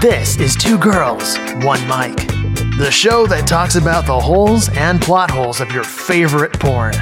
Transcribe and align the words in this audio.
This 0.00 0.36
is 0.36 0.54
Two 0.54 0.76
Girls, 0.76 1.38
One 1.64 1.80
Mic, 1.88 2.16
the 2.76 2.90
show 2.90 3.26
that 3.28 3.46
talks 3.46 3.76
about 3.76 4.04
the 4.04 4.20
holes 4.20 4.68
and 4.74 5.00
plot 5.00 5.30
holes 5.30 5.62
of 5.62 5.72
your 5.72 5.84
favorite 5.84 6.52
porn. 6.52 6.92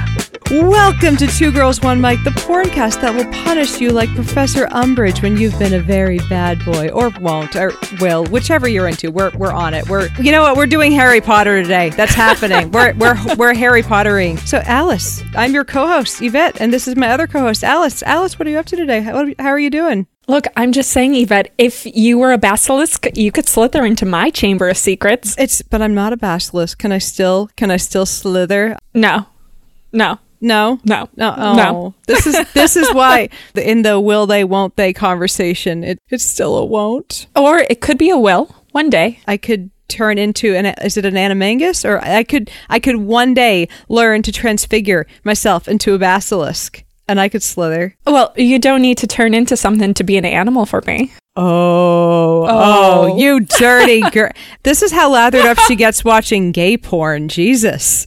Welcome 0.49 1.17
to 1.17 1.27
Two 1.27 1.51
Girls 1.51 1.81
One 1.81 1.99
Mic, 1.99 2.23
the 2.23 2.29
porncast 2.29 3.01
that 3.01 3.13
will 3.13 3.29
punish 3.43 3.81
you 3.81 3.89
like 3.89 4.07
Professor 4.15 4.67
Umbridge 4.67 5.21
when 5.21 5.35
you've 5.35 5.59
been 5.59 5.73
a 5.73 5.79
very 5.79 6.19
bad 6.29 6.63
boy, 6.63 6.87
or 6.87 7.09
won't, 7.19 7.57
or 7.57 7.73
will, 7.99 8.23
whichever 8.27 8.65
you're 8.65 8.87
into. 8.87 9.11
We're 9.11 9.31
we're 9.31 9.51
on 9.51 9.73
it. 9.73 9.89
We're 9.89 10.07
you 10.17 10.31
know 10.31 10.43
what? 10.43 10.55
We're 10.55 10.65
doing 10.65 10.93
Harry 10.93 11.19
Potter 11.19 11.61
today. 11.61 11.89
That's 11.89 12.13
happening. 12.15 12.71
we're 12.71 12.93
we're 12.93 13.17
we're 13.35 13.53
Harry 13.53 13.83
Pottering. 13.83 14.37
So 14.37 14.59
Alice, 14.59 15.21
I'm 15.35 15.53
your 15.53 15.65
co-host 15.65 16.21
Yvette, 16.21 16.61
and 16.61 16.71
this 16.71 16.87
is 16.87 16.95
my 16.95 17.09
other 17.09 17.27
co-host 17.27 17.61
Alice. 17.61 18.03
Alice, 18.03 18.39
what 18.39 18.47
are 18.47 18.51
you 18.51 18.57
up 18.57 18.67
to 18.67 18.77
today? 18.77 19.01
How, 19.01 19.25
how 19.37 19.49
are 19.49 19.59
you 19.59 19.69
doing? 19.69 20.07
Look, 20.27 20.45
I'm 20.57 20.71
just 20.71 20.91
saying, 20.91 21.15
Yvette, 21.15 21.51
if 21.57 21.85
you 21.85 22.17
were 22.17 22.33
a 22.33 22.37
basilisk, 22.37 23.05
you 23.15 23.31
could 23.31 23.47
slither 23.47 23.85
into 23.85 24.05
my 24.05 24.29
chamber 24.29 24.69
of 24.69 24.77
secrets. 24.77 25.35
It's 25.37 25.61
but 25.61 25.81
I'm 25.81 25.93
not 25.93 26.13
a 26.13 26.17
basilisk. 26.17 26.79
Can 26.79 26.91
I 26.91 26.97
still 26.97 27.49
can 27.55 27.71
I 27.71 27.77
still 27.77 28.05
slither? 28.05 28.77
No. 28.93 29.27
No. 29.91 30.19
No, 30.41 30.79
No. 30.83 31.09
no, 31.15 31.33
oh. 31.37 31.55
No. 31.55 31.93
This 32.07 32.27
is 32.27 32.53
this 32.53 32.75
is 32.75 32.93
why 32.93 33.29
in 33.55 33.81
the 33.83 33.99
will 33.99 34.27
they 34.27 34.43
won't 34.43 34.75
they 34.75 34.93
conversation, 34.93 35.83
it, 35.83 35.97
it's 36.09 36.25
still 36.25 36.57
a 36.57 36.65
won't. 36.65 37.27
Or 37.35 37.59
it 37.59 37.81
could 37.81 37.97
be 37.97 38.09
a 38.09 38.17
will 38.17 38.55
one 38.71 38.89
day. 38.89 39.19
I 39.27 39.37
could 39.37 39.71
turn 39.87 40.17
into 40.17 40.55
an 40.55 40.65
is 40.83 40.97
it 40.97 41.05
an 41.05 41.13
animangus 41.13 41.87
or 41.87 41.99
I 42.03 42.23
could 42.23 42.49
I 42.69 42.79
could 42.79 42.95
one 42.97 43.33
day 43.33 43.67
learn 43.87 44.23
to 44.23 44.31
transfigure 44.31 45.05
myself 45.23 45.67
into 45.67 45.93
a 45.93 45.99
basilisk 45.99 46.83
and 47.07 47.19
I 47.19 47.29
could 47.29 47.43
slither. 47.43 47.95
Well, 48.05 48.33
you 48.35 48.59
don't 48.59 48.81
need 48.81 48.97
to 48.99 49.07
turn 49.07 49.33
into 49.33 49.55
something 49.57 49.93
to 49.95 50.03
be 50.03 50.17
an 50.17 50.25
animal 50.25 50.65
for 50.65 50.81
me. 50.87 51.11
Oh, 51.37 52.45
Oh. 52.47 52.47
oh. 52.47 53.17
you 53.17 53.41
dirty 53.41 54.01
girl! 54.11 54.31
this 54.63 54.81
is 54.81 54.91
how 54.91 55.11
lathered 55.11 55.45
up 55.45 55.59
she 55.67 55.75
gets 55.75 56.03
watching 56.05 56.51
gay 56.51 56.77
porn. 56.77 57.27
Jesus. 57.27 58.05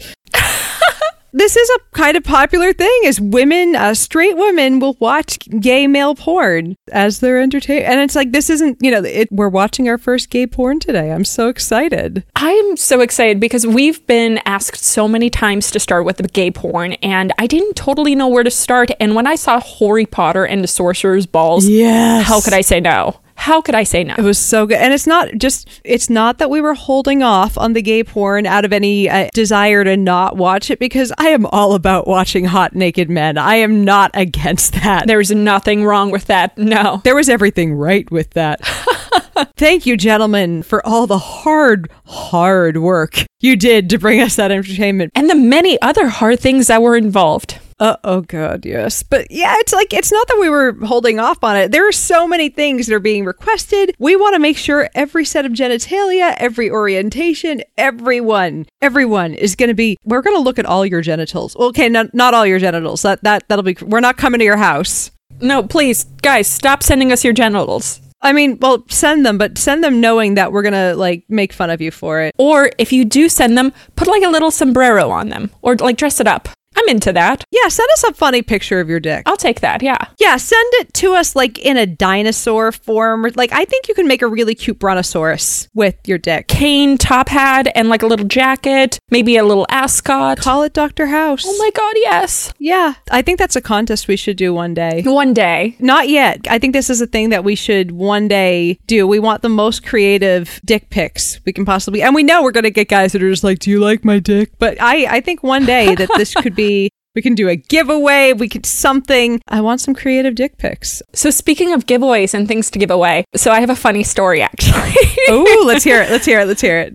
This 1.33 1.57
is 1.57 1.69
a 1.71 1.79
kind 1.97 2.17
of 2.17 2.25
popular 2.25 2.73
thing 2.73 3.01
is 3.05 3.21
women, 3.21 3.77
uh, 3.77 3.93
straight 3.93 4.37
women 4.37 4.81
will 4.81 4.97
watch 4.99 5.39
gay 5.61 5.87
male 5.87 6.15
porn 6.15 6.75
as 6.91 7.21
their 7.21 7.41
entertainment. 7.41 7.87
And 7.87 8.01
it's 8.01 8.15
like, 8.17 8.33
this 8.33 8.49
isn't, 8.49 8.79
you 8.81 8.91
know, 8.91 9.05
it, 9.05 9.29
we're 9.31 9.51
watching 9.51 9.89
our 9.91 9.99
first 9.99 10.31
gay 10.31 10.47
porn 10.47 10.81
today. 10.81 11.13
I'm 11.13 11.27
so 11.27 11.49
excited. 11.49 12.25
I'm 12.35 12.77
so 12.79 13.01
excited 13.03 13.41
because 13.41 13.67
we've 13.67 14.05
been 14.07 14.39
asked 14.47 14.83
so 14.83 15.07
many 15.07 15.29
times 15.29 15.71
to 15.73 15.79
start 15.81 16.07
with 16.07 16.17
the 16.17 16.29
gay 16.29 16.51
porn, 16.51 16.95
and 16.95 17.33
I 17.39 17.47
didn't 17.47 17.75
totally 17.75 18.15
know 18.15 18.29
where 18.29 18.45
to 18.45 18.51
start. 18.51 18.91
And 18.99 19.15
when 19.15 19.27
I 19.27 19.35
saw 19.35 19.61
Harry 19.61 20.07
Potter 20.07 20.47
and 20.47 20.65
the 20.65 20.69
Sorcerer's 20.69 21.27
Balls, 21.27 21.69
Yes. 21.69 22.27
how 22.27 22.41
could 22.41 22.55
I 22.55 22.63
say 22.63 22.81
no? 22.81 23.21
How 23.39 23.61
could 23.63 23.77
I 23.77 23.85
say 23.85 24.03
no? 24.03 24.17
It 24.19 24.23
was 24.23 24.37
so 24.37 24.67
good. 24.67 24.79
And 24.79 24.93
it's 24.93 25.07
not 25.07 25.29
just, 25.39 25.69
it's 25.85 26.11
not 26.11 26.39
that 26.39 26.51
we 26.51 26.61
were 26.61 26.75
holding 26.75 27.23
off 27.23 27.57
on 27.57 27.73
the 27.73 27.81
gay 27.81 28.03
porn 28.03 28.47
out 28.47 28.65
of 28.65 28.73
any 28.73 29.09
uh, 29.09 29.29
desire 29.33 29.85
to 29.85 29.97
not 29.97 30.37
watch 30.37 30.73
it 30.73 30.81
because 30.81 31.13
I 31.19 31.29
am 31.29 31.47
all 31.47 31.75
about 31.75 32.09
watching 32.09 32.47
hot 32.47 32.75
naked 32.75 33.09
men. 33.09 33.39
I 33.39 33.55
am 33.55 33.85
not 33.85 34.11
against 34.15 34.73
that. 34.83 35.07
There's 35.07 35.31
nothing 35.31 35.85
wrong 35.85 36.11
with 36.11 36.25
that. 36.27 36.59
No. 36.59 37.01
There 37.05 37.15
was 37.15 37.29
everything 37.29 37.75
right 37.75 38.11
with 38.11 38.31
that. 38.31 38.61
Thank 39.57 39.87
you, 39.87 39.97
gentlemen, 39.97 40.65
for 40.65 40.85
all 40.85 41.07
the 41.07 41.19
hard, 41.19 41.89
hard 42.07 42.79
work 42.79 43.25
you 43.41 43.55
did 43.55 43.89
to 43.91 43.99
bring 43.99 44.21
us 44.21 44.35
that 44.35 44.51
entertainment. 44.51 45.13
And 45.15 45.31
the 45.31 45.37
many 45.37 45.81
other 45.81 46.09
hard 46.09 46.41
things 46.41 46.67
that 46.67 46.83
were 46.83 46.97
involved. 46.97 47.61
Uh, 47.81 47.97
oh, 48.03 48.23
God, 48.23 48.67
yes. 48.67 49.03
But 49.03 49.31
yeah, 49.31 49.55
it's 49.59 49.73
like, 49.73 49.93
it's 49.93 50.11
not 50.11 50.27
that 50.27 50.39
we 50.41 50.49
were 50.49 50.73
holding 50.85 51.21
off 51.21 51.45
on 51.45 51.57
it. 51.57 51.71
There 51.71 51.89
are 51.89 51.93
so 51.93 52.27
many 52.27 52.49
things 52.49 52.87
that 52.87 52.95
are 52.95 53.01
being 53.01 53.25
requested. 53.25 53.95
We 53.99 54.17
want 54.17 54.35
to 54.35 54.41
make 54.41 54.57
sure 54.57 54.91
every 54.95 55.25
set 55.25 55.47
of 55.47 55.53
genitalia, 55.53 56.35
every 56.39 56.71
orientation, 56.71 57.63
everyone, 57.77 58.67
everyone 58.83 59.35
is 59.35 59.55
going 59.55 59.69
to 59.69 59.75
be, 59.75 59.97
we're 60.05 60.23
going 60.23 60.37
to 60.37 60.43
look 60.43 60.59
at 60.59 60.67
all 60.67 60.85
your 60.85 61.03
genitals. 61.03 61.55
Okay, 61.55 61.89
not, 61.89 62.13
not 62.15 62.35
all 62.35 62.45
your 62.45 62.59
genitals. 62.59 63.03
That, 63.03 63.23
that, 63.23 63.49
that'll 63.49 63.63
be, 63.63 63.77
we're 63.81 64.01
not 64.01 64.17
coming 64.17 64.41
to 64.41 64.45
your 64.45 64.57
house. 64.57 65.13
No, 65.41 65.63
please, 65.63 66.05
guys, 66.23 66.49
stop 66.49 66.83
sending 66.83 67.13
us 67.13 67.23
your 67.23 67.33
genitals. 67.33 68.01
I 68.21 68.33
mean, 68.33 68.59
well, 68.61 68.85
send 68.89 69.25
them, 69.25 69.39
but 69.39 69.57
send 69.57 69.85
them 69.85 70.01
knowing 70.01 70.35
that 70.35 70.51
we're 70.51 70.63
gonna 70.63 70.95
like 70.97 71.25
make 71.29 71.53
fun 71.53 71.71
of 71.71 71.81
you 71.81 71.93
for 71.93 72.21
it. 72.21 72.35
Or 72.37 72.73
if 72.77 72.93
you 72.93 73.05
do 73.05 73.29
send 73.29 73.57
them, 73.57 73.73
put 73.95 74.09
like 74.09 74.25
a 74.25 74.29
little 74.29 74.51
sombrero 74.51 75.11
on 75.11 75.29
them 75.29 75.53
or 75.63 75.77
like 75.77 75.97
dress 75.97 76.19
it 76.19 76.27
up. 76.27 76.49
I'm 76.79 76.89
into 76.89 77.13
that. 77.13 77.45
Yeah, 77.51 77.69
send 77.69 77.89
us 77.95 78.05
a 78.05 78.15
funny 78.15 78.41
picture 78.41 78.79
of 78.79 78.89
your 78.89 79.01
dick. 79.01 79.25
I'll 79.27 79.37
take 79.37 79.61
that. 79.61 79.83
Yeah. 79.83 79.99
Yeah, 80.19 80.37
send 80.37 80.73
it 80.75 80.95
to 80.95 81.15
us 81.15 81.35
like 81.35 81.59
in 81.59 81.77
a 81.77 81.87
dinosaur 81.87 82.71
form. 82.71 83.27
Like 83.35 83.53
I 83.53 83.65
think 83.65 83.89
you 83.89 83.95
can 83.95 84.07
make 84.07 84.23
a 84.23 84.29
really 84.29 84.55
cute 84.55 84.79
brontosaurus 84.79 85.69
with 85.75 85.97
your 86.07 86.19
dick. 86.19 86.47
Cane 86.47 86.97
top 86.97 87.29
hat 87.29 87.67
and 87.75 87.89
like 87.89 88.03
a 88.03 88.07
little 88.07 88.27
jacket, 88.27 89.01
maybe 89.11 89.37
a 89.37 89.45
little 89.45 89.67
ascot. 89.71 90.39
Call 90.39 90.63
it 90.63 90.73
Doctor 90.73 91.07
House. 91.07 91.43
Oh 91.45 91.57
my 91.59 91.71
god, 91.75 91.95
yes. 91.97 92.53
Yeah, 92.61 92.95
I 93.11 93.23
think 93.23 93.41
that's 93.41 93.57
a 93.57 93.61
contest 93.61 94.07
we 94.07 94.17
should 94.17 94.37
do 94.37 94.55
one 94.55 94.73
day. 94.73 95.03
One 95.05 95.35
day. 95.35 95.75
Not 95.81 96.09
yet. 96.09 96.47
I 96.49 96.61
think 96.61 96.75
this 96.75 96.91
is 96.91 97.01
a 97.01 97.07
thing 97.09 97.31
that 97.31 97.43
we 97.43 97.57
should 97.57 97.91
one 97.91 98.29
day 98.29 98.79
do. 98.87 99.05
We 99.07 99.19
want 99.19 99.43
the 99.43 99.49
most 99.49 99.85
creative 99.85 100.61
dick 100.65 100.91
pics 100.91 101.41
we 101.45 101.53
can 101.53 101.65
possibly, 101.65 102.03
and 102.03 102.15
we 102.15 102.23
know 102.23 102.43
we're 102.43 102.53
going 102.53 102.65
to 102.65 102.71
get 102.71 102.89
guys 102.89 103.13
that 103.13 103.23
are 103.23 103.31
just 103.31 103.43
like, 103.43 103.59
"Do 103.59 103.71
you 103.71 103.81
like 103.81 104.05
my 104.05 104.21
dick?" 104.21 104.53
But 104.61 104.81
I, 104.81 105.17
I 105.17 105.21
think 105.21 105.43
one 105.43 105.67
day 105.67 105.97
that 105.97 106.11
this 106.17 106.35
could 106.35 106.55
be. 106.55 106.68
We 107.15 107.23
can 107.23 107.35
do 107.35 107.49
a 107.49 107.57
giveaway. 107.57 108.33
We 108.33 108.49
could 108.49 108.65
something. 108.65 109.41
I 109.49 109.61
want 109.61 109.81
some 109.81 109.95
creative 109.95 110.35
dick 110.35 110.57
pics. 110.57 111.03
So 111.15 111.31
speaking 111.31 111.73
of 111.73 111.87
giveaways 111.87 112.33
and 112.35 112.47
things 112.47 112.71
to 112.71 112.79
give 112.79 112.91
away, 112.91 113.25
so 113.35 113.51
I 113.51 113.61
have 113.61 113.71
a 113.71 113.77
funny 113.77 114.05
story 114.05 114.41
actually. 114.41 114.95
Oh, 115.29 115.65
let's 115.67 115.85
hear 115.85 116.01
it. 116.01 116.11
Let's 116.11 116.27
hear 116.27 116.41
it. 116.41 116.47
Let's 116.47 116.61
hear 116.61 116.79
it. 116.79 116.95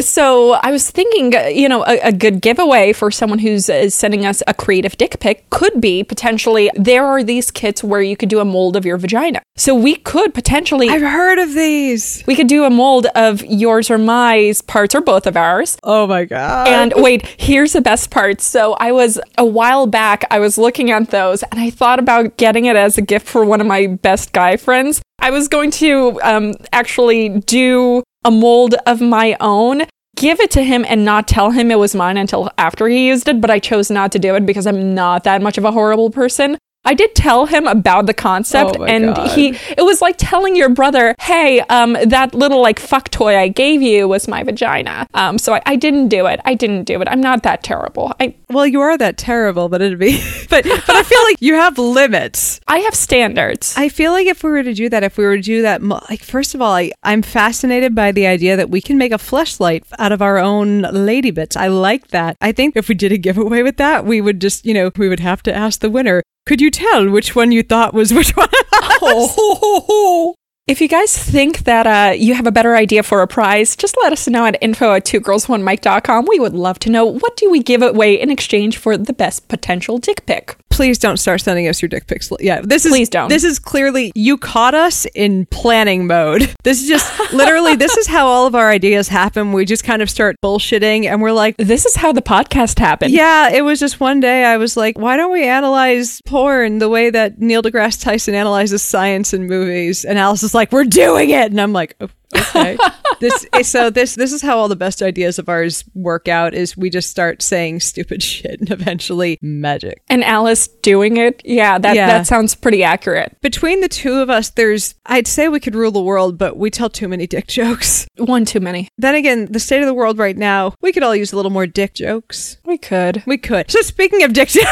So 0.00 0.52
I 0.52 0.70
was 0.70 0.90
thinking, 0.90 1.34
uh, 1.34 1.46
you 1.46 1.68
know, 1.68 1.84
a, 1.84 1.98
a 2.00 2.12
good 2.12 2.40
giveaway 2.40 2.92
for 2.92 3.10
someone 3.10 3.40
who's 3.40 3.68
uh, 3.68 3.90
sending 3.90 4.24
us 4.24 4.42
a 4.46 4.54
creative 4.54 4.96
dick 4.96 5.18
pic 5.20 5.48
could 5.50 5.80
be 5.80 6.04
potentially 6.04 6.70
there 6.74 7.04
are 7.04 7.24
these 7.24 7.50
kits 7.50 7.82
where 7.82 8.00
you 8.00 8.16
could 8.16 8.28
do 8.28 8.38
a 8.38 8.44
mold 8.44 8.76
of 8.76 8.86
your 8.86 8.96
vagina. 8.96 9.42
So 9.56 9.74
we 9.74 9.96
could 9.96 10.34
potentially 10.34 10.88
I've 10.88 11.02
heard 11.02 11.38
of 11.38 11.54
these. 11.54 12.22
we 12.26 12.36
could 12.36 12.46
do 12.46 12.64
a 12.64 12.70
mold 12.70 13.06
of 13.14 13.44
yours 13.44 13.90
or 13.90 13.98
my 13.98 14.54
parts 14.66 14.94
or 14.94 15.00
both 15.00 15.26
of 15.26 15.36
ours. 15.36 15.76
Oh 15.82 16.06
my 16.06 16.24
god. 16.24 16.68
And 16.68 16.92
wait, 16.96 17.26
here's 17.36 17.72
the 17.72 17.80
best 17.80 18.10
part. 18.10 18.40
So 18.40 18.74
I 18.74 18.92
was 18.92 19.18
a 19.36 19.44
while 19.44 19.86
back, 19.86 20.24
I 20.30 20.38
was 20.38 20.58
looking 20.58 20.90
at 20.90 21.10
those 21.10 21.42
and 21.42 21.60
I 21.60 21.70
thought 21.70 21.98
about 21.98 22.36
getting 22.36 22.66
it 22.66 22.76
as 22.76 22.98
a 22.98 23.02
gift 23.02 23.26
for 23.26 23.44
one 23.44 23.60
of 23.60 23.66
my 23.66 23.86
best 23.86 24.32
guy 24.32 24.56
friends. 24.56 25.02
I 25.20 25.30
was 25.30 25.48
going 25.48 25.72
to 25.72 26.20
um, 26.22 26.54
actually 26.72 27.40
do 27.40 28.04
a 28.28 28.30
mold 28.30 28.74
of 28.84 29.00
my 29.00 29.38
own, 29.40 29.84
give 30.14 30.38
it 30.38 30.50
to 30.50 30.62
him, 30.62 30.84
and 30.86 31.02
not 31.02 31.26
tell 31.26 31.50
him 31.50 31.70
it 31.70 31.78
was 31.78 31.94
mine 31.94 32.18
until 32.18 32.50
after 32.58 32.86
he 32.86 33.08
used 33.08 33.26
it, 33.26 33.40
but 33.40 33.48
I 33.48 33.58
chose 33.58 33.90
not 33.90 34.12
to 34.12 34.18
do 34.18 34.34
it 34.34 34.44
because 34.44 34.66
I'm 34.66 34.94
not 34.94 35.24
that 35.24 35.40
much 35.40 35.56
of 35.56 35.64
a 35.64 35.72
horrible 35.72 36.10
person. 36.10 36.58
I 36.84 36.94
did 36.94 37.14
tell 37.14 37.46
him 37.46 37.66
about 37.66 38.06
the 38.06 38.14
concept, 38.14 38.76
Oh 38.78 38.84
and 38.84 39.14
God. 39.14 39.30
he 39.32 39.48
it 39.76 39.84
was 39.84 40.00
like 40.00 40.14
telling 40.16 40.56
your 40.56 40.68
brother, 40.70 41.14
"Hey, 41.20 41.60
um, 41.68 41.96
that 42.06 42.34
little 42.34 42.62
like 42.62 42.78
fuck 42.78 43.10
toy 43.10 43.36
I 43.36 43.48
gave 43.48 43.82
you 43.82 44.08
was 44.08 44.26
my 44.28 44.42
vagina." 44.42 45.06
Um, 45.12 45.36
so 45.38 45.54
I, 45.54 45.62
I 45.66 45.76
didn't 45.76 46.08
do 46.08 46.26
it. 46.26 46.40
I 46.44 46.54
didn't 46.54 46.84
do 46.84 47.00
it. 47.02 47.08
I'm 47.10 47.20
not 47.20 47.42
that 47.42 47.62
terrible. 47.62 48.12
I 48.20 48.34
well, 48.48 48.66
you 48.66 48.80
are 48.80 48.96
that 48.96 49.18
terrible, 49.18 49.68
but 49.68 49.82
it'd 49.82 49.98
be. 49.98 50.22
But 50.48 50.64
but 50.64 50.96
I 50.96 51.02
feel 51.02 51.22
like 51.24 51.36
you 51.40 51.54
have 51.56 51.76
limits. 51.76 52.58
I 52.68 52.78
have 52.78 52.94
standards. 52.94 53.74
I 53.76 53.90
feel 53.90 54.12
like 54.12 54.26
if 54.26 54.42
we 54.42 54.48
were 54.50 54.62
to 54.62 54.72
do 54.72 54.88
that, 54.88 55.02
if 55.02 55.18
we 55.18 55.24
were 55.24 55.36
to 55.36 55.42
do 55.42 55.60
that, 55.62 55.82
like 55.82 56.22
first 56.22 56.54
of 56.54 56.62
all, 56.62 56.72
I, 56.72 56.92
I'm 57.02 57.20
fascinated 57.20 57.94
by 57.94 58.12
the 58.12 58.26
idea 58.26 58.56
that 58.56 58.70
we 58.70 58.80
can 58.80 58.96
make 58.96 59.12
a 59.12 59.16
fleshlight 59.18 59.82
out 59.98 60.10
of 60.12 60.22
our 60.22 60.38
own 60.38 60.82
lady 60.82 61.30
bits. 61.32 61.54
I 61.54 61.66
like 61.68 62.08
that. 62.08 62.38
I 62.40 62.52
think 62.52 62.76
if 62.76 62.88
we 62.88 62.94
did 62.94 63.12
a 63.12 63.18
giveaway 63.18 63.62
with 63.62 63.76
that, 63.76 64.06
we 64.06 64.22
would 64.22 64.40
just, 64.40 64.64
you 64.64 64.72
know, 64.72 64.90
we 64.96 65.08
would 65.10 65.20
have 65.20 65.42
to 65.42 65.54
ask 65.54 65.80
the 65.80 65.90
winner. 65.90 66.22
Could 66.48 66.62
you 66.62 66.70
tell 66.70 67.10
which 67.10 67.36
one 67.36 67.52
you 67.52 67.62
thought 67.62 67.92
was 67.92 68.14
which 68.14 68.34
one? 68.34 68.48
Oh. 69.00 70.34
If 70.68 70.82
you 70.82 70.88
guys 70.88 71.16
think 71.16 71.60
that 71.60 71.86
uh, 71.86 72.12
you 72.12 72.34
have 72.34 72.46
a 72.46 72.52
better 72.52 72.76
idea 72.76 73.02
for 73.02 73.22
a 73.22 73.26
prize, 73.26 73.74
just 73.74 73.96
let 74.02 74.12
us 74.12 74.28
know 74.28 74.44
at 74.44 74.58
info 74.60 74.92
at 74.92 75.06
two 75.06 75.18
girls 75.18 75.48
one 75.48 75.64
mic.com. 75.64 76.26
We 76.28 76.38
would 76.38 76.52
love 76.52 76.78
to 76.80 76.90
know 76.90 77.06
what 77.06 77.38
do 77.38 77.50
we 77.50 77.62
give 77.62 77.80
away 77.80 78.20
in 78.20 78.30
exchange 78.30 78.76
for 78.76 78.98
the 78.98 79.14
best 79.14 79.48
potential 79.48 79.96
dick 79.96 80.26
pic. 80.26 80.58
Please 80.68 80.98
don't 80.98 81.16
start 81.16 81.40
sending 81.40 81.66
us 81.66 81.80
your 81.82 81.88
dick 81.88 82.06
pics. 82.06 82.30
Yeah, 82.38 82.60
this 82.62 82.84
is 82.84 82.92
Please 82.92 83.08
don't. 83.08 83.30
This 83.30 83.44
is 83.44 83.58
clearly 83.58 84.12
you 84.14 84.36
caught 84.36 84.74
us 84.74 85.06
in 85.14 85.46
planning 85.46 86.06
mode. 86.06 86.54
This 86.68 86.82
is 86.82 86.88
just 86.88 87.32
literally 87.32 87.76
this 87.76 87.96
is 87.96 88.06
how 88.06 88.26
all 88.26 88.46
of 88.46 88.54
our 88.54 88.68
ideas 88.68 89.08
happen. 89.08 89.54
We 89.54 89.64
just 89.64 89.84
kind 89.84 90.02
of 90.02 90.10
start 90.10 90.36
bullshitting, 90.44 91.06
and 91.06 91.22
we're 91.22 91.32
like, 91.32 91.56
This 91.56 91.86
is 91.86 91.96
how 91.96 92.12
the 92.12 92.20
podcast 92.20 92.78
happened. 92.78 93.12
Yeah, 93.12 93.48
it 93.48 93.62
was 93.62 93.80
just 93.80 94.00
one 94.00 94.20
day 94.20 94.44
I 94.44 94.58
was 94.58 94.76
like, 94.76 94.98
why 94.98 95.16
don't 95.16 95.32
we 95.32 95.44
analyze 95.44 96.20
porn 96.26 96.78
the 96.78 96.90
way 96.90 97.08
that 97.08 97.38
Neil 97.38 97.62
deGrasse 97.62 98.02
Tyson 98.02 98.34
analyzes 98.34 98.82
science 98.82 99.32
and 99.32 99.46
movies? 99.46 100.04
And 100.04 100.18
Alice 100.18 100.42
is 100.42 100.52
like, 100.52 100.57
like, 100.58 100.72
"We're 100.72 100.84
doing 100.84 101.30
it," 101.30 101.50
and 101.50 101.60
I'm 101.60 101.72
like, 101.72 101.96
"Oh, 102.00 102.08
okay. 102.36 102.76
this 103.20 103.46
eh, 103.52 103.62
so 103.62 103.90
this 103.90 104.14
this 104.14 104.32
is 104.32 104.42
how 104.42 104.58
all 104.58 104.68
the 104.68 104.76
best 104.76 105.02
ideas 105.02 105.38
of 105.38 105.48
ours 105.48 105.84
work 105.94 106.28
out. 106.28 106.54
Is 106.54 106.76
we 106.76 106.90
just 106.90 107.10
start 107.10 107.40
saying 107.42 107.80
stupid 107.80 108.22
shit, 108.30 108.60
and 108.60 108.70
eventually 108.70 109.38
magic. 109.42 110.02
And 110.08 110.22
Alice 110.24 110.68
doing 110.68 111.16
it. 111.16 111.40
Yeah, 111.44 111.78
that 111.78 111.96
Yeah. 111.96 112.06
that 112.08 112.26
sounds 112.26 112.54
pretty 112.54 112.82
accurate. 112.82 113.36
Between 113.40 113.80
the 113.80 113.88
two 113.88 114.14
of 114.20 114.28
us, 114.30 114.50
there's 114.50 114.94
I'd 115.06 115.26
say 115.26 115.48
we 115.48 115.60
could 115.60 115.74
rule 115.74 115.90
the 115.92 116.02
world, 116.02 116.36
but 116.38 116.56
we 116.56 116.70
tell 116.70 116.90
too 116.90 117.08
many 117.08 117.26
dick 117.26 117.46
jokes. 117.60 118.06
One 118.16 118.44
too 118.44 118.60
many. 118.60 118.88
Then 118.98 119.14
again, 119.14 119.46
the 119.50 119.60
state 119.60 119.80
of 119.80 119.86
the 119.86 119.94
world 119.94 120.18
right 120.18 120.36
now, 120.36 120.74
we 120.80 120.92
could 120.92 121.02
all 121.02 121.14
use 121.16 121.32
a 121.32 121.36
little 121.36 121.50
more 121.52 121.66
dick 121.66 121.94
jokes. 121.94 122.58
We 122.64 122.78
could. 122.78 123.22
We 123.26 123.38
could. 123.38 123.70
So 123.70 123.80
speaking 123.82 124.22
of 124.22 124.32
dick 124.32 124.48
jokes. 124.48 124.66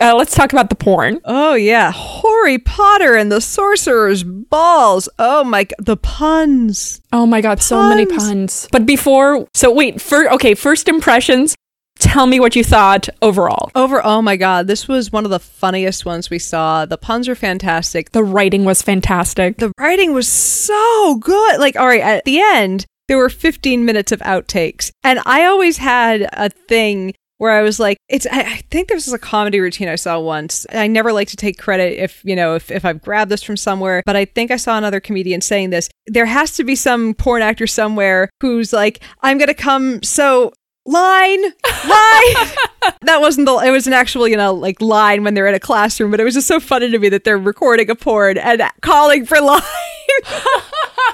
Uh, 0.00 0.14
let's 0.14 0.34
talk 0.34 0.52
about 0.52 0.68
the 0.68 0.74
porn. 0.74 1.20
Oh 1.24 1.54
yeah, 1.54 1.90
Harry 1.92 2.58
Potter 2.58 3.14
and 3.14 3.32
the 3.32 3.40
Sorcerer's 3.40 4.22
Balls. 4.22 5.08
Oh 5.18 5.44
my 5.44 5.64
god, 5.64 5.76
the 5.78 5.96
puns. 5.96 7.00
Oh 7.12 7.26
my 7.26 7.40
god, 7.40 7.62
so 7.62 7.88
many 7.88 8.04
Puns. 8.06 8.28
puns. 8.28 8.68
But 8.70 8.84
before, 8.86 9.46
so 9.54 9.72
wait, 9.72 10.00
for 10.00 10.30
okay, 10.32 10.54
first 10.54 10.88
impressions. 10.88 11.54
Tell 11.98 12.26
me 12.26 12.40
what 12.40 12.56
you 12.56 12.64
thought 12.64 13.08
overall. 13.20 13.70
Over, 13.74 14.04
oh 14.04 14.22
my 14.22 14.36
god, 14.36 14.66
this 14.66 14.88
was 14.88 15.12
one 15.12 15.24
of 15.24 15.30
the 15.30 15.38
funniest 15.38 16.04
ones 16.04 16.30
we 16.30 16.38
saw. 16.38 16.84
The 16.84 16.98
puns 16.98 17.28
were 17.28 17.34
fantastic. 17.34 18.10
The 18.10 18.24
writing 18.24 18.64
was 18.64 18.82
fantastic. 18.82 19.58
The 19.58 19.72
writing 19.78 20.12
was 20.12 20.26
so 20.26 21.16
good. 21.20 21.60
Like, 21.60 21.76
all 21.76 21.86
right, 21.86 22.00
at 22.00 22.24
the 22.24 22.40
end, 22.40 22.86
there 23.08 23.18
were 23.18 23.28
15 23.28 23.84
minutes 23.84 24.10
of 24.10 24.18
outtakes. 24.20 24.90
And 25.04 25.20
I 25.26 25.44
always 25.44 25.76
had 25.76 26.28
a 26.32 26.48
thing 26.48 27.14
where 27.42 27.50
I 27.50 27.62
was 27.62 27.80
like, 27.80 27.98
it's, 28.08 28.24
I, 28.30 28.42
I 28.42 28.56
think 28.70 28.86
this 28.86 29.04
was 29.04 29.12
a 29.12 29.18
comedy 29.18 29.58
routine 29.58 29.88
I 29.88 29.96
saw 29.96 30.20
once. 30.20 30.64
I 30.70 30.86
never 30.86 31.12
like 31.12 31.26
to 31.30 31.36
take 31.36 31.58
credit 31.58 32.00
if, 32.00 32.22
you 32.24 32.36
know, 32.36 32.54
if, 32.54 32.70
if 32.70 32.84
I've 32.84 33.02
grabbed 33.02 33.32
this 33.32 33.42
from 33.42 33.56
somewhere, 33.56 34.00
but 34.06 34.14
I 34.14 34.26
think 34.26 34.52
I 34.52 34.56
saw 34.56 34.78
another 34.78 35.00
comedian 35.00 35.40
saying 35.40 35.70
this. 35.70 35.90
There 36.06 36.24
has 36.24 36.54
to 36.54 36.62
be 36.62 36.76
some 36.76 37.14
porn 37.14 37.42
actor 37.42 37.66
somewhere 37.66 38.30
who's 38.40 38.72
like, 38.72 39.02
I'm 39.22 39.38
going 39.38 39.48
to 39.48 39.54
come 39.54 40.04
so 40.04 40.52
line 40.86 41.42
line 41.42 41.52
that 43.02 43.20
wasn't 43.20 43.46
the 43.46 43.56
it 43.58 43.70
was 43.70 43.86
an 43.86 43.92
actual 43.92 44.26
you 44.26 44.36
know 44.36 44.52
like 44.52 44.80
line 44.80 45.22
when 45.22 45.34
they're 45.34 45.46
in 45.46 45.54
a 45.54 45.60
classroom 45.60 46.10
but 46.10 46.18
it 46.18 46.24
was 46.24 46.34
just 46.34 46.48
so 46.48 46.58
funny 46.58 46.90
to 46.90 46.98
me 46.98 47.08
that 47.08 47.22
they're 47.22 47.38
recording 47.38 47.88
a 47.88 47.94
porn 47.94 48.36
and 48.36 48.60
calling 48.80 49.24
for 49.24 49.40
line 49.40 49.62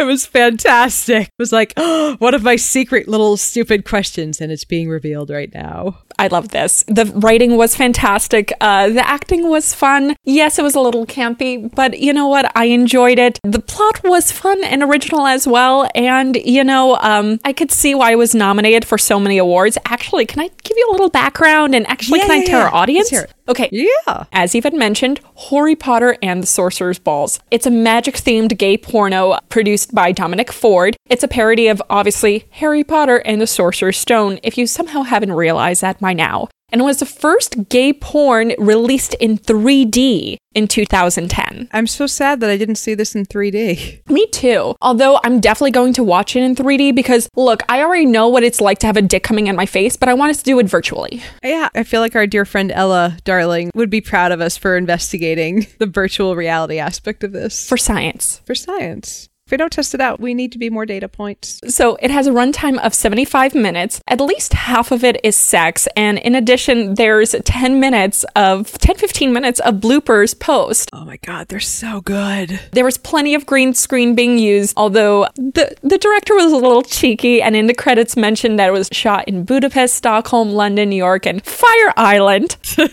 it 0.01 0.07
was 0.07 0.25
fantastic 0.25 1.25
it 1.25 1.33
was 1.39 1.53
like 1.53 1.75
oh, 1.77 2.17
one 2.19 2.33
of 2.33 2.43
my 2.43 2.57
secret 2.57 3.09
little 3.09 3.37
stupid 3.37 3.85
questions 3.85 4.41
and 4.41 4.51
it's 4.51 4.65
being 4.65 4.89
revealed 4.89 5.29
right 5.29 5.53
now 5.53 5.99
I 6.19 6.27
love 6.29 6.49
this. 6.49 6.85
The 6.89 7.07
writing 7.15 7.57
was 7.57 7.77
fantastic. 7.77 8.53
Uh, 8.61 8.89
the 8.89 9.07
acting 9.07 9.49
was 9.49 9.75
fun. 9.75 10.17
Yes, 10.25 10.59
it 10.59 10.63
was 10.63 10.75
a 10.75 10.81
little 10.81 11.07
campy, 11.07 11.73
but 11.75 11.99
you 11.99 12.13
know 12.13 12.27
what? 12.27 12.51
I 12.57 12.65
enjoyed 12.67 13.19
it. 13.19 13.39
The 13.45 13.61
plot 13.61 14.03
was 14.05 14.33
fun 14.33 14.63
and 14.65 14.83
original 14.83 15.27
as 15.27 15.47
well. 15.47 15.89
And, 15.95 16.37
you 16.37 16.65
know, 16.65 16.97
um, 16.97 17.39
I 17.45 17.53
could 17.53 17.71
see 17.71 17.95
why 17.95 18.13
it 18.13 18.19
was 18.19 18.35
nominated 18.35 18.85
for 18.85 18.99
so 18.99 19.21
many 19.21 19.39
awards. 19.39 19.79
Actually, 19.85 20.27
can 20.27 20.41
I 20.41 20.51
give 20.65 20.77
you 20.77 20.89
a 20.91 20.93
little 20.93 21.11
background? 21.11 21.75
And 21.75 21.89
actually, 21.89 22.21
Yeah, 22.21 22.27
can 22.27 22.41
I 22.43 22.45
tell 22.45 22.61
yeah. 22.61 22.67
our 22.67 22.75
audience? 22.75 23.11
Let's 23.11 23.11
hear 23.11 23.23
it. 23.23 23.35
Okay. 23.49 23.69
yeah 23.73 24.25
As 24.31 24.55
Eve 24.55 24.65
had 24.65 24.75
mentioned, 24.75 25.21
Harry 25.51 25.75
Potter 25.75 26.19
and 26.23 26.43
the 26.43 26.47
Sorcerer's 26.47 26.99
Balls. 26.99 27.41
It's 27.51 27.65
a 27.65 27.71
magic 27.71 28.17
themed 28.17 28.59
gay 28.59 28.77
porno 28.77 29.39
produced 29.49 29.95
by 29.95 30.13
Dominic 30.13 30.53
Ford. 30.53 30.97
It's 31.09 31.23
a 31.23 31.29
parody 31.29 31.69
of 31.69 31.81
obviously 31.89 32.45
Harry 32.51 32.85
Potter 32.85 33.23
and 33.25 33.41
the 33.41 33.47
Sorcerer's 33.47 33.97
Stone, 33.97 34.39
if 34.43 34.59
you 34.59 34.67
somehow 34.67 35.03
haven't 35.03 35.33
realized 35.33 35.81
that 35.81 36.01
by 36.09 36.15
now. 36.15 36.49
And 36.71 36.81
it 36.83 36.85
was 36.85 36.99
the 37.01 37.07
first 37.07 37.69
gay 37.69 37.93
porn 37.93 38.53
released 38.59 39.15
in 39.21 39.39
3D 39.39 40.37
in 40.55 40.67
2010. 40.67 41.69
i'm 41.73 41.87
so 41.87 42.07
sad 42.07 42.41
that 42.41 42.51
i 42.51 42.57
didn't 42.57 42.77
see 42.85 42.95
this 42.95 43.15
in 43.15 43.25
3d 43.27 44.01
Me 44.17 44.27
too. 44.29 44.75
Although 44.81 45.21
I'm 45.25 45.39
definitely 45.41 45.71
going 45.81 45.93
to 45.99 46.03
watch 46.03 46.35
it 46.35 46.43
in 46.43 46.55
3D 46.57 46.95
because 46.95 47.29
look, 47.37 47.63
I 47.69 47.83
already 47.83 48.07
know 48.07 48.27
what 48.29 48.43
it's 48.43 48.61
like 48.61 48.79
to 48.81 48.87
have 48.87 48.97
a 48.97 49.03
dick 49.03 49.23
coming 49.23 49.47
in 49.49 49.55
my 49.57 49.67
face, 49.67 49.97
but 49.97 50.09
I 50.09 50.15
want 50.15 50.31
us 50.31 50.39
to 50.39 50.45
do 50.45 50.59
it 50.63 50.67
virtually. 50.77 51.23
yeah 51.45 51.69
i 51.75 51.83
feel 51.85 52.01
like 52.01 52.17
our 52.17 52.27
dear 52.27 52.45
friend 52.53 52.73
ella 52.73 53.17
darling 53.25 53.71
would 53.75 53.91
be 53.91 54.01
proud 54.01 54.33
of 54.33 54.41
us 54.41 54.57
for 54.57 54.77
investigating 54.77 55.67
the 55.79 55.87
virtual 56.01 56.35
reality 56.45 56.79
aspect 56.79 57.23
of 57.25 57.33
this 57.33 57.69
For 57.69 57.77
science. 57.77 58.41
for 58.47 58.55
science 58.55 59.29
if 59.49 59.53
we 59.53 59.57
don't 59.57 59.73
test 59.73 59.95
it 59.95 60.01
out 60.03 60.21
we 60.21 60.35
need 60.35 60.53
to 60.53 60.59
be 60.59 60.69
more 60.69 60.85
data 60.85 61.09
points 61.09 61.59
So 61.69 61.97
it 62.03 62.11
has 62.11 62.27
a 62.27 62.33
runtime 62.33 62.79
of 62.85 62.93
75 62.93 63.55
minutes. 63.55 63.99
At 64.07 64.21
least 64.21 64.53
half 64.53 64.93
of 64.93 65.03
it 65.03 65.19
is 65.25 65.37
sex. 65.37 65.89
And 65.97 66.19
in 66.19 66.35
addition, 66.35 66.97
there's 66.97 67.35
10 67.45 67.81
minutes 67.81 68.27
of 68.37 68.73
10 68.73 68.97
15 68.97 69.33
minutes 69.33 69.59
of 69.61 69.77
bloopers 69.77 70.39
post. 70.39 70.91
oh 70.93 71.07
my 71.07 71.17
god 71.25 71.49
they're 71.49 71.61
so 71.61 72.03
good 72.03 72.61
There 72.73 72.85
was 72.85 72.99
plenty 72.99 73.35
of 73.35 73.47
green 73.47 73.73
screen 73.73 74.15
being 74.15 74.39
used, 74.39 74.75
although 74.77 75.27
the, 75.37 75.75
the 75.83 75.97
director 75.97 76.35
was 76.35 76.53
a 76.53 76.57
little 76.57 76.83
cheeky 76.83 77.41
and 77.41 77.57
in 77.57 77.69
the 77.69 77.75
credits 77.75 78.19
mentioned 78.19 78.59
that 78.59 78.69
it 78.69 78.73
was 78.73 78.91
shot 78.93 79.27
in 79.29 79.45
Budapest, 79.45 79.95
Stockholm, 79.95 80.51
London, 80.51 80.91
New 80.91 80.97
York, 80.97 81.25
and 81.25 81.43
Fire 81.43 81.93
Island. 81.97 82.57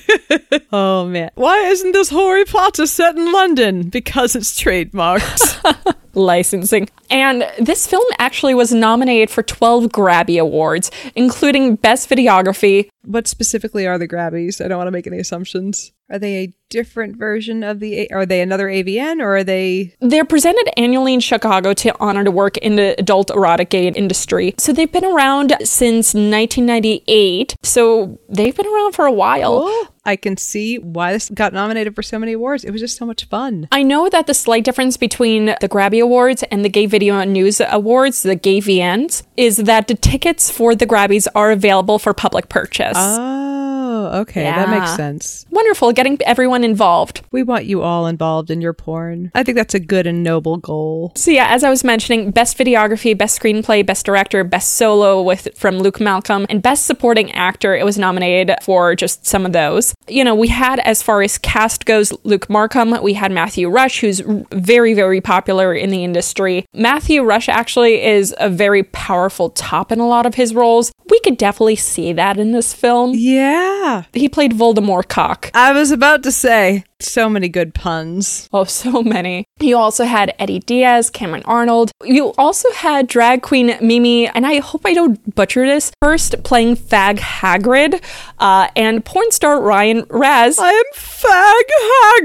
Oh 0.71 1.05
man. 1.05 1.31
Why 1.35 1.57
isn't 1.67 1.91
this 1.93 2.09
Harry 2.09 2.43
Potter 2.45 2.85
set 2.87 3.15
in 3.15 3.31
London? 3.31 3.89
Because 3.89 4.35
it's 4.35 4.59
trademarked. 4.61 5.95
licensing. 6.15 6.89
And 7.09 7.47
this 7.59 7.85
film 7.87 8.05
actually 8.17 8.53
was 8.53 8.73
nominated 8.73 9.29
for 9.29 9.43
12 9.43 9.85
Grabby 9.85 10.39
Awards, 10.39 10.89
including 11.15 11.75
Best 11.75 12.09
Videography, 12.09 12.89
what 13.03 13.27
specifically 13.27 13.85
are 13.85 13.97
the 13.97 14.07
Grabbies? 14.07 14.63
I 14.63 14.67
don't 14.67 14.77
want 14.77 14.87
to 14.87 14.91
make 14.91 15.07
any 15.07 15.19
assumptions. 15.19 15.91
Are 16.09 16.19
they 16.19 16.35
a 16.43 16.53
different 16.69 17.17
version 17.17 17.63
of 17.63 17.79
the 17.79 18.01
A- 18.01 18.07
are 18.13 18.25
they 18.25 18.41
another 18.41 18.67
AVN 18.67 19.21
or 19.21 19.37
are 19.37 19.43
they 19.43 19.95
They're 20.01 20.25
presented 20.25 20.69
annually 20.77 21.13
in 21.13 21.19
Chicago 21.19 21.73
to 21.73 21.95
honor 21.99 22.23
the 22.23 22.31
work 22.31 22.57
in 22.57 22.75
the 22.75 22.95
adult 22.99 23.31
erotic 23.31 23.69
gay 23.69 23.87
industry. 23.87 24.53
So 24.57 24.71
they've 24.73 24.91
been 24.91 25.05
around 25.05 25.55
since 25.63 26.13
1998. 26.13 27.55
So 27.63 28.19
they've 28.29 28.55
been 28.55 28.67
around 28.67 28.93
for 28.93 29.05
a 29.05 29.11
while. 29.11 29.63
Oh, 29.63 29.87
I 30.05 30.15
can 30.15 30.37
see 30.37 30.77
why 30.77 31.13
this 31.13 31.29
got 31.31 31.53
nominated 31.53 31.95
for 31.95 32.03
so 32.03 32.19
many 32.19 32.33
awards. 32.33 32.63
It 32.63 32.71
was 32.71 32.81
just 32.81 32.97
so 32.97 33.05
much 33.05 33.25
fun. 33.25 33.67
I 33.71 33.81
know 33.81 34.07
that 34.09 34.27
the 34.27 34.33
slight 34.35 34.63
difference 34.63 34.97
between 34.97 35.47
the 35.47 35.69
Grabby 35.69 36.01
Awards 36.01 36.43
and 36.51 36.63
the 36.63 36.69
Gay 36.69 36.85
Video 36.85 37.17
and 37.17 37.33
News 37.33 37.59
Awards, 37.61 38.21
the 38.21 38.35
Gay 38.35 38.59
VNs, 38.59 39.23
is 39.37 39.57
that 39.57 39.87
the 39.87 39.95
tickets 39.95 40.51
for 40.51 40.75
the 40.75 40.85
Grabbies 40.85 41.27
are 41.33 41.49
available 41.51 41.97
for 41.97 42.13
public 42.13 42.49
purchase. 42.49 42.97
Oh, 42.97 43.84
Oh, 43.95 44.19
okay. 44.21 44.43
That 44.43 44.69
makes 44.69 44.93
sense. 44.95 45.45
Wonderful, 45.51 45.93
getting 45.93 46.17
everyone 46.25 46.65
involved. 46.65 47.21
We 47.31 47.43
want 47.43 47.63
you 47.63 47.81
all 47.81 48.07
involved 48.07 48.51
in 48.51 48.59
your 48.59 48.73
porn. 48.73 49.31
I 49.33 49.41
think 49.41 49.55
that's 49.55 49.73
a 49.73 49.79
good 49.79 50.05
and 50.05 50.21
noble 50.21 50.57
goal. 50.57 51.13
So 51.15 51.31
yeah, 51.31 51.47
as 51.49 51.63
I 51.63 51.69
was 51.69 51.85
mentioning, 51.85 52.31
best 52.31 52.57
videography, 52.57 53.17
best 53.17 53.39
screenplay, 53.39 53.85
best 53.85 54.05
director, 54.05 54.43
best 54.43 54.71
solo 54.71 55.21
with 55.21 55.47
from 55.55 55.79
Luke 55.79 56.01
Malcolm, 56.01 56.45
and 56.49 56.61
best 56.61 56.85
supporting 56.85 57.31
actor. 57.31 57.73
It 57.73 57.85
was 57.85 57.97
nominated 57.97 58.51
for 58.61 58.95
just 58.95 59.25
some 59.25 59.45
of 59.45 59.53
those. 59.53 59.95
You 60.09 60.25
know, 60.25 60.35
we 60.35 60.49
had 60.49 60.79
as 60.79 61.01
far 61.01 61.21
as 61.21 61.37
cast 61.37 61.85
goes, 61.85 62.11
Luke 62.25 62.49
Markham. 62.49 63.01
We 63.01 63.13
had 63.13 63.31
Matthew 63.31 63.69
Rush, 63.69 64.01
who's 64.01 64.21
very 64.51 64.93
very 64.93 65.21
popular 65.21 65.73
in 65.73 65.89
the 65.89 66.03
industry. 66.03 66.65
Matthew 66.73 67.23
Rush 67.23 67.47
actually 67.47 68.03
is 68.03 68.35
a 68.39 68.49
very 68.49 68.83
powerful 68.83 69.51
top 69.51 69.93
in 69.93 70.01
a 70.01 70.07
lot 70.07 70.25
of 70.25 70.35
his 70.35 70.53
roles. 70.53 70.91
We 71.09 71.19
could 71.21 71.37
definitely 71.37 71.77
see 71.77 72.11
that 72.11 72.37
in 72.37 72.51
this 72.51 72.73
film. 72.73 73.13
Yeah. 73.15 73.84
He 74.13 74.29
played 74.29 74.53
Voldemort 74.53 75.07
Cock. 75.07 75.51
I 75.53 75.71
was 75.71 75.91
about 75.91 76.23
to 76.23 76.31
say 76.31 76.83
so 76.99 77.29
many 77.29 77.49
good 77.49 77.73
puns. 77.73 78.49
Oh, 78.51 78.63
so 78.63 79.03
many. 79.03 79.45
You 79.59 79.77
also 79.77 80.05
had 80.05 80.33
Eddie 80.39 80.59
Diaz, 80.59 81.09
Cameron 81.09 81.43
Arnold. 81.45 81.91
You 82.03 82.33
also 82.33 82.71
had 82.71 83.07
drag 83.07 83.41
queen 83.41 83.77
Mimi, 83.81 84.27
and 84.27 84.45
I 84.45 84.59
hope 84.59 84.81
I 84.85 84.93
don't 84.93 85.35
butcher 85.35 85.67
this, 85.67 85.91
first 86.01 86.43
playing 86.43 86.77
Fag 86.77 87.17
Hagrid, 87.17 88.03
uh, 88.39 88.69
and 88.75 89.05
porn 89.05 89.31
star 89.31 89.61
Ryan 89.61 90.05
Raz. 90.09 90.57
I 90.59 90.71
am 90.71 90.83
Fag 90.95 91.63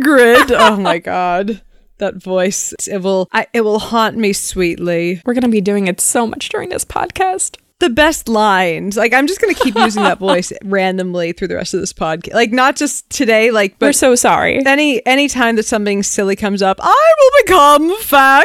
Hagrid. 0.00 0.56
oh 0.58 0.76
my 0.76 0.98
god. 0.98 1.62
That 1.98 2.16
voice 2.16 2.72
it 2.88 3.02
will 3.02 3.28
I, 3.30 3.46
it 3.52 3.60
will 3.60 3.78
haunt 3.78 4.16
me 4.16 4.32
sweetly. 4.32 5.20
We're 5.26 5.34
going 5.34 5.42
to 5.42 5.48
be 5.48 5.60
doing 5.60 5.86
it 5.86 6.00
so 6.00 6.26
much 6.26 6.48
during 6.48 6.70
this 6.70 6.84
podcast. 6.86 7.58
The 7.80 7.90
best 7.90 8.28
lines. 8.28 8.96
Like 8.96 9.12
I'm 9.12 9.26
just 9.26 9.40
going 9.40 9.54
to 9.54 9.60
keep 9.62 9.74
using 9.74 10.02
that 10.04 10.18
voice 10.28 10.52
randomly 10.62 11.32
through 11.32 11.48
the 11.48 11.56
rest 11.56 11.74
of 11.74 11.80
this 11.80 11.92
podcast. 11.92 12.34
Like 12.34 12.52
not 12.52 12.76
just 12.76 13.08
today 13.10 13.50
like 13.50 13.74
We're 13.80 13.92
so 13.92 14.14
sorry. 14.14 14.64
any 14.64 15.04
any 15.06 15.28
time 15.28 15.56
that 15.56 15.64
something 15.64 16.02
silly 16.02 16.36
comes 16.36 16.62
up, 16.62 16.78
I 16.80 17.12
will 17.18 17.44
become 17.44 17.96
Fag 18.02 18.44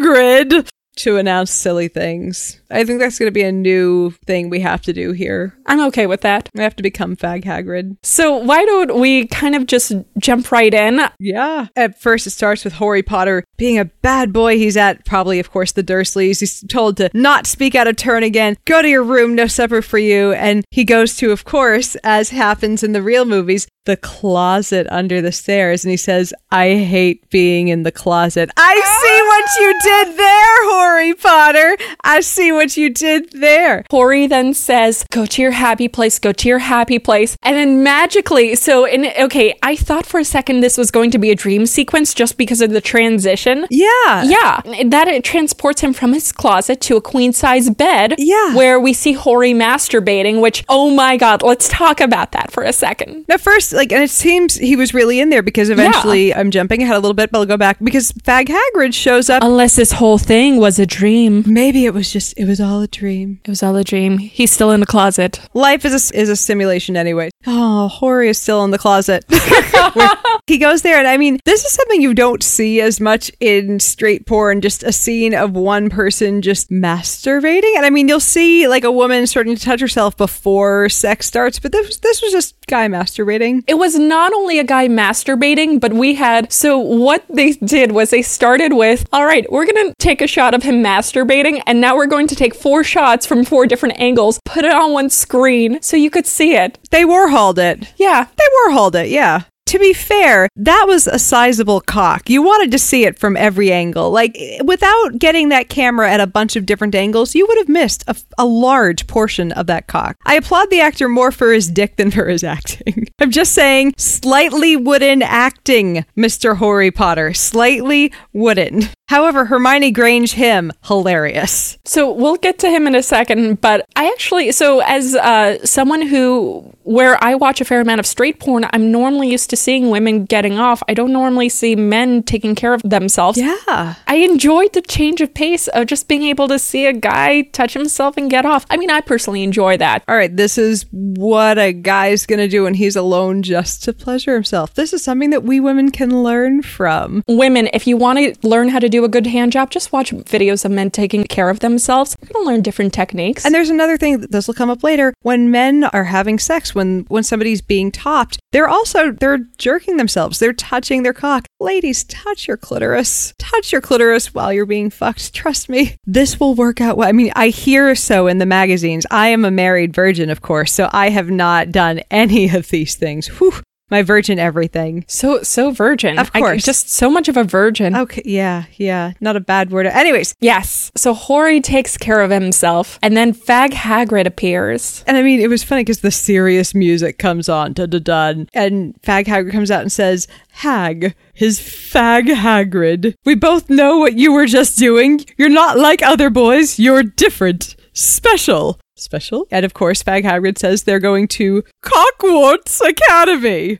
Hagrid. 0.00 0.68
To 0.96 1.16
announce 1.16 1.50
silly 1.50 1.88
things. 1.88 2.60
I 2.70 2.84
think 2.84 2.98
that's 2.98 3.18
going 3.18 3.28
to 3.28 3.32
be 3.32 3.42
a 3.42 3.52
new 3.52 4.10
thing 4.26 4.50
we 4.50 4.60
have 4.60 4.82
to 4.82 4.92
do 4.92 5.12
here. 5.12 5.56
I'm 5.66 5.80
okay 5.86 6.06
with 6.06 6.22
that. 6.22 6.48
We 6.54 6.62
have 6.62 6.76
to 6.76 6.82
become 6.82 7.16
Fag 7.16 7.44
Hagrid. 7.44 7.96
So 8.02 8.36
why 8.36 8.64
don't 8.64 8.98
we 8.98 9.26
kind 9.26 9.54
of 9.54 9.66
just 9.66 9.92
jump 10.18 10.50
right 10.50 10.72
in? 10.72 11.00
Yeah. 11.18 11.68
At 11.76 12.00
first, 12.00 12.26
it 12.26 12.30
starts 12.30 12.64
with 12.64 12.74
Harry 12.74 13.02
Potter 13.02 13.44
being 13.56 13.78
a 13.78 13.84
bad 13.84 14.32
boy. 14.32 14.56
He's 14.56 14.76
at 14.76 15.04
probably, 15.04 15.38
of 15.38 15.50
course, 15.50 15.72
the 15.72 15.84
Dursleys. 15.84 16.40
He's 16.40 16.62
told 16.68 16.96
to 16.98 17.10
not 17.14 17.46
speak 17.46 17.74
out 17.74 17.86
of 17.86 17.96
turn 17.96 18.22
again, 18.22 18.56
go 18.64 18.82
to 18.82 18.88
your 18.88 19.04
room, 19.04 19.34
no 19.34 19.46
supper 19.46 19.82
for 19.82 19.98
you. 19.98 20.32
And 20.32 20.64
he 20.70 20.84
goes 20.84 21.16
to, 21.16 21.32
of 21.32 21.44
course, 21.44 21.96
as 22.04 22.30
happens 22.30 22.82
in 22.82 22.92
the 22.92 23.02
real 23.02 23.24
movies, 23.24 23.66
the 23.84 23.96
closet 23.96 24.86
under 24.90 25.20
the 25.20 25.32
stairs. 25.32 25.84
And 25.84 25.90
he 25.90 25.96
says, 25.96 26.34
I 26.50 26.74
hate 26.74 27.28
being 27.30 27.68
in 27.68 27.82
the 27.82 27.92
closet. 27.92 28.50
I 28.56 28.74
see 28.74 29.22
what 29.28 29.60
you 29.60 29.80
did 29.82 30.18
there, 30.18 30.70
Harry 30.70 30.83
Potter. 30.84 31.76
I 32.02 32.20
see 32.20 32.52
what 32.52 32.76
you 32.76 32.90
did 32.90 33.32
there. 33.32 33.84
Whorrey 33.90 34.28
then 34.28 34.52
says, 34.54 35.04
Go 35.10 35.24
to 35.26 35.40
your 35.40 35.52
happy 35.52 35.88
place, 35.88 36.18
go 36.18 36.32
to 36.32 36.48
your 36.48 36.58
happy 36.58 36.98
place. 36.98 37.36
And 37.42 37.56
then 37.56 37.82
magically, 37.82 38.54
so, 38.54 38.84
in, 38.84 39.06
okay, 39.18 39.58
I 39.62 39.76
thought 39.76 40.04
for 40.04 40.20
a 40.20 40.24
second 40.24 40.60
this 40.60 40.76
was 40.76 40.90
going 40.90 41.10
to 41.12 41.18
be 41.18 41.30
a 41.30 41.34
dream 41.34 41.66
sequence 41.66 42.12
just 42.12 42.36
because 42.36 42.60
of 42.60 42.70
the 42.70 42.80
transition. 42.80 43.66
Yeah. 43.70 44.24
Yeah, 44.24 44.60
that 44.84 45.08
it 45.08 45.24
transports 45.24 45.80
him 45.80 45.92
from 45.92 46.12
his 46.12 46.32
closet 46.32 46.80
to 46.82 46.96
a 46.96 47.00
queen 47.00 47.32
size 47.32 47.70
bed. 47.70 48.14
Yeah. 48.18 48.54
Where 48.54 48.78
we 48.78 48.92
see 48.92 49.14
Whorrey 49.14 49.54
masturbating, 49.54 50.40
which, 50.40 50.64
oh 50.68 50.90
my 50.90 51.16
God, 51.16 51.42
let's 51.42 51.68
talk 51.68 52.00
about 52.00 52.32
that 52.32 52.52
for 52.52 52.62
a 52.62 52.72
second. 52.72 53.24
At 53.28 53.40
first, 53.40 53.72
like, 53.72 53.90
and 53.92 54.02
it 54.02 54.10
seems 54.10 54.56
he 54.56 54.76
was 54.76 54.92
really 54.92 55.18
in 55.20 55.30
there 55.30 55.42
because 55.42 55.70
eventually, 55.70 56.34
I'm 56.34 56.50
jumping 56.50 56.82
ahead 56.82 56.96
a 56.96 57.00
little 57.00 57.14
bit, 57.14 57.30
but 57.30 57.38
I'll 57.38 57.46
go 57.46 57.56
back 57.56 57.78
because 57.82 58.12
Fag 58.12 58.46
Hagrid 58.46 58.94
shows 58.94 59.30
up. 59.30 59.42
Unless 59.42 59.76
this 59.76 59.92
whole 59.92 60.18
thing 60.18 60.58
was 60.58 60.73
a 60.78 60.86
dream. 60.86 61.44
Maybe 61.46 61.86
it 61.86 61.94
was 61.94 62.12
just, 62.12 62.34
it 62.38 62.46
was 62.46 62.60
all 62.60 62.80
a 62.80 62.88
dream. 62.88 63.40
It 63.44 63.50
was 63.50 63.62
all 63.62 63.76
a 63.76 63.84
dream. 63.84 64.18
He's 64.18 64.52
still 64.52 64.70
in 64.70 64.80
the 64.80 64.86
closet. 64.86 65.40
Life 65.54 65.84
is 65.84 66.10
a, 66.10 66.18
is 66.18 66.28
a 66.28 66.36
simulation 66.36 66.96
anyway. 66.96 67.30
Oh, 67.46 67.90
Whorrey 68.00 68.28
is 68.28 68.38
still 68.38 68.64
in 68.64 68.70
the 68.70 68.78
closet. 68.78 69.24
He 70.46 70.58
goes 70.58 70.82
there, 70.82 70.98
and 70.98 71.08
I 71.08 71.16
mean, 71.16 71.38
this 71.46 71.64
is 71.64 71.72
something 71.72 72.02
you 72.02 72.12
don't 72.12 72.42
see 72.42 72.82
as 72.82 73.00
much 73.00 73.32
in 73.40 73.80
straight 73.80 74.26
porn, 74.26 74.60
just 74.60 74.82
a 74.82 74.92
scene 74.92 75.34
of 75.34 75.52
one 75.52 75.88
person 75.88 76.42
just 76.42 76.70
masturbating. 76.70 77.74
And 77.76 77.86
I 77.86 77.90
mean, 77.90 78.08
you'll 78.08 78.20
see 78.20 78.68
like 78.68 78.84
a 78.84 78.92
woman 78.92 79.26
starting 79.26 79.56
to 79.56 79.62
touch 79.62 79.80
herself 79.80 80.18
before 80.18 80.90
sex 80.90 81.26
starts, 81.26 81.58
but 81.58 81.72
this, 81.72 81.96
this 82.00 82.20
was 82.20 82.30
just 82.30 82.66
guy 82.66 82.88
masturbating. 82.88 83.64
It 83.66 83.78
was 83.78 83.98
not 83.98 84.34
only 84.34 84.58
a 84.58 84.64
guy 84.64 84.86
masturbating, 84.86 85.80
but 85.80 85.94
we 85.94 86.14
had. 86.14 86.52
So, 86.52 86.78
what 86.78 87.24
they 87.30 87.52
did 87.52 87.92
was 87.92 88.10
they 88.10 88.20
started 88.20 88.74
with, 88.74 89.08
all 89.14 89.24
right, 89.24 89.50
we're 89.50 89.64
going 89.64 89.88
to 89.88 89.94
take 89.98 90.20
a 90.20 90.26
shot 90.26 90.52
of 90.52 90.62
him 90.64 90.82
masturbating, 90.82 91.62
and 91.66 91.80
now 91.80 91.96
we're 91.96 92.06
going 92.06 92.26
to 92.28 92.34
take 92.34 92.54
four 92.54 92.82
shots 92.82 93.26
from 93.26 93.44
four 93.44 93.66
different 93.66 93.98
angles, 93.98 94.40
put 94.44 94.64
it 94.64 94.72
on 94.72 94.92
one 94.92 95.10
screen 95.10 95.80
so 95.82 95.96
you 95.96 96.10
could 96.10 96.26
see 96.26 96.54
it. 96.54 96.78
They 96.90 97.04
Warholed 97.04 97.58
it. 97.58 97.92
Yeah. 97.96 98.26
They 98.36 98.44
Warholed 98.66 98.94
it, 98.94 99.08
yeah. 99.08 99.42
To 99.66 99.78
be 99.78 99.92
fair, 99.92 100.48
that 100.56 100.84
was 100.86 101.06
a 101.06 101.18
sizable 101.18 101.80
cock. 101.80 102.28
You 102.28 102.42
wanted 102.42 102.70
to 102.72 102.78
see 102.78 103.04
it 103.04 103.18
from 103.18 103.36
every 103.36 103.72
angle. 103.72 104.10
Like, 104.10 104.36
without 104.62 105.18
getting 105.18 105.48
that 105.48 105.68
camera 105.68 106.10
at 106.10 106.20
a 106.20 106.26
bunch 106.26 106.54
of 106.54 106.66
different 106.66 106.94
angles, 106.94 107.34
you 107.34 107.46
would 107.46 107.58
have 107.58 107.68
missed 107.68 108.04
a, 108.06 108.14
a 108.38 108.44
large 108.44 109.06
portion 109.06 109.52
of 109.52 109.66
that 109.66 109.86
cock. 109.86 110.16
I 110.26 110.34
applaud 110.34 110.70
the 110.70 110.80
actor 110.80 111.08
more 111.08 111.32
for 111.32 111.52
his 111.52 111.68
dick 111.68 111.96
than 111.96 112.10
for 112.10 112.28
his 112.28 112.44
acting. 112.44 113.08
I'm 113.20 113.30
just 113.30 113.52
saying, 113.52 113.94
slightly 113.96 114.76
wooden 114.76 115.22
acting, 115.22 116.04
Mr. 116.16 116.58
Harry 116.58 116.90
Potter. 116.90 117.32
Slightly 117.32 118.12
wooden. 118.32 118.82
However, 119.08 119.44
Hermione 119.44 119.90
Grange, 119.90 120.32
him, 120.32 120.72
hilarious. 120.84 121.76
So 121.84 122.10
we'll 122.10 122.36
get 122.36 122.58
to 122.60 122.70
him 122.70 122.86
in 122.86 122.94
a 122.94 123.02
second, 123.02 123.60
but 123.60 123.86
I 123.96 124.06
actually, 124.08 124.50
so 124.52 124.80
as 124.80 125.14
uh, 125.14 125.64
someone 125.64 126.02
who, 126.02 126.72
where 126.84 127.22
I 127.22 127.34
watch 127.34 127.60
a 127.60 127.66
fair 127.66 127.80
amount 127.80 128.00
of 128.00 128.06
straight 128.06 128.40
porn, 128.40 128.66
I'm 128.72 128.90
normally 128.90 129.30
used 129.30 129.50
to 129.50 129.53
seeing 129.56 129.90
women 129.90 130.24
getting 130.24 130.58
off. 130.58 130.82
I 130.88 130.94
don't 130.94 131.12
normally 131.12 131.48
see 131.48 131.76
men 131.76 132.22
taking 132.22 132.54
care 132.54 132.74
of 132.74 132.82
themselves. 132.82 133.38
Yeah. 133.38 133.94
I 134.06 134.16
enjoyed 134.16 134.72
the 134.72 134.82
change 134.82 135.20
of 135.20 135.34
pace 135.34 135.68
of 135.68 135.86
just 135.86 136.08
being 136.08 136.22
able 136.24 136.48
to 136.48 136.58
see 136.58 136.86
a 136.86 136.92
guy 136.92 137.42
touch 137.52 137.74
himself 137.74 138.16
and 138.16 138.30
get 138.30 138.44
off. 138.44 138.66
I 138.70 138.76
mean, 138.76 138.90
I 138.90 139.00
personally 139.00 139.42
enjoy 139.42 139.76
that. 139.78 140.04
All 140.08 140.16
right, 140.16 140.34
this 140.34 140.58
is 140.58 140.86
what 140.90 141.58
a 141.58 141.72
guy's 141.72 142.26
gonna 142.26 142.48
do 142.48 142.64
when 142.64 142.74
he's 142.74 142.96
alone 142.96 143.42
just 143.42 143.82
to 143.84 143.92
pleasure 143.92 144.34
himself. 144.34 144.74
This 144.74 144.92
is 144.92 145.02
something 145.02 145.30
that 145.30 145.44
we 145.44 145.60
women 145.60 145.90
can 145.90 146.22
learn 146.22 146.62
from. 146.62 147.22
Women, 147.28 147.68
if 147.72 147.86
you 147.86 147.96
want 147.96 148.18
to 148.18 148.34
learn 148.46 148.68
how 148.68 148.78
to 148.78 148.88
do 148.88 149.04
a 149.04 149.08
good 149.08 149.26
hand 149.26 149.52
job, 149.52 149.70
just 149.70 149.92
watch 149.92 150.12
videos 150.12 150.64
of 150.64 150.70
men 150.70 150.90
taking 150.90 151.24
care 151.24 151.50
of 151.50 151.60
themselves. 151.60 152.16
You're 152.20 152.30
gonna 152.32 152.46
learn 152.46 152.62
different 152.62 152.92
techniques. 152.92 153.44
And 153.44 153.54
there's 153.54 153.70
another 153.70 153.96
thing 153.96 154.20
that 154.20 154.32
this 154.32 154.46
will 154.46 154.54
come 154.54 154.70
up 154.70 154.82
later. 154.82 155.14
When 155.22 155.50
men 155.50 155.84
are 155.84 156.04
having 156.04 156.38
sex, 156.38 156.74
when 156.74 157.04
when 157.08 157.22
somebody's 157.22 157.60
being 157.60 157.90
topped, 157.90 158.38
they're 158.52 158.68
also 158.68 159.12
they're 159.12 159.43
jerking 159.58 159.96
themselves. 159.96 160.38
They're 160.38 160.52
touching 160.52 161.02
their 161.02 161.12
cock. 161.12 161.46
Ladies, 161.60 162.04
touch 162.04 162.48
your 162.48 162.56
clitoris. 162.56 163.34
Touch 163.38 163.72
your 163.72 163.80
clitoris 163.80 164.34
while 164.34 164.52
you're 164.52 164.66
being 164.66 164.90
fucked. 164.90 165.32
Trust 165.34 165.68
me. 165.68 165.96
This 166.06 166.38
will 166.40 166.54
work 166.54 166.80
out 166.80 166.96
well. 166.96 167.08
I 167.08 167.12
mean, 167.12 167.32
I 167.34 167.48
hear 167.48 167.94
so 167.94 168.26
in 168.26 168.38
the 168.38 168.46
magazines. 168.46 169.06
I 169.10 169.28
am 169.28 169.44
a 169.44 169.50
married 169.50 169.94
virgin, 169.94 170.30
of 170.30 170.42
course, 170.42 170.72
so 170.72 170.88
I 170.92 171.10
have 171.10 171.30
not 171.30 171.70
done 171.70 172.00
any 172.10 172.48
of 172.54 172.68
these 172.68 172.94
things. 172.94 173.28
Whew. 173.28 173.54
My 173.90 174.02
virgin 174.02 174.38
everything. 174.38 175.04
so 175.08 175.42
so 175.42 175.70
virgin. 175.70 176.18
Of 176.18 176.30
I- 176.34 176.40
course. 176.40 176.64
just 176.64 176.90
so 176.90 177.10
much 177.10 177.28
of 177.28 177.36
a 177.36 177.44
virgin. 177.44 177.94
Okay, 177.94 178.22
yeah, 178.24 178.64
yeah. 178.76 179.12
Not 179.20 179.36
a 179.36 179.40
bad 179.40 179.70
word. 179.70 179.86
Anyways, 179.86 180.34
Yes. 180.40 180.90
So 180.96 181.14
Whorrey 181.14 181.60
takes 181.62 181.96
care 181.98 182.20
of 182.22 182.30
himself, 182.30 182.98
and 183.02 183.16
then 183.16 183.34
Fag 183.34 183.70
Hagrid 183.72 184.26
appears. 184.26 185.04
And 185.06 185.16
I 185.16 185.22
mean, 185.22 185.40
it 185.40 185.48
was 185.50 185.62
funny 185.62 185.82
because 185.82 186.00
the 186.00 186.10
serious 186.10 186.74
music 186.74 187.18
comes 187.18 187.48
on, 187.48 187.74
da 187.74 187.86
da 187.86 187.98
da, 187.98 188.44
and 188.54 188.94
Fag 189.02 189.26
Hagrid 189.26 189.52
comes 189.52 189.70
out 189.70 189.82
and 189.82 189.92
says, 189.92 190.26
"Hag, 190.52 191.14
his 191.34 191.60
fag 191.60 192.24
Hagrid. 192.34 193.14
We 193.24 193.34
both 193.34 193.68
know 193.68 193.98
what 193.98 194.14
you 194.14 194.32
were 194.32 194.46
just 194.46 194.78
doing. 194.78 195.20
You're 195.36 195.48
not 195.50 195.78
like 195.78 196.02
other 196.02 196.30
boys. 196.30 196.78
You're 196.78 197.02
different, 197.02 197.76
special." 197.92 198.78
Special? 199.04 199.46
And 199.50 199.64
of 199.64 199.74
course, 199.74 200.02
Fag 200.02 200.24
Hagrid 200.24 200.58
says 200.58 200.82
they're 200.82 200.98
going 200.98 201.28
to 201.28 201.62
Cockwarts 201.82 202.80
Academy. 202.80 203.78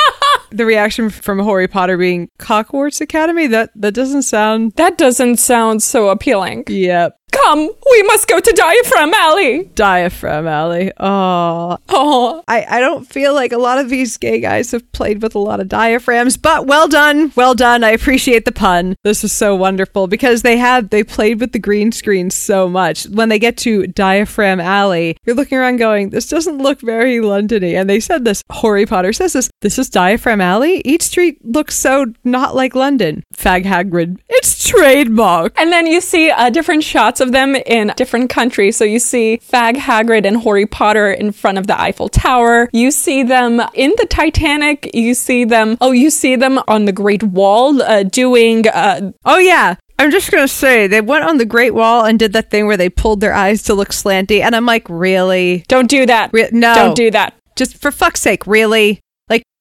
the 0.50 0.66
reaction 0.66 1.10
from 1.10 1.38
Harry 1.38 1.68
Potter 1.68 1.96
being 1.96 2.28
Cockwarts 2.38 3.00
Academy? 3.00 3.46
That 3.46 3.70
that 3.76 3.92
doesn't 3.92 4.22
sound. 4.22 4.72
That 4.76 4.98
doesn't 4.98 5.36
sound 5.36 5.82
so 5.82 6.08
appealing. 6.08 6.64
Yep. 6.68 7.16
Come, 7.32 7.70
we 7.90 8.02
must 8.04 8.28
go 8.28 8.38
to 8.38 8.52
Diaphragm 8.52 9.12
Alley. 9.14 9.64
Diaphragm 9.74 10.46
Alley. 10.46 10.92
Oh, 11.00 11.78
Oh, 11.88 12.42
I, 12.46 12.64
I 12.68 12.80
don't 12.80 13.04
feel 13.06 13.34
like 13.34 13.52
a 13.52 13.58
lot 13.58 13.78
of 13.78 13.88
these 13.88 14.16
gay 14.18 14.38
guys 14.38 14.70
have 14.70 14.90
played 14.92 15.22
with 15.22 15.34
a 15.34 15.38
lot 15.38 15.58
of 15.60 15.68
diaphragms, 15.68 16.36
but 16.36 16.66
well 16.66 16.88
done, 16.88 17.32
well 17.34 17.54
done. 17.54 17.84
I 17.84 17.90
appreciate 17.90 18.44
the 18.44 18.52
pun. 18.52 18.94
This 19.02 19.24
is 19.24 19.32
so 19.32 19.56
wonderful 19.56 20.06
because 20.06 20.42
they 20.42 20.56
had 20.58 20.90
they 20.90 21.02
played 21.02 21.40
with 21.40 21.52
the 21.52 21.58
green 21.58 21.90
screen 21.90 22.30
so 22.30 22.68
much. 22.68 23.04
When 23.04 23.28
they 23.30 23.38
get 23.38 23.56
to 23.58 23.86
Diaphragm 23.86 24.60
Alley, 24.60 25.16
you're 25.24 25.36
looking 25.36 25.58
around 25.58 25.78
going, 25.78 26.10
"This 26.10 26.28
doesn't 26.28 26.58
look 26.58 26.80
very 26.80 27.16
Londony." 27.16 27.74
And 27.74 27.88
they 27.88 28.00
said 28.00 28.24
this. 28.24 28.42
Harry 28.62 28.84
Potter 28.86 29.12
says 29.12 29.32
this. 29.32 29.50
This 29.62 29.78
is 29.78 29.88
Diaphragm 29.88 30.40
Alley. 30.40 30.82
Each 30.84 31.02
street 31.02 31.38
looks 31.44 31.76
so 31.78 32.12
not 32.24 32.54
like 32.54 32.74
London. 32.74 33.22
Fag 33.34 33.64
Hagrid. 33.64 34.18
It's 34.28 34.62
trademark. 34.68 35.58
And 35.58 35.72
then 35.72 35.86
you 35.86 36.00
see 36.00 36.30
uh, 36.30 36.50
different 36.50 36.84
shots 36.84 37.20
of 37.22 37.32
them 37.32 37.54
in 37.54 37.92
different 37.96 38.28
countries. 38.28 38.76
So 38.76 38.84
you 38.84 38.98
see 38.98 39.38
Fag 39.38 39.76
Hagrid 39.76 40.26
and 40.26 40.42
Harry 40.42 40.66
Potter 40.66 41.10
in 41.10 41.32
front 41.32 41.56
of 41.56 41.66
the 41.66 41.80
Eiffel 41.80 42.10
Tower. 42.10 42.68
You 42.72 42.90
see 42.90 43.22
them 43.22 43.62
in 43.72 43.94
the 43.96 44.06
Titanic. 44.06 44.90
You 44.92 45.14
see 45.14 45.44
them, 45.44 45.78
oh, 45.80 45.92
you 45.92 46.10
see 46.10 46.36
them 46.36 46.60
on 46.68 46.84
the 46.84 46.92
Great 46.92 47.22
Wall 47.22 47.80
uh, 47.80 48.02
doing, 48.02 48.68
uh, 48.68 49.12
Oh 49.24 49.38
yeah. 49.38 49.76
I'm 49.98 50.10
just 50.10 50.32
gonna 50.32 50.48
say 50.48 50.88
they 50.88 51.00
went 51.00 51.24
on 51.24 51.38
the 51.38 51.44
Great 51.44 51.74
Wall 51.74 52.04
and 52.04 52.18
did 52.18 52.32
that 52.32 52.50
thing 52.50 52.66
where 52.66 52.76
they 52.76 52.90
pulled 52.90 53.20
their 53.20 53.34
eyes 53.34 53.62
to 53.64 53.74
look 53.74 53.90
slanty, 53.90 54.40
and 54.40 54.56
I'm 54.56 54.66
like, 54.66 54.86
really? 54.88 55.64
don't 55.68 55.88
do 55.88 56.06
that. 56.06 56.30
Re- 56.32 56.48
no. 56.50 56.74
Don't 56.74 56.96
do 56.96 57.10
that. 57.12 57.34
Just 57.54 57.76
for 57.80 57.92
fuck's 57.92 58.20
sake, 58.20 58.46
really? 58.46 59.00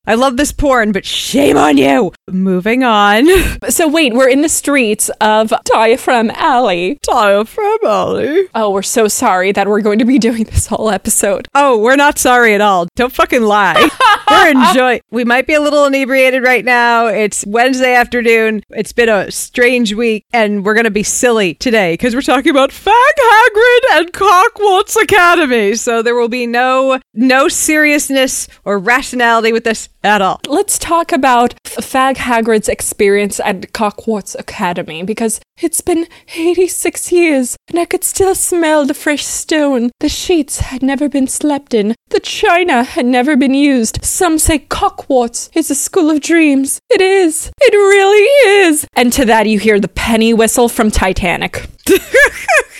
I 0.07 0.15
love 0.15 0.35
this 0.35 0.51
porn, 0.51 0.91
but 0.93 1.05
shame 1.05 1.57
on 1.57 1.77
you. 1.77 2.11
Moving 2.29 2.83
on. 2.83 3.27
So 3.69 3.87
wait, 3.87 4.13
we're 4.13 4.27
in 4.27 4.41
the 4.41 4.49
streets 4.49 5.09
of 5.21 5.53
Diaphragm 5.65 6.31
Alley. 6.31 6.99
Diaphragm 7.03 7.77
Alley. 7.85 8.47
Oh, 8.53 8.71
we're 8.71 8.81
so 8.81 9.07
sorry 9.07 9.51
that 9.53 9.67
we're 9.67 9.81
going 9.81 9.99
to 9.99 10.05
be 10.05 10.17
doing 10.19 10.43
this 10.45 10.67
whole 10.67 10.89
episode. 10.89 11.47
Oh, 11.53 11.77
we're 11.77 11.95
not 11.95 12.17
sorry 12.17 12.53
at 12.53 12.59
all. 12.61 12.87
Don't 12.95 13.13
fucking 13.13 13.43
lie. 13.43 13.89
we're 14.29 14.49
enjoying. 14.49 15.01
We 15.11 15.23
might 15.23 15.47
be 15.47 15.53
a 15.53 15.61
little 15.61 15.85
inebriated 15.85 16.43
right 16.43 16.65
now. 16.65 17.07
It's 17.07 17.45
Wednesday 17.45 17.93
afternoon. 17.93 18.63
It's 18.71 18.93
been 18.93 19.09
a 19.09 19.31
strange 19.31 19.93
week, 19.93 20.25
and 20.33 20.65
we're 20.65 20.73
gonna 20.75 20.89
be 20.91 21.03
silly 21.03 21.53
today 21.53 21.93
because 21.93 22.15
we're 22.15 22.21
talking 22.21 22.51
about 22.51 22.71
Fag 22.71 22.91
Hagrid 23.17 23.99
and 23.99 24.13
Cockwarts 24.13 24.95
Academy. 24.95 25.75
So 25.75 26.01
there 26.01 26.15
will 26.15 26.29
be 26.29 26.47
no 26.47 26.99
no 27.13 27.47
seriousness 27.47 28.47
or 28.65 28.79
rationality 28.79 29.53
with 29.53 29.63
this. 29.63 29.87
At 30.03 30.21
all. 30.21 30.39
Let's 30.47 30.77
talk 30.79 31.11
about 31.11 31.55
Fag 31.63 32.15
Hagrid's 32.15 32.69
experience 32.69 33.39
at 33.39 33.73
Cockwarts 33.73 34.35
Academy 34.35 35.03
because 35.03 35.39
it's 35.61 35.81
been 35.81 36.07
86 36.35 37.11
years 37.11 37.55
and 37.69 37.79
I 37.79 37.85
could 37.85 38.03
still 38.03 38.35
smell 38.35 38.85
the 38.85 38.93
fresh 38.93 39.25
stone. 39.25 39.91
The 39.99 40.09
sheets 40.09 40.59
had 40.59 40.81
never 40.81 41.07
been 41.07 41.27
slept 41.27 41.73
in. 41.73 41.95
The 42.09 42.19
china 42.19 42.83
had 42.83 43.05
never 43.05 43.35
been 43.35 43.53
used. 43.53 44.03
Some 44.03 44.37
say 44.37 44.59
Cockwarts 44.59 45.49
is 45.53 45.71
a 45.71 45.75
school 45.75 46.09
of 46.09 46.21
dreams. 46.21 46.79
It 46.89 47.01
is. 47.01 47.51
It 47.61 47.73
really 47.73 48.67
is. 48.67 48.85
And 48.95 49.13
to 49.13 49.25
that 49.25 49.47
you 49.47 49.59
hear 49.59 49.79
the 49.79 49.87
penny 49.87 50.33
whistle 50.33 50.67
from 50.67 50.91
Titanic. 50.91 51.67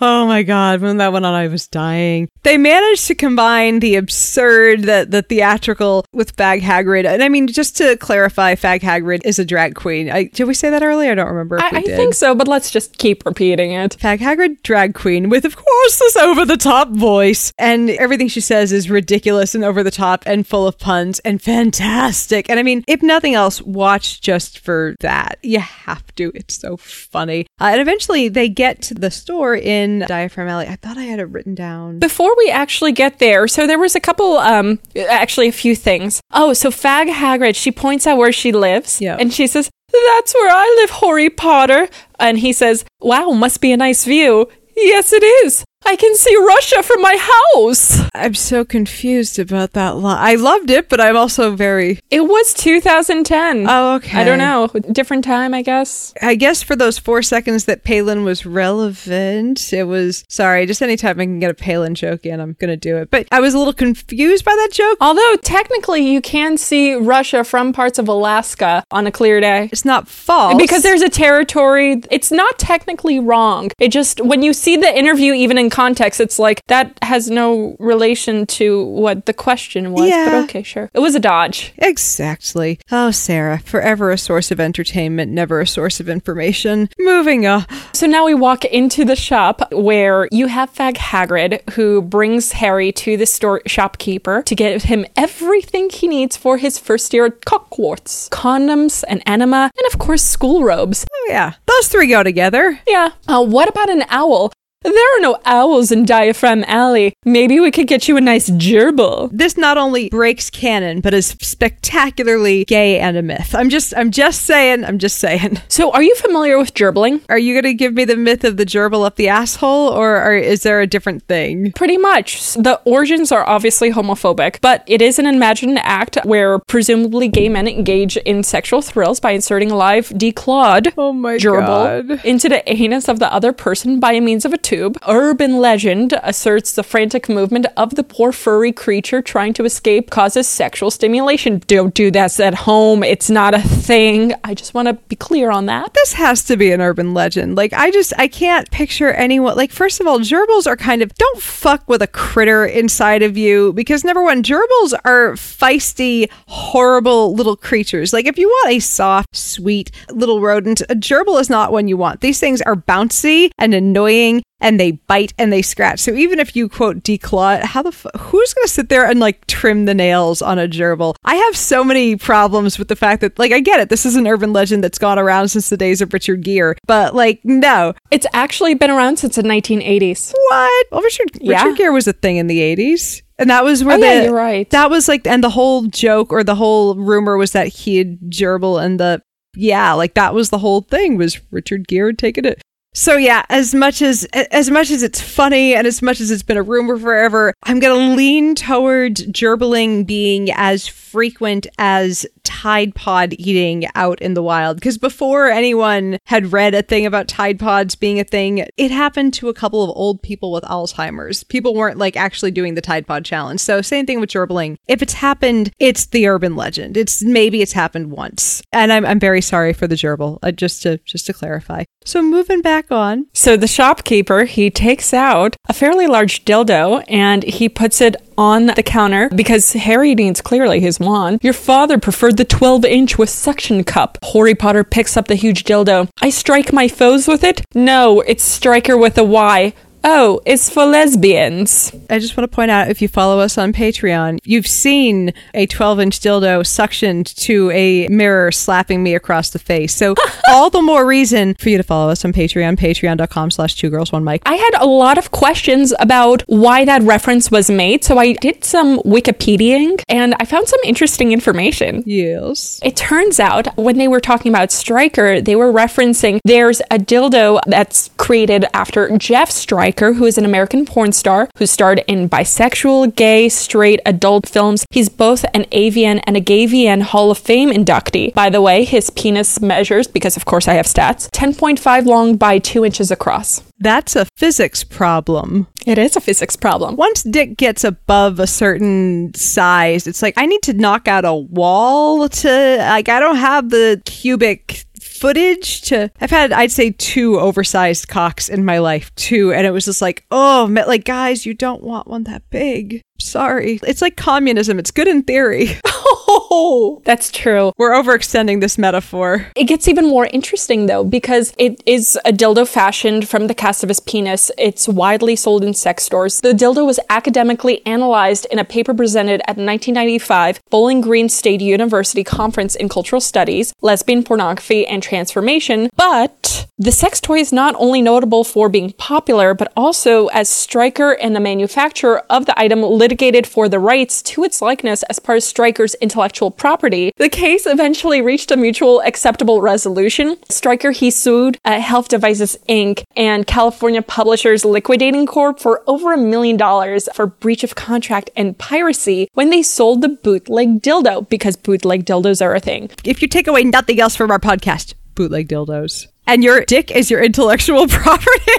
Oh 0.00 0.26
my 0.26 0.42
god, 0.42 0.80
when 0.80 0.98
that 0.98 1.12
went 1.12 1.26
on, 1.26 1.34
I 1.34 1.48
was 1.48 1.66
dying. 1.66 2.28
They 2.44 2.56
managed 2.56 3.06
to 3.08 3.14
combine 3.14 3.80
the 3.80 3.96
absurd, 3.96 4.82
the, 4.82 5.06
the 5.08 5.22
theatrical 5.22 6.04
with 6.12 6.36
Fag 6.36 6.60
Hagrid. 6.60 7.04
And 7.04 7.22
I 7.22 7.28
mean, 7.28 7.48
just 7.48 7.76
to 7.78 7.96
clarify, 7.96 8.54
Fag 8.54 8.80
Hagrid 8.80 9.22
is 9.24 9.38
a 9.38 9.44
drag 9.44 9.74
queen. 9.74 10.10
I, 10.10 10.24
did 10.24 10.44
we 10.44 10.54
say 10.54 10.70
that 10.70 10.82
earlier? 10.82 11.12
I 11.12 11.14
don't 11.14 11.28
remember. 11.28 11.60
I, 11.60 11.70
I 11.72 11.82
think 11.82 12.14
so, 12.14 12.34
but 12.34 12.46
let's 12.46 12.70
just 12.70 12.98
keep 12.98 13.26
repeating 13.26 13.72
it. 13.72 13.96
Fag 13.98 14.18
Hagrid, 14.18 14.62
drag 14.62 14.94
queen, 14.94 15.28
with 15.28 15.44
of 15.44 15.56
course 15.56 15.98
this 15.98 16.16
over 16.16 16.44
the 16.44 16.56
top 16.56 16.90
voice. 16.90 17.52
And 17.58 17.90
everything 17.90 18.28
she 18.28 18.40
says 18.40 18.72
is 18.72 18.88
ridiculous 18.88 19.54
and 19.54 19.64
over 19.64 19.82
the 19.82 19.90
top 19.90 20.22
and 20.26 20.46
full 20.46 20.66
of 20.66 20.78
puns 20.78 21.18
and 21.20 21.42
fantastic. 21.42 22.48
And 22.48 22.60
I 22.60 22.62
mean, 22.62 22.84
if 22.86 23.02
nothing 23.02 23.34
else, 23.34 23.60
watch 23.62 24.20
just 24.20 24.60
for 24.60 24.94
that. 25.00 25.38
You 25.42 25.60
have 25.60 26.14
to. 26.16 26.30
It's 26.34 26.56
so 26.56 26.76
funny. 26.76 27.46
Uh, 27.60 27.70
and 27.72 27.80
eventually 27.80 28.28
they 28.28 28.48
get 28.48 28.80
to 28.82 28.94
the 28.94 29.10
store 29.10 29.56
in 29.56 29.87
Diaphragm 30.06 30.48
Alley. 30.48 30.66
I 30.68 30.76
thought 30.76 30.96
I 30.98 31.04
had 31.04 31.18
it 31.20 31.24
written 31.24 31.54
down. 31.54 31.98
Before 31.98 32.34
we 32.36 32.50
actually 32.50 32.92
get 32.92 33.18
there, 33.18 33.48
so 33.48 33.66
there 33.66 33.78
was 33.78 33.94
a 33.94 34.00
couple, 34.00 34.38
um, 34.38 34.78
actually 35.08 35.48
a 35.48 35.52
few 35.52 35.74
things. 35.76 36.20
Oh, 36.32 36.52
so 36.52 36.70
Fag 36.70 37.08
Hagrid, 37.12 37.56
she 37.56 37.70
points 37.72 38.06
out 38.06 38.18
where 38.18 38.32
she 38.32 38.52
lives, 38.52 39.00
Yeah. 39.00 39.16
and 39.18 39.32
she 39.32 39.46
says, 39.46 39.70
"That's 39.92 40.34
where 40.34 40.50
I 40.50 40.76
live, 40.80 40.90
Harry 41.00 41.30
Potter." 41.30 41.88
And 42.18 42.38
he 42.38 42.52
says, 42.52 42.84
"Wow, 43.00 43.30
must 43.30 43.60
be 43.60 43.72
a 43.72 43.76
nice 43.76 44.04
view." 44.04 44.48
Yes, 44.76 45.12
it 45.12 45.24
is. 45.44 45.64
I 45.86 45.96
can 45.96 46.14
see 46.16 46.36
Russia 46.36 46.82
from 46.82 47.00
my 47.00 47.16
house. 47.54 48.02
I'm 48.14 48.34
so 48.34 48.64
confused 48.64 49.38
about 49.38 49.72
that 49.72 49.96
line. 49.96 50.18
I 50.20 50.34
loved 50.34 50.70
it, 50.70 50.88
but 50.88 51.00
I'm 51.00 51.16
also 51.16 51.54
very. 51.54 52.00
It 52.10 52.22
was 52.22 52.52
2010. 52.54 53.66
Oh, 53.68 53.94
okay. 53.96 54.18
I 54.20 54.24
don't 54.24 54.38
know. 54.38 54.66
Different 54.92 55.24
time, 55.24 55.54
I 55.54 55.62
guess. 55.62 56.12
I 56.20 56.34
guess 56.34 56.62
for 56.62 56.76
those 56.76 56.98
four 56.98 57.22
seconds 57.22 57.64
that 57.64 57.84
Palin 57.84 58.24
was 58.24 58.44
relevant, 58.44 59.72
it 59.72 59.84
was. 59.84 60.24
Sorry, 60.28 60.66
just 60.66 60.82
anytime 60.82 61.20
I 61.20 61.24
can 61.24 61.40
get 61.40 61.50
a 61.50 61.54
Palin 61.54 61.94
joke 61.94 62.26
in, 62.26 62.40
I'm 62.40 62.54
going 62.54 62.68
to 62.70 62.76
do 62.76 62.98
it. 62.98 63.10
But 63.10 63.26
I 63.32 63.40
was 63.40 63.54
a 63.54 63.58
little 63.58 63.72
confused 63.72 64.44
by 64.44 64.52
that 64.52 64.70
joke. 64.72 64.98
Although 65.00 65.36
technically 65.42 66.06
you 66.06 66.20
can 66.20 66.58
see 66.58 66.94
Russia 66.94 67.44
from 67.44 67.72
parts 67.72 67.98
of 67.98 68.08
Alaska 68.08 68.84
on 68.90 69.06
a 69.06 69.12
clear 69.12 69.40
day. 69.40 69.70
It's 69.72 69.84
not 69.84 70.08
false. 70.08 70.58
Because 70.58 70.82
there's 70.82 71.02
a 71.02 71.08
territory, 71.08 72.02
it's 72.10 72.30
not 72.30 72.58
technically 72.58 73.18
wrong. 73.18 73.70
It 73.78 73.88
just, 73.88 74.20
when 74.20 74.42
you 74.42 74.52
see 74.52 74.76
the 74.76 74.94
interview, 74.96 75.32
even 75.32 75.56
in 75.56 75.67
context, 75.70 76.20
it's 76.20 76.38
like 76.38 76.64
that 76.66 76.96
has 77.02 77.30
no 77.30 77.76
relation 77.78 78.46
to 78.46 78.84
what 78.84 79.26
the 79.26 79.32
question 79.32 79.92
was. 79.92 80.08
Yeah. 80.08 80.26
But 80.26 80.44
okay, 80.44 80.62
sure. 80.62 80.90
It 80.94 81.00
was 81.00 81.14
a 81.14 81.20
dodge. 81.20 81.72
Exactly. 81.78 82.78
Oh, 82.90 83.10
Sarah, 83.10 83.58
forever 83.58 84.10
a 84.10 84.18
source 84.18 84.50
of 84.50 84.60
entertainment, 84.60 85.32
never 85.32 85.60
a 85.60 85.66
source 85.66 86.00
of 86.00 86.08
information. 86.08 86.88
Moving 86.98 87.46
on. 87.46 87.66
So 87.92 88.06
now 88.06 88.24
we 88.24 88.34
walk 88.34 88.64
into 88.64 89.04
the 89.04 89.16
shop 89.16 89.72
where 89.72 90.28
you 90.30 90.46
have 90.46 90.72
Fag 90.72 90.96
Hagrid, 90.96 91.68
who 91.70 92.02
brings 92.02 92.52
Harry 92.52 92.92
to 92.92 93.16
the 93.16 93.26
store 93.26 93.62
shopkeeper 93.66 94.42
to 94.42 94.54
get 94.54 94.84
him 94.84 95.04
everything 95.16 95.90
he 95.90 96.06
needs 96.06 96.36
for 96.36 96.58
his 96.58 96.78
first 96.78 97.12
year 97.12 97.26
at 97.26 97.44
Cockwarts 97.44 98.28
condoms, 98.30 99.04
an 99.08 99.20
enema, 99.26 99.70
and 99.76 99.92
of 99.92 99.98
course, 99.98 100.22
school 100.22 100.64
robes. 100.64 101.06
Oh, 101.10 101.26
yeah. 101.28 101.54
Those 101.66 101.88
three 101.88 102.06
go 102.06 102.22
together. 102.22 102.80
Yeah. 102.86 103.10
Uh, 103.26 103.44
what 103.44 103.68
about 103.68 103.90
an 103.90 104.04
owl? 104.08 104.52
There 104.82 104.92
are 105.18 105.20
no 105.20 105.38
owls 105.44 105.90
in 105.90 106.04
Diaphragm 106.04 106.62
Alley. 106.68 107.12
Maybe 107.24 107.58
we 107.58 107.72
could 107.72 107.88
get 107.88 108.06
you 108.06 108.16
a 108.16 108.20
nice 108.20 108.48
gerbil. 108.48 109.28
This 109.32 109.56
not 109.56 109.76
only 109.76 110.08
breaks 110.08 110.50
canon, 110.50 111.00
but 111.00 111.12
is 111.12 111.36
spectacularly 111.42 112.64
gay 112.64 113.00
and 113.00 113.16
a 113.16 113.22
myth. 113.22 113.54
I'm 113.56 113.70
just, 113.70 113.92
I'm 113.96 114.10
just 114.12 114.42
saying, 114.42 114.84
I'm 114.84 114.98
just 114.98 115.18
saying. 115.18 115.60
So, 115.78 115.92
are 115.92 116.02
you 116.02 116.14
familiar 116.16 116.58
with 116.58 116.74
gerbling? 116.74 117.20
Are 117.28 117.38
you 117.38 117.54
going 117.54 117.70
to 117.70 117.74
give 117.74 117.92
me 117.94 118.04
the 118.04 118.16
myth 118.16 118.42
of 118.42 118.56
the 118.56 118.64
gerbil 118.64 119.04
up 119.06 119.14
the 119.16 119.28
asshole, 119.28 119.88
or, 119.90 120.20
or 120.22 120.34
is 120.34 120.62
there 120.62 120.80
a 120.80 120.86
different 120.86 121.22
thing? 121.24 121.72
Pretty 121.72 121.96
much. 121.96 122.54
The 122.54 122.80
origins 122.84 123.30
are 123.30 123.46
obviously 123.46 123.92
homophobic, 123.92 124.60
but 124.60 124.82
it 124.86 125.00
is 125.02 125.18
an 125.20 125.26
imagined 125.26 125.78
act 125.82 126.16
where 126.24 126.58
presumably 126.60 127.28
gay 127.28 127.48
men 127.48 127.68
engage 127.68 128.16
in 128.18 128.42
sexual 128.42 128.82
thrills 128.82 129.20
by 129.20 129.32
inserting 129.32 129.70
a 129.70 129.76
live 129.76 130.08
declawed 130.10 130.92
Oh 130.96 131.12
my 131.12 131.36
gerbil 131.36 132.08
God. 132.08 132.24
into 132.24 132.48
the 132.48 132.68
anus 132.72 133.08
of 133.08 133.18
the 133.20 133.32
other 133.32 133.52
person 133.52 134.00
by 134.00 134.18
means 134.18 134.44
of 134.44 134.52
a 134.52 134.58
tube. 134.58 134.77
Urban 135.06 135.58
legend 135.58 136.14
asserts 136.22 136.72
the 136.72 136.82
frantic 136.82 137.28
movement 137.28 137.66
of 137.76 137.94
the 137.94 138.04
poor 138.04 138.32
furry 138.32 138.72
creature 138.72 139.22
trying 139.22 139.52
to 139.54 139.64
escape 139.64 140.10
causes 140.10 140.48
sexual 140.48 140.90
stimulation. 140.90 141.62
Don't 141.66 141.94
do 141.94 142.10
this 142.10 142.40
at 142.40 142.54
home. 142.54 143.02
It's 143.02 143.30
not 143.30 143.54
a 143.54 143.60
thing. 143.60 144.34
I 144.44 144.54
just 144.54 144.74
want 144.74 144.88
to 144.88 144.94
be 144.94 145.16
clear 145.16 145.50
on 145.50 145.66
that. 145.66 145.94
This 145.94 146.12
has 146.14 146.44
to 146.44 146.56
be 146.56 146.72
an 146.72 146.80
urban 146.80 147.14
legend. 147.14 147.56
Like, 147.56 147.72
I 147.72 147.90
just, 147.90 148.12
I 148.18 148.28
can't 148.28 148.70
picture 148.70 149.10
anyone. 149.10 149.56
Like, 149.56 149.72
first 149.72 150.00
of 150.00 150.06
all, 150.06 150.20
gerbils 150.20 150.66
are 150.66 150.76
kind 150.76 151.02
of, 151.02 151.14
don't 151.14 151.40
fuck 151.40 151.88
with 151.88 152.02
a 152.02 152.06
critter 152.06 152.64
inside 152.64 153.22
of 153.22 153.36
you 153.36 153.72
because 153.72 154.04
number 154.04 154.22
one, 154.22 154.42
gerbils 154.42 154.94
are 155.04 155.32
feisty, 155.32 156.30
horrible 156.46 157.34
little 157.34 157.56
creatures. 157.56 158.12
Like, 158.12 158.26
if 158.26 158.38
you 158.38 158.48
want 158.48 158.76
a 158.76 158.80
soft, 158.80 159.34
sweet 159.34 159.90
little 160.10 160.40
rodent, 160.40 160.80
a 160.82 160.94
gerbil 160.94 161.40
is 161.40 161.50
not 161.50 161.72
one 161.72 161.88
you 161.88 161.96
want. 161.96 162.20
These 162.20 162.40
things 162.40 162.62
are 162.62 162.76
bouncy 162.76 163.50
and 163.58 163.74
annoying 163.74 164.42
and 164.60 164.78
they 164.80 164.92
bite 164.92 165.32
and 165.38 165.52
they 165.52 165.62
scratch. 165.62 166.00
So 166.00 166.12
even 166.12 166.38
if 166.40 166.56
you 166.56 166.68
quote 166.68 167.02
declaw 167.04 167.58
it, 167.58 167.64
how 167.64 167.82
the 167.82 167.92
fu- 167.92 168.08
who's 168.18 168.52
going 168.54 168.64
to 168.66 168.72
sit 168.72 168.88
there 168.88 169.04
and 169.08 169.20
like 169.20 169.46
trim 169.46 169.84
the 169.84 169.94
nails 169.94 170.42
on 170.42 170.58
a 170.58 170.66
gerbil? 170.68 171.14
I 171.24 171.36
have 171.36 171.56
so 171.56 171.84
many 171.84 172.16
problems 172.16 172.78
with 172.78 172.88
the 172.88 172.96
fact 172.96 173.20
that 173.20 173.38
like 173.38 173.52
I 173.52 173.60
get 173.60 173.80
it, 173.80 173.88
this 173.88 174.04
is 174.04 174.16
an 174.16 174.26
urban 174.26 174.52
legend 174.52 174.82
that's 174.82 174.98
gone 174.98 175.18
around 175.18 175.48
since 175.48 175.68
the 175.68 175.76
days 175.76 176.00
of 176.00 176.12
Richard 176.12 176.42
Gere, 176.42 176.74
but 176.86 177.14
like 177.14 177.40
no, 177.44 177.94
It's 178.10 178.26
actually 178.32 178.74
been 178.74 178.90
around 178.90 179.18
since 179.18 179.36
the 179.36 179.42
1980s. 179.42 180.32
what? 180.50 180.86
Well, 180.90 181.02
Richard 181.02 181.28
Yeah. 181.40 181.62
Richard 181.62 181.76
Gere 181.78 181.90
was 181.92 182.08
a 182.08 182.12
thing 182.12 182.36
in 182.36 182.46
the 182.48 182.60
eighties. 182.60 183.22
And 183.40 183.50
that 183.50 183.62
was 183.62 183.84
where 183.84 183.96
Oh, 183.96 184.00
the 184.00 184.06
yeah, 184.06 184.22
you're 184.24 184.34
right. 184.34 184.68
that 184.70 184.90
was 184.90 185.06
like 185.06 185.24
and 185.26 185.44
the 185.44 185.50
whole 185.50 185.82
joke 185.86 186.32
or 186.32 186.42
the 186.42 186.56
whole 186.56 186.96
rumor 186.96 187.36
was 187.36 187.52
that 187.52 187.68
he 187.68 187.98
had 187.98 188.18
gerbil 188.30 188.82
and 188.84 188.98
the 188.98 189.22
yeah, 189.56 189.92
like 189.92 190.14
that 190.14 190.34
was 190.34 190.50
the 190.50 190.58
whole 190.58 190.82
thing 190.82 191.16
was 191.16 191.40
Richard 191.52 191.86
Gere 191.86 192.12
taking 192.12 192.44
it. 192.44 192.60
So 192.94 193.16
yeah, 193.16 193.44
as 193.48 193.74
much 193.74 194.02
as 194.02 194.24
as 194.32 194.70
much 194.70 194.90
as 194.90 195.02
it's 195.02 195.20
funny 195.20 195.74
and 195.74 195.86
as 195.86 196.02
much 196.02 196.20
as 196.20 196.30
it's 196.30 196.42
been 196.42 196.56
a 196.56 196.62
rumor 196.62 196.98
forever, 196.98 197.54
I'm 197.62 197.80
gonna 197.80 198.14
lean 198.16 198.54
towards 198.54 199.24
gerbiling 199.26 200.06
being 200.06 200.50
as 200.52 200.88
frequent 200.88 201.66
as 201.78 202.26
Tide 202.48 202.94
Pod 202.94 203.34
eating 203.38 203.86
out 203.94 204.22
in 204.22 204.32
the 204.32 204.42
wild. 204.42 204.78
Because 204.78 204.96
before 204.96 205.48
anyone 205.48 206.18
had 206.24 206.50
read 206.50 206.74
a 206.74 206.80
thing 206.82 207.04
about 207.04 207.28
Tide 207.28 207.58
Pods 207.58 207.94
being 207.94 208.18
a 208.18 208.24
thing, 208.24 208.66
it 208.78 208.90
happened 208.90 209.34
to 209.34 209.50
a 209.50 209.54
couple 209.54 209.84
of 209.84 209.90
old 209.94 210.22
people 210.22 210.50
with 210.50 210.64
Alzheimer's. 210.64 211.44
People 211.44 211.74
weren't 211.74 211.98
like 211.98 212.16
actually 212.16 212.50
doing 212.50 212.74
the 212.74 212.80
Tide 212.80 213.06
Pod 213.06 213.22
challenge. 213.24 213.60
So 213.60 213.82
same 213.82 214.06
thing 214.06 214.18
with 214.18 214.30
gerbling. 214.30 214.76
If 214.88 215.02
it's 215.02 215.12
happened, 215.12 215.70
it's 215.78 216.06
the 216.06 216.26
urban 216.26 216.56
legend. 216.56 216.96
It's 216.96 217.22
maybe 217.22 217.60
it's 217.60 217.72
happened 217.72 218.12
once, 218.12 218.62
and 218.72 218.92
I'm 218.92 219.04
I'm 219.04 219.20
very 219.20 219.42
sorry 219.42 219.74
for 219.74 219.86
the 219.86 219.94
gerbil. 219.94 220.38
Uh, 220.42 220.50
just 220.50 220.82
to 220.82 220.98
just 221.04 221.26
to 221.26 221.34
clarify. 221.34 221.84
So 222.04 222.22
moving 222.22 222.62
back 222.62 222.90
on. 222.90 223.26
So 223.34 223.58
the 223.58 223.66
shopkeeper, 223.66 224.44
he 224.44 224.70
takes 224.70 225.12
out 225.12 225.54
a 225.68 225.74
fairly 225.74 226.06
large 226.06 226.46
dildo 226.46 227.04
and 227.08 227.42
he 227.42 227.68
puts 227.68 228.00
it 228.00 228.16
on 228.38 228.66
the 228.66 228.82
counter 228.82 229.28
because 229.34 229.72
Harry 229.72 230.14
needs 230.14 230.40
clearly 230.40 230.80
his 230.80 231.00
wand. 231.00 231.40
Your 231.42 231.52
father 231.52 231.98
preferred 231.98 232.36
the 232.36 232.44
12 232.44 232.84
inch 232.84 233.18
with 233.18 233.28
suction 233.28 233.82
cup. 233.84 234.16
Harry 234.32 234.54
Potter 234.54 234.84
picks 234.84 235.16
up 235.16 235.26
the 235.26 235.34
huge 235.34 235.64
dildo. 235.64 236.08
I 236.22 236.30
strike 236.30 236.72
my 236.72 236.86
foes 236.88 237.26
with 237.26 237.42
it? 237.42 237.62
No, 237.74 238.20
it's 238.20 238.44
striker 238.44 238.96
with 238.96 239.18
a 239.18 239.24
Y. 239.24 239.74
Oh, 240.04 240.40
it's 240.46 240.70
for 240.70 240.86
lesbians. 240.86 241.92
I 242.08 242.18
just 242.18 242.36
want 242.36 242.50
to 242.50 242.54
point 242.54 242.70
out 242.70 242.88
if 242.88 243.02
you 243.02 243.08
follow 243.08 243.40
us 243.40 243.58
on 243.58 243.72
Patreon, 243.72 244.38
you've 244.44 244.66
seen 244.66 245.32
a 245.54 245.66
12 245.66 246.00
inch 246.00 246.20
dildo 246.20 246.60
suctioned 246.60 247.34
to 247.36 247.70
a 247.72 248.08
mirror 248.08 248.52
slapping 248.52 249.02
me 249.02 249.14
across 249.14 249.50
the 249.50 249.58
face. 249.58 249.94
So, 249.94 250.14
all 250.48 250.70
the 250.70 250.82
more 250.82 251.04
reason 251.04 251.54
for 251.58 251.68
you 251.68 251.76
to 251.76 251.82
follow 251.82 252.10
us 252.10 252.24
on 252.24 252.32
Patreon, 252.32 252.76
patreon.com 252.78 253.50
slash 253.50 253.74
two 253.74 253.90
girls, 253.90 254.12
one 254.12 254.24
mic. 254.24 254.42
I 254.46 254.54
had 254.54 254.80
a 254.80 254.86
lot 254.86 255.18
of 255.18 255.30
questions 255.30 255.92
about 255.98 256.42
why 256.46 256.84
that 256.84 257.02
reference 257.02 257.50
was 257.50 257.70
made, 257.70 258.04
so 258.04 258.18
I 258.18 258.32
did 258.34 258.64
some 258.64 259.00
Wikipediaing 259.00 260.02
and 260.08 260.34
I 260.38 260.44
found 260.44 260.68
some 260.68 260.80
interesting 260.84 261.32
information. 261.32 262.02
Yes. 262.06 262.80
It 262.82 262.96
turns 262.96 263.40
out 263.40 263.76
when 263.76 263.98
they 263.98 264.08
were 264.08 264.20
talking 264.20 264.52
about 264.52 264.70
Stryker, 264.72 265.40
they 265.40 265.56
were 265.56 265.72
referencing 265.72 266.40
there's 266.44 266.80
a 266.90 266.98
dildo 266.98 267.60
that's 267.66 268.10
created 268.16 268.64
after 268.72 269.16
Jeff 269.18 269.50
Stryker 269.50 269.97
Stryker, 269.98 270.14
who 270.14 270.26
is 270.26 270.38
an 270.38 270.44
American 270.44 270.86
porn 270.86 271.10
star 271.10 271.48
who 271.56 271.66
starred 271.66 272.04
in 272.06 272.28
bisexual, 272.28 273.16
gay, 273.16 273.48
straight, 273.48 273.98
adult 274.06 274.48
films. 274.48 274.86
He's 274.90 275.08
both 275.08 275.44
an 275.54 275.64
AVN 275.72 276.22
and 276.24 276.36
a 276.36 276.40
GayVN 276.40 277.02
Hall 277.02 277.32
of 277.32 277.38
Fame 277.38 277.70
inductee. 277.70 278.32
By 278.32 278.48
the 278.48 278.62
way, 278.62 278.84
his 278.84 279.10
penis 279.10 279.60
measures, 279.60 280.06
because 280.06 280.36
of 280.36 280.44
course 280.44 280.68
I 280.68 280.74
have 280.74 280.86
stats, 280.86 281.28
10.5 281.30 282.06
long 282.06 282.36
by 282.36 282.60
2 282.60 282.84
inches 282.84 283.10
across. 283.10 283.60
That's 283.80 284.14
a 284.16 284.26
physics 284.36 284.84
problem. 284.84 285.66
It 285.86 285.98
is 285.98 286.16
a 286.16 286.20
physics 286.20 286.56
problem. 286.56 286.96
Once 286.96 287.22
dick 287.22 287.56
gets 287.56 287.84
above 287.84 288.40
a 288.40 288.46
certain 288.46 289.32
size, 289.34 290.06
it's 290.06 290.22
like 290.22 290.34
I 290.36 290.46
need 290.46 290.62
to 290.62 290.74
knock 290.74 291.08
out 291.08 291.24
a 291.24 291.34
wall 291.34 292.28
to 292.28 292.76
like 292.78 293.08
I 293.08 293.20
don't 293.20 293.36
have 293.36 293.70
the 293.70 294.02
cubic 294.04 294.84
footage 295.18 295.82
to 295.82 296.10
I've 296.20 296.30
had 296.30 296.52
I'd 296.52 296.72
say 296.72 296.90
two 296.90 297.38
oversized 297.38 298.08
cocks 298.08 298.48
in 298.48 298.64
my 298.64 298.78
life 298.78 299.14
too. 299.14 299.52
And 299.52 299.66
it 299.66 299.70
was 299.70 299.84
just 299.84 300.02
like 300.02 300.24
oh 300.30 300.66
like 300.66 301.04
guys 301.04 301.46
you 301.46 301.54
don't 301.54 301.82
want 301.82 302.08
one 302.08 302.24
that 302.24 302.48
big 302.50 303.02
sorry 303.20 303.80
it's 303.86 304.00
like 304.02 304.16
communism 304.16 304.78
it's 304.78 304.90
good 304.90 305.08
in 305.08 305.22
theory 305.22 305.68
Oh, 306.10 307.00
that's 307.04 307.30
true. 307.30 307.72
we're 307.76 307.92
overextending 307.92 308.60
this 308.60 308.78
metaphor 308.78 309.46
It 309.54 309.64
gets 309.64 309.88
even 309.88 310.06
more 310.06 310.26
interesting 310.26 310.86
though, 310.86 311.04
because 311.04 311.52
it 311.58 311.82
is 311.86 312.18
a 312.24 312.32
dildo 312.32 312.66
fashioned 312.68 313.28
from 313.28 313.46
the 313.46 313.54
cast 313.54 313.82
of 313.82 313.88
his 313.88 314.00
penis. 314.00 314.50
It's 314.58 314.88
widely 314.88 315.36
sold 315.36 315.64
in 315.64 315.74
sex 315.74 316.04
stores. 316.04 316.40
The 316.40 316.52
dildo 316.52 316.86
was 316.86 317.00
academically 317.10 317.84
analyzed 317.86 318.46
in 318.50 318.58
a 318.58 318.64
paper 318.64 318.94
presented 318.94 319.40
at 319.42 319.56
1995 319.56 320.60
Bowling 320.70 321.00
Green 321.00 321.28
State 321.28 321.60
University 321.60 322.24
Conference 322.24 322.74
in 322.74 322.88
Cultural 322.88 323.20
Studies, 323.20 323.72
Lesbian 323.82 324.22
Pornography 324.22 324.86
and 324.86 325.02
Transformation. 325.02 325.88
But 325.96 326.66
the 326.80 326.92
sex 326.92 327.20
toy 327.20 327.38
is 327.40 327.52
not 327.52 327.74
only 327.76 328.00
notable 328.00 328.44
for 328.44 328.68
being 328.68 328.92
popular, 328.92 329.52
but 329.52 329.72
also 329.76 330.28
as 330.28 330.48
Stryker 330.48 331.10
and 331.10 331.34
the 331.34 331.40
manufacturer 331.40 332.20
of 332.30 332.46
the 332.46 332.56
item 332.58 332.82
litigated 332.82 333.48
for 333.48 333.68
the 333.68 333.80
rights 333.80 334.22
to 334.22 334.44
its 334.44 334.62
likeness 334.62 335.02
as 335.04 335.18
part 335.18 335.38
of 335.38 335.42
Stryker's 335.42 335.94
intellectual 335.96 336.52
property. 336.52 337.10
The 337.16 337.28
case 337.28 337.66
eventually 337.66 338.22
reached 338.22 338.52
a 338.52 338.56
mutual 338.56 339.00
acceptable 339.00 339.60
resolution. 339.60 340.36
Stryker 340.48 340.92
he 340.92 341.10
sued 341.10 341.58
uh, 341.64 341.80
Health 341.80 342.08
Devices 342.08 342.56
Inc. 342.68 343.02
and 343.16 343.44
California 343.44 344.00
Publishers 344.00 344.64
Liquidating 344.64 345.26
Corp. 345.26 345.58
for 345.58 345.82
over 345.88 346.12
a 346.12 346.18
million 346.18 346.56
dollars 346.56 347.08
for 347.12 347.26
breach 347.26 347.64
of 347.64 347.74
contract 347.74 348.30
and 348.36 348.56
piracy 348.56 349.28
when 349.34 349.50
they 349.50 349.64
sold 349.64 350.00
the 350.00 350.08
bootleg 350.08 350.80
dildo 350.80 351.28
because 351.28 351.56
bootleg 351.56 352.04
dildos 352.04 352.40
are 352.40 352.54
a 352.54 352.60
thing. 352.60 352.88
if 353.02 353.20
you 353.20 353.26
take 353.26 353.48
away 353.48 353.64
nothing 353.64 353.98
else 354.00 354.14
from 354.14 354.30
our 354.30 354.38
podcast 354.38 354.94
bootleg 355.16 355.48
dildos 355.48 356.06
and 356.28 356.44
your 356.44 356.64
dick 356.66 356.90
is 356.92 357.10
your 357.10 357.22
intellectual 357.22 357.86
property. 357.88 358.52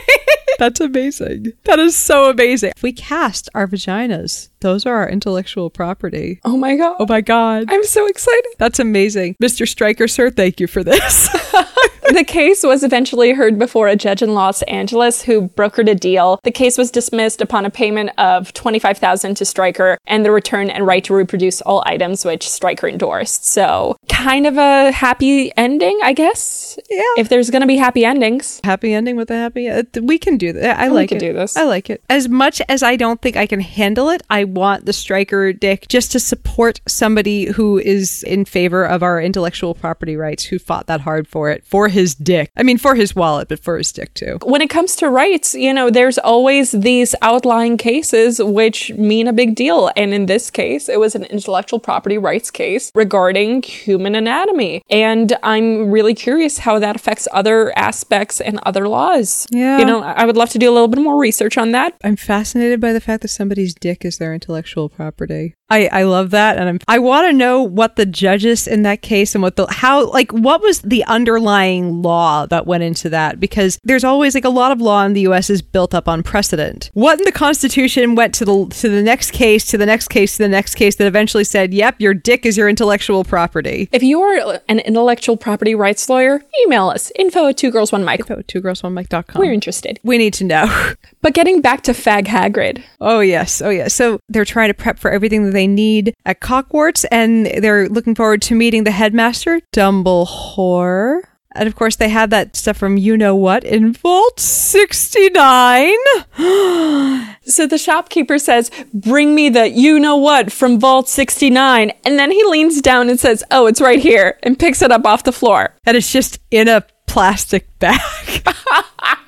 That's 0.57 0.81
amazing. 0.81 1.53
That 1.63 1.79
is 1.79 1.95
so 1.95 2.29
amazing. 2.29 2.73
If 2.75 2.83
we 2.83 2.91
cast 2.91 3.47
our 3.55 3.67
vaginas 3.67 4.48
those 4.61 4.85
are 4.85 4.95
our 4.95 5.09
intellectual 5.09 5.69
property 5.69 6.39
Oh 6.45 6.57
my 6.57 6.75
god. 6.75 6.95
oh 6.99 7.05
my 7.07 7.21
god 7.21 7.65
I'm 7.69 7.83
so 7.83 8.05
excited. 8.07 8.45
That's 8.57 8.79
amazing. 8.79 9.35
Mr. 9.41 9.67
Stryker, 9.67 10.07
sir, 10.07 10.29
thank 10.29 10.59
you 10.59 10.67
for 10.67 10.83
this. 10.83 11.29
the 12.13 12.23
case 12.25 12.63
was 12.63 12.83
eventually 12.83 13.31
heard 13.33 13.59
before 13.59 13.87
a 13.87 13.95
judge 13.95 14.21
in 14.21 14.33
Los 14.33 14.61
Angeles 14.63 15.21
who 15.23 15.49
brokered 15.49 15.89
a 15.89 15.95
deal. 15.95 16.39
The 16.43 16.51
case 16.51 16.77
was 16.77 16.91
dismissed 16.91 17.41
upon 17.41 17.65
a 17.65 17.69
payment 17.69 18.11
of 18.17 18.51
25000 18.53 19.35
to 19.35 19.45
Stryker 19.45 19.97
and 20.07 20.25
the 20.25 20.31
return 20.31 20.69
and 20.69 20.85
right 20.87 21.03
to 21.03 21.13
reproduce 21.13 21.61
all 21.61 21.83
items 21.85 22.25
which 22.25 22.49
Stryker 22.49 22.87
endorsed. 22.87 23.45
So, 23.45 23.95
kind 24.09 24.47
of 24.47 24.57
a 24.57 24.91
happy 24.91 25.51
ending, 25.55 25.99
I 26.03 26.13
guess. 26.13 26.77
Yeah. 26.89 27.01
If 27.17 27.29
there's 27.29 27.49
going 27.49 27.61
to 27.61 27.67
be 27.67 27.77
happy 27.77 28.05
endings. 28.05 28.59
happy 28.63 28.93
ending 28.93 29.15
with 29.15 29.29
a 29.31 29.35
happy. 29.35 29.69
Uh, 29.69 29.83
we 30.01 30.17
can 30.17 30.37
do 30.37 30.51
that. 30.53 30.79
I 30.79 30.87
like 30.87 31.09
can 31.09 31.17
it. 31.17 31.21
do 31.21 31.33
this. 31.33 31.55
I 31.55 31.63
like 31.63 31.89
it. 31.89 32.03
As 32.09 32.27
much 32.27 32.61
as 32.67 32.81
I 32.83 32.95
don't 32.95 33.21
think 33.21 33.37
I 33.37 33.45
can 33.45 33.59
handle 33.59 34.09
it, 34.09 34.23
I 34.29 34.43
want 34.53 34.85
the 34.85 34.93
Stryker 34.93 35.53
dick 35.53 35.87
just 35.87 36.11
to 36.11 36.19
support 36.19 36.81
somebody 36.87 37.45
who 37.45 37.77
is 37.77 38.23
in 38.23 38.45
favor 38.45 38.85
of 38.85 39.03
our 39.03 39.21
intellectual 39.21 39.73
property 39.73 40.15
rights, 40.15 40.43
who 40.45 40.59
fought 40.59 40.87
that 40.87 41.01
hard 41.01 41.27
for 41.27 41.49
it, 41.49 41.63
for 41.65 41.87
his 41.87 42.15
dick. 42.15 42.51
I 42.57 42.63
mean, 42.63 42.77
for 42.77 42.95
his 42.95 43.15
wallet, 43.15 43.47
but 43.47 43.59
for 43.59 43.77
his 43.77 43.91
dick 43.91 44.13
too. 44.13 44.39
When 44.43 44.61
it 44.61 44.69
comes 44.69 44.95
to 44.97 45.09
rights, 45.09 45.53
you 45.55 45.73
know, 45.73 45.89
there's 45.89 46.17
always 46.17 46.71
these 46.71 47.15
outlying 47.21 47.77
cases 47.77 48.41
which 48.41 48.91
mean 48.93 49.27
a 49.27 49.33
big 49.33 49.55
deal. 49.55 49.91
And 49.95 50.13
in 50.13 50.25
this 50.25 50.49
case, 50.49 50.89
it 50.89 50.99
was 50.99 51.15
an 51.15 51.23
intellectual 51.25 51.79
property 51.79 52.17
rights 52.17 52.51
case 52.51 52.91
regarding 52.95 53.61
human 53.63 54.15
anatomy. 54.15 54.83
And 54.89 55.37
I'm 55.43 55.91
really 55.91 56.13
curious 56.13 56.59
how 56.59 56.79
that 56.79 56.95
affects 56.95 57.27
other 57.31 57.77
aspects 57.77 58.41
and 58.41 58.59
other 58.63 58.87
laws. 58.87 59.47
Yeah. 59.51 59.79
You 59.79 59.85
know, 59.85 60.01
I 60.01 60.25
would 60.25 60.37
love 60.37 60.49
to 60.49 60.57
do 60.57 60.69
a 60.69 60.73
little 60.73 60.87
bit 60.87 61.01
more 61.01 61.19
research 61.19 61.57
on 61.57 61.71
that. 61.71 61.95
I'm 62.03 62.15
fascinated 62.15 62.79
by 62.79 62.93
the 62.93 63.01
fact 63.01 63.21
that 63.21 63.29
somebody's 63.29 63.73
dick 63.73 64.05
is 64.05 64.17
their 64.17 64.33
intellectual 64.39 64.87
property. 64.87 65.53
I, 65.69 65.87
I 65.91 66.03
love 66.03 66.31
that, 66.31 66.57
and 66.57 66.67
I'm, 66.67 66.79
I 66.87 66.97
want 66.97 67.27
to 67.27 67.33
know 67.33 67.61
what 67.61 67.95
the 67.95 68.05
judges 68.05 68.67
in 68.67 68.81
that 68.83 69.01
case 69.03 69.35
and 69.35 69.41
what 69.43 69.55
the 69.55 69.67
how 69.69 70.09
like 70.09 70.31
what 70.31 70.61
was 70.63 70.81
the 70.81 71.03
underlying 71.05 72.01
law 72.01 72.47
that 72.47 72.65
went 72.65 72.81
into 72.81 73.09
that 73.09 73.39
because 73.39 73.77
there's 73.83 74.03
always 74.03 74.33
like 74.33 74.45
a 74.45 74.49
lot 74.49 74.71
of 74.71 74.81
law 74.81 75.05
in 75.05 75.13
the 75.13 75.21
U.S. 75.21 75.49
is 75.49 75.61
built 75.61 75.93
up 75.93 76.07
on 76.07 76.23
precedent. 76.23 76.89
What 76.93 77.19
in 77.19 77.25
the 77.25 77.31
Constitution 77.31 78.15
went 78.15 78.33
to 78.35 78.45
the 78.45 78.65
to 78.79 78.89
the 78.89 79.03
next 79.03 79.31
case 79.31 79.65
to 79.65 79.77
the 79.77 79.85
next 79.85 80.07
case 80.07 80.37
to 80.37 80.43
the 80.43 80.49
next 80.49 80.73
case 80.73 80.95
that 80.95 81.05
eventually 81.05 81.43
said, 81.43 81.71
"Yep, 81.73 81.97
your 81.99 82.15
dick 82.15 82.45
is 82.47 82.57
your 82.57 82.67
intellectual 82.69 83.23
property." 83.23 83.89
If 83.91 84.01
you're 84.01 84.59
an 84.69 84.79
intellectual 84.79 85.37
property 85.37 85.75
rights 85.75 86.09
lawyer, 86.09 86.41
email 86.63 86.89
us 86.89 87.11
info 87.15 87.47
at 87.47 87.57
two 87.57 87.69
girls 87.69 87.91
one 87.91 88.03
mic. 88.03 88.25
Go 88.25 88.41
two 88.41 88.61
girls 88.61 88.81
one 88.81 88.95
mic.com. 88.95 89.39
We're 89.39 89.53
interested. 89.53 89.99
we 90.03 90.17
need 90.17 90.33
to 90.35 90.43
know. 90.45 90.65
But 91.21 91.33
getting 91.33 91.59
back 91.59 91.81
to 91.83 91.91
Fag 91.91 92.27
Hagrid, 92.27 92.81
Oh 93.01 93.19
yes, 93.19 93.61
oh 93.61 93.69
yes. 93.69 93.93
So 93.93 94.19
they're 94.29 94.45
trying 94.45 94.69
to 94.69 94.73
prep 94.73 94.99
for 94.99 95.11
everything 95.11 95.43
that 95.45 95.51
they 95.51 95.67
need 95.67 96.13
at 96.25 96.39
Cockwarts, 96.39 97.05
and 97.11 97.45
they're 97.45 97.89
looking 97.89 98.15
forward 98.15 98.41
to 98.43 98.55
meeting 98.55 98.83
the 98.83 98.91
headmaster, 98.91 99.61
Dumbledore. 99.73 101.21
And 101.55 101.67
of 101.67 101.75
course, 101.75 101.95
they 101.95 102.09
have 102.09 102.29
that 102.29 102.55
stuff 102.55 102.77
from 102.77 102.97
you 102.97 103.17
know 103.17 103.35
what 103.35 103.63
in 103.63 103.91
Vault 103.93 104.39
sixty 104.39 105.29
nine. 105.29 105.97
So 107.45 107.65
the 107.65 107.79
shopkeeper 107.79 108.37
says, 108.37 108.69
Bring 108.93 109.33
me 109.33 109.49
the 109.49 109.67
you 109.67 109.99
know 109.99 110.15
what 110.17 110.51
from 110.51 110.79
Vault 110.79 111.09
69. 111.09 111.91
And 112.05 112.19
then 112.19 112.29
he 112.29 112.43
leans 112.43 112.79
down 112.79 113.09
and 113.09 113.19
says, 113.19 113.43
Oh, 113.49 113.65
it's 113.65 113.81
right 113.81 113.97
here, 113.99 114.37
and 114.43 114.59
picks 114.59 114.83
it 114.83 114.91
up 114.91 115.03
off 115.03 115.23
the 115.23 115.31
floor. 115.31 115.73
and 115.87 115.97
it's 115.97 116.11
just 116.13 116.37
in 116.51 116.67
a 116.67 116.85
plastic 117.09 117.67
bag. 117.79 117.99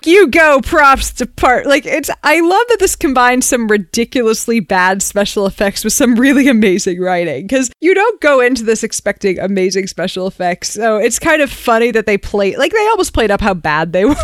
you 0.05 0.27
go, 0.27 0.61
props 0.61 1.11
to 1.13 1.25
part. 1.25 1.65
Like 1.65 1.85
it's. 1.85 2.09
I 2.23 2.39
love 2.39 2.65
that 2.69 2.77
this 2.79 2.95
combines 2.95 3.45
some 3.45 3.67
ridiculously 3.67 4.59
bad 4.59 5.01
special 5.01 5.45
effects 5.45 5.83
with 5.83 5.93
some 5.93 6.15
really 6.15 6.47
amazing 6.47 7.01
writing 7.01 7.47
because 7.47 7.71
you 7.81 7.93
don't 7.93 8.21
go 8.21 8.39
into 8.39 8.63
this 8.63 8.83
expecting 8.83 9.39
amazing 9.39 9.87
special 9.87 10.27
effects. 10.27 10.69
So 10.69 10.97
it's 10.97 11.19
kind 11.19 11.41
of 11.41 11.51
funny 11.51 11.91
that 11.91 12.05
they 12.05 12.17
play 12.17 12.55
like 12.55 12.71
they 12.71 12.87
almost 12.87 13.13
played 13.13 13.31
up 13.31 13.41
how 13.41 13.53
bad 13.53 13.93
they 13.93 14.05
were. 14.05 14.15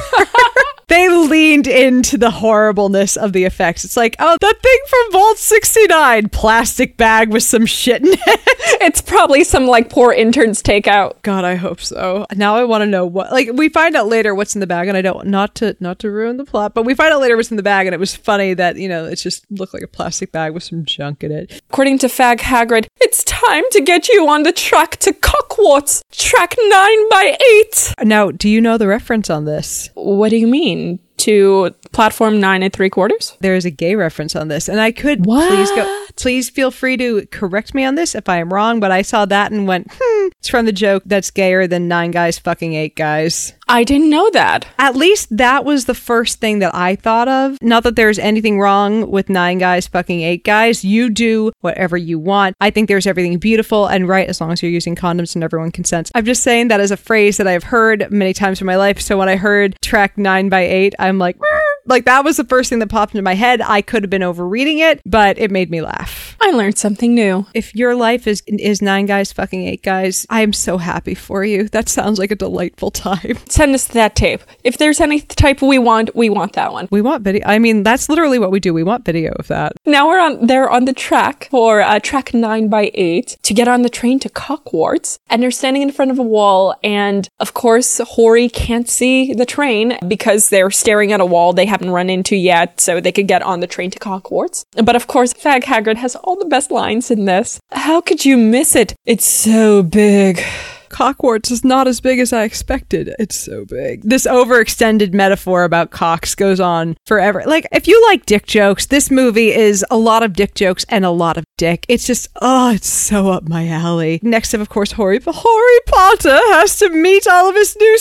They 0.87 1.09
leaned 1.09 1.67
into 1.67 2.17
the 2.17 2.31
horribleness 2.31 3.17
of 3.17 3.33
the 3.33 3.43
effects. 3.43 3.83
It's 3.83 3.97
like, 3.97 4.15
oh, 4.19 4.37
that 4.39 4.61
thing 4.61 4.79
from 4.87 5.11
Vault 5.11 5.37
69, 5.37 6.29
plastic 6.29 6.95
bag 6.95 7.29
with 7.29 7.43
some 7.43 7.65
shit 7.65 8.01
in 8.01 8.13
it. 8.13 8.39
It's 8.79 9.01
probably 9.01 9.43
some 9.43 9.65
like 9.65 9.89
poor 9.89 10.13
intern's 10.13 10.61
takeout. 10.61 11.21
God, 11.21 11.43
I 11.45 11.55
hope 11.55 11.81
so. 11.81 12.25
Now 12.35 12.55
I 12.55 12.63
want 12.63 12.83
to 12.83 12.85
know 12.85 13.05
what. 13.05 13.31
Like, 13.31 13.49
we 13.53 13.69
find 13.69 13.95
out 13.95 14.07
later 14.07 14.35
what's 14.35 14.55
in 14.55 14.61
the 14.61 14.67
bag, 14.67 14.87
and 14.87 14.95
I 14.95 15.01
don't 15.01 15.27
not 15.27 15.55
to 15.55 15.75
not 15.79 15.99
to 15.99 16.11
ruin 16.11 16.37
the 16.37 16.45
plot, 16.45 16.73
but 16.73 16.85
we 16.85 16.93
find 16.93 17.13
out 17.13 17.21
later 17.21 17.35
what's 17.35 17.49
in 17.49 17.57
the 17.57 17.63
bag, 17.63 17.87
and 17.87 17.93
it 17.93 17.99
was 17.99 18.15
funny 18.15 18.53
that 18.53 18.77
you 18.77 18.87
know 18.87 19.05
it 19.05 19.15
just 19.15 19.45
looked 19.49 19.73
like 19.73 19.83
a 19.83 19.87
plastic 19.87 20.31
bag 20.31 20.53
with 20.53 20.63
some 20.63 20.85
junk 20.85 21.23
in 21.23 21.31
it. 21.31 21.61
According 21.69 21.97
to 21.99 22.07
Fag 22.07 22.39
Hagrid, 22.39 22.87
it's 22.99 23.23
time 23.23 23.63
to 23.71 23.81
get 23.81 24.09
you 24.09 24.27
on 24.27 24.43
the 24.43 24.53
track 24.53 24.97
to 24.97 25.11
Cockwarts, 25.13 26.03
track 26.11 26.55
9 26.57 27.09
by 27.09 27.37
8. 27.61 27.93
Now, 28.03 28.31
do 28.31 28.47
you 28.49 28.61
know 28.61 28.77
the 28.77 28.87
reference 28.87 29.29
on 29.29 29.45
this? 29.45 29.89
What 29.95 30.29
do 30.29 30.37
you 30.37 30.47
mean? 30.47 30.76
To 31.17 31.71
platform 31.91 32.39
9 32.39 32.63
and 32.63 32.71
3 32.71 32.89
quarters? 32.89 33.35
There 33.41 33.55
is 33.55 33.65
a 33.65 33.71
gay 33.71 33.95
reference 33.95 34.35
on 34.35 34.47
this, 34.49 34.69
and 34.69 34.79
I 34.79 34.91
could 34.91 35.25
What? 35.25 35.49
please 35.49 35.69
go. 35.71 36.05
Please 36.15 36.49
feel 36.49 36.71
free 36.71 36.95
to 36.97 37.25
correct 37.31 37.73
me 37.73 37.83
on 37.83 37.95
this 37.95 38.13
if 38.15 38.29
I 38.29 38.37
am 38.37 38.53
wrong, 38.53 38.79
but 38.79 38.91
I 38.91 39.01
saw 39.01 39.25
that 39.25 39.51
and 39.51 39.67
went, 39.67 39.87
hmm, 39.99 40.16
it's 40.39 40.49
from 40.49 40.65
the 40.65 40.71
joke 40.71 41.03
that's 41.05 41.31
gayer 41.31 41.67
than 41.67 41.87
nine 41.87 42.11
guys 42.11 42.37
fucking 42.39 42.73
eight 42.73 42.95
guys. 42.95 43.53
I 43.67 43.83
didn't 43.83 44.09
know 44.09 44.29
that. 44.31 44.65
At 44.79 44.95
least 44.95 45.35
that 45.35 45.65
was 45.65 45.85
the 45.85 45.93
first 45.93 46.39
thing 46.39 46.59
that 46.59 46.73
I 46.73 46.95
thought 46.95 47.27
of. 47.27 47.57
Not 47.61 47.83
that 47.83 47.95
there's 47.95 48.17
anything 48.19 48.59
wrong 48.59 49.11
with 49.11 49.29
nine 49.29 49.57
guys 49.57 49.87
fucking 49.87 50.21
eight 50.21 50.45
guys. 50.45 50.85
You 50.85 51.09
do 51.09 51.51
whatever 51.61 51.97
you 51.97 52.17
want. 52.17 52.55
I 52.61 52.69
think 52.69 52.87
there's 52.87 53.07
everything 53.07 53.37
beautiful 53.39 53.87
and 53.87 54.07
right 54.07 54.29
as 54.29 54.39
long 54.39 54.51
as 54.51 54.63
you're 54.63 54.71
using 54.71 54.95
condoms 54.95 55.35
and 55.35 55.43
everyone 55.43 55.71
consents. 55.71 56.11
I'm 56.15 56.25
just 56.25 56.43
saying 56.43 56.69
that 56.69 56.79
as 56.79 56.91
a 56.91 56.97
phrase 56.97 57.37
that 57.37 57.47
I've 57.47 57.63
heard 57.63 58.09
many 58.09 58.33
times 58.33 58.61
in 58.61 58.67
my 58.67 58.77
life. 58.77 59.01
So 59.01 59.17
when 59.17 59.27
I 59.29 59.35
heard 59.35 59.75
track 59.81 60.17
nine 60.17 60.47
by 60.49 60.61
eight, 60.61 60.95
I'm 60.97 61.19
like, 61.19 61.37
"Meh, 61.39 61.47
Like 61.87 62.05
that 62.05 62.23
was 62.23 62.37
the 62.37 62.43
first 62.43 62.69
thing 62.69 62.79
that 62.79 62.89
popped 62.89 63.13
into 63.13 63.23
my 63.23 63.33
head. 63.33 63.61
I 63.61 63.81
could 63.81 64.03
have 64.03 64.09
been 64.09 64.23
overreading 64.23 64.79
it, 64.79 65.01
but 65.05 65.37
it 65.37 65.51
made 65.51 65.71
me 65.71 65.81
laugh. 65.81 66.35
I 66.41 66.51
learned 66.51 66.77
something 66.77 67.15
new. 67.15 67.47
If 67.53 67.73
your 67.75 67.95
life 67.95 68.27
is 68.27 68.43
is 68.47 68.81
nine 68.81 69.05
guys 69.05 69.31
fucking 69.31 69.65
eight 69.65 69.83
guys, 69.83 70.25
I 70.29 70.41
am 70.41 70.53
so 70.53 70.77
happy 70.77 71.15
for 71.15 71.43
you. 71.43 71.69
That 71.69 71.89
sounds 71.89 72.19
like 72.19 72.31
a 72.31 72.35
delightful 72.35 72.91
time. 72.91 73.37
Send 73.49 73.73
us 73.73 73.87
that 73.87 74.15
tape. 74.15 74.41
If 74.63 74.77
there's 74.77 74.99
any 74.99 75.21
type 75.21 75.61
we 75.61 75.79
want, 75.79 76.15
we 76.15 76.29
want 76.29 76.53
that 76.53 76.73
one. 76.73 76.87
We 76.91 77.01
want 77.01 77.23
video. 77.23 77.45
I 77.45 77.59
mean, 77.59 77.83
that's 77.83 78.09
literally 78.09 78.39
what 78.39 78.51
we 78.51 78.59
do. 78.59 78.73
We 78.73 78.83
want 78.83 79.05
video 79.05 79.31
of 79.39 79.47
that. 79.47 79.73
Now 79.85 80.07
we're 80.07 80.19
on. 80.19 80.47
They're 80.47 80.69
on 80.69 80.85
the 80.85 80.93
track 80.93 81.47
for 81.49 81.81
uh, 81.81 81.99
track 81.99 82.33
nine 82.33 82.67
by 82.67 82.91
eight 82.93 83.37
to 83.43 83.53
get 83.53 83.67
on 83.67 83.81
the 83.81 83.89
train 83.89 84.19
to 84.19 84.29
Cockwarts, 84.29 85.19
and 85.29 85.41
they're 85.41 85.51
standing 85.51 85.81
in 85.81 85.91
front 85.91 86.11
of 86.11 86.19
a 86.19 86.23
wall. 86.23 86.75
And 86.83 87.29
of 87.39 87.53
course, 87.53 87.99
Whorrey 87.99 88.51
can't 88.51 88.89
see 88.89 89.33
the 89.33 89.45
train 89.45 89.97
because 90.07 90.49
they're 90.49 90.71
staring 90.71 91.11
at 91.13 91.21
a 91.21 91.25
wall 91.25 91.53
they 91.53 91.65
haven't 91.77 91.91
run 91.91 92.09
into 92.09 92.35
yet, 92.35 92.81
so 92.81 92.99
they 92.99 93.11
could 93.11 93.27
get 93.27 93.43
on 93.43 93.59
the 93.59 93.67
train 93.67 93.91
to 93.91 93.99
Cockwarts. 93.99 94.65
But 94.83 94.95
of 94.95 95.05
course, 95.05 95.33
Fag 95.33 95.63
Hagrid 95.63 95.97
has 95.97 96.15
all 96.15 96.35
the 96.35 96.45
best 96.45 96.71
lines 96.71 97.11
in 97.11 97.25
this. 97.25 97.59
How 97.71 98.01
could 98.01 98.25
you 98.25 98.35
miss 98.35 98.75
it? 98.75 98.95
It's 99.05 99.25
so 99.27 99.83
big. 99.83 100.43
Cockwarts 100.89 101.51
is 101.51 101.63
not 101.63 101.87
as 101.87 101.99
big 101.99 102.17
as 102.17 102.33
I 102.33 102.43
expected. 102.43 103.13
It's 103.19 103.35
so 103.35 103.65
big. 103.65 104.03
This 104.03 104.25
overextended 104.25 105.13
metaphor 105.13 105.63
about 105.63 105.91
cocks 105.91 106.33
goes 106.33 106.59
on 106.59 106.95
forever. 107.05 107.43
Like, 107.45 107.67
if 107.71 107.87
you 107.87 108.01
like 108.07 108.25
dick 108.25 108.45
jokes, 108.45 108.85
this 108.85 109.11
movie 109.11 109.51
is 109.51 109.85
a 109.91 109.97
lot 109.97 110.23
of 110.23 110.33
dick 110.33 110.55
jokes 110.55 110.85
and 110.89 111.05
a 111.05 111.11
lot 111.11 111.37
of 111.37 111.43
dick. 111.57 111.85
It's 111.87 112.07
just, 112.07 112.29
oh, 112.41 112.71
it's 112.71 112.89
so 112.89 113.29
up 113.29 113.47
my 113.47 113.67
alley. 113.67 114.19
Next 114.23 114.53
up, 114.53 114.61
of 114.61 114.69
course, 114.69 114.93
Harry, 114.93 115.19
Harry 115.19 115.79
Potter 115.85 116.39
has 116.53 116.79
to 116.79 116.89
meet 116.89 117.27
all 117.27 117.49
of 117.49 117.55
his 117.55 117.75
new 117.79 117.97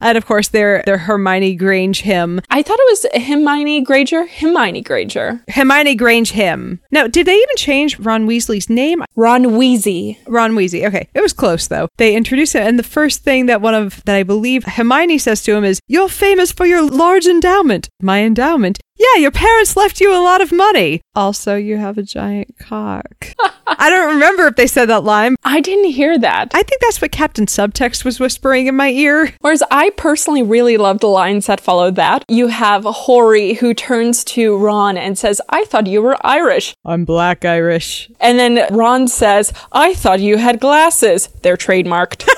And 0.00 0.16
of 0.16 0.26
course, 0.26 0.48
their, 0.48 0.82
their 0.86 0.98
Hermione 0.98 1.54
Grange 1.54 2.02
hymn. 2.02 2.40
I 2.50 2.62
thought 2.62 2.78
it 2.78 3.14
was 3.14 3.24
Hermione 3.26 3.82
Granger. 3.82 4.26
Hermione 4.26 4.82
Granger. 4.82 5.42
Hermione 5.48 5.94
Grange 5.94 6.32
hymn. 6.32 6.80
Now, 6.90 7.06
did 7.06 7.26
they 7.26 7.36
even 7.36 7.56
change 7.56 7.98
Ron 7.98 8.26
Weasley's 8.26 8.70
name? 8.70 9.02
Ron 9.16 9.44
Weasley. 9.44 10.18
Ron 10.26 10.52
Weasley. 10.52 10.86
Okay, 10.86 11.08
it 11.14 11.20
was 11.20 11.32
close 11.32 11.66
though. 11.66 11.88
They 11.96 12.14
introduce 12.14 12.52
him, 12.52 12.66
and 12.66 12.78
the 12.78 12.82
first 12.82 13.22
thing 13.22 13.46
that 13.46 13.60
one 13.60 13.74
of 13.74 14.04
that 14.04 14.16
I 14.16 14.22
believe 14.22 14.64
Hermione 14.64 15.18
says 15.18 15.42
to 15.44 15.54
him 15.54 15.64
is, 15.64 15.80
"You're 15.88 16.08
famous 16.08 16.52
for 16.52 16.66
your 16.66 16.82
large 16.82 17.26
endowment." 17.26 17.88
My 18.00 18.22
endowment. 18.22 18.78
Yeah, 18.98 19.20
your 19.20 19.30
parents 19.30 19.76
left 19.76 20.00
you 20.00 20.12
a 20.12 20.18
lot 20.22 20.40
of 20.40 20.52
money. 20.52 21.00
Also, 21.14 21.54
you 21.54 21.76
have 21.76 21.98
a 21.98 22.02
giant 22.02 22.58
cock. 22.58 23.28
I 23.66 23.90
don't 23.90 24.14
remember 24.14 24.46
if 24.46 24.56
they 24.56 24.66
said 24.66 24.86
that 24.86 25.04
line. 25.04 25.36
I 25.44 25.60
didn't 25.60 25.90
hear 25.90 26.18
that. 26.18 26.50
I 26.54 26.62
think 26.62 26.80
that's 26.80 27.00
what 27.00 27.12
Captain 27.12 27.46
Subtext 27.46 28.04
was 28.04 28.18
whispering 28.18 28.66
in 28.66 28.74
my 28.76 28.90
ear. 28.90 29.32
Whereas 29.40 29.62
I 29.70 29.90
personally 29.90 30.42
really 30.42 30.76
loved 30.76 31.00
the 31.00 31.06
lines 31.08 31.46
that 31.46 31.60
followed 31.60 31.96
that. 31.96 32.24
You 32.28 32.48
have 32.48 32.84
Whorrey 32.84 33.58
who 33.58 33.74
turns 33.74 34.24
to 34.24 34.56
Ron 34.56 34.96
and 34.96 35.18
says, 35.18 35.40
I 35.50 35.64
thought 35.64 35.86
you 35.86 36.02
were 36.02 36.16
Irish. 36.26 36.74
I'm 36.84 37.04
black 37.04 37.44
Irish. 37.44 38.10
And 38.20 38.38
then 38.38 38.74
Ron 38.74 39.06
says, 39.06 39.52
I 39.70 39.94
thought 39.94 40.20
you 40.20 40.38
had 40.38 40.60
glasses. 40.60 41.28
They're 41.42 41.56
trademarked. 41.56 42.28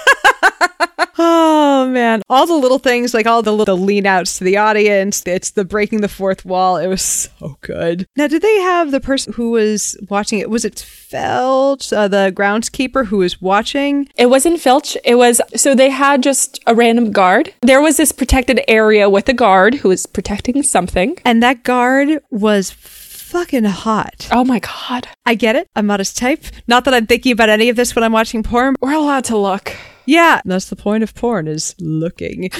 oh 1.20 1.86
man, 1.90 2.22
all 2.28 2.46
the 2.46 2.54
little 2.54 2.78
things, 2.78 3.12
like 3.12 3.26
all 3.26 3.42
the 3.42 3.52
little 3.52 3.78
lean 3.78 4.06
outs 4.06 4.38
to 4.38 4.44
the 4.44 4.56
audience. 4.56 5.22
It's 5.26 5.50
the 5.50 5.64
breaking 5.64 6.00
the 6.00 6.08
fourth 6.08 6.44
wall. 6.44 6.76
It 6.76 6.86
was 6.88 7.02
so 7.02 7.58
good. 7.60 8.06
Now, 8.16 8.26
did 8.26 8.42
they 8.42 8.60
have 8.60 8.90
the 8.90 9.00
person 9.00 9.34
who 9.34 9.50
was 9.50 9.96
watching 10.08 10.38
it? 10.38 10.50
Was 10.50 10.64
it 10.64 10.74
Felch, 10.74 11.92
uh, 11.96 12.08
the 12.08 12.32
groundskeeper 12.34 13.06
who 13.06 13.18
was 13.18 13.40
watching? 13.40 14.08
It 14.16 14.26
wasn't 14.26 14.60
Filch. 14.60 14.96
It 15.04 15.16
was 15.16 15.40
so 15.54 15.74
they 15.74 15.90
had 15.90 16.22
just 16.22 16.60
a 16.66 16.74
random 16.74 17.12
guard. 17.12 17.52
There 17.62 17.82
was 17.82 17.96
this 17.96 18.12
protected 18.12 18.60
area 18.66 19.10
with 19.10 19.28
a 19.28 19.34
guard 19.34 19.74
who 19.74 19.90
was 19.90 20.06
protecting 20.06 20.62
something. 20.62 21.18
And 21.24 21.42
that 21.42 21.64
guard 21.64 22.20
was 22.30 22.70
fucking 22.70 23.64
hot. 23.64 24.28
Oh 24.32 24.44
my 24.44 24.58
god. 24.58 25.06
I 25.24 25.34
get 25.34 25.54
it. 25.54 25.68
I'm 25.76 25.86
not 25.86 26.00
his 26.00 26.12
type. 26.12 26.44
Not 26.66 26.84
that 26.84 26.94
I'm 26.94 27.06
thinking 27.06 27.32
about 27.32 27.48
any 27.48 27.68
of 27.68 27.76
this 27.76 27.94
when 27.94 28.02
I'm 28.02 28.12
watching 28.12 28.42
porn. 28.42 28.74
We're 28.80 28.94
allowed 28.94 29.24
to 29.26 29.36
look. 29.36 29.76
Yeah, 30.10 30.40
that's 30.44 30.68
the 30.68 30.74
point 30.74 31.04
of 31.04 31.14
porn 31.14 31.46
is 31.46 31.76
looking. 31.78 32.44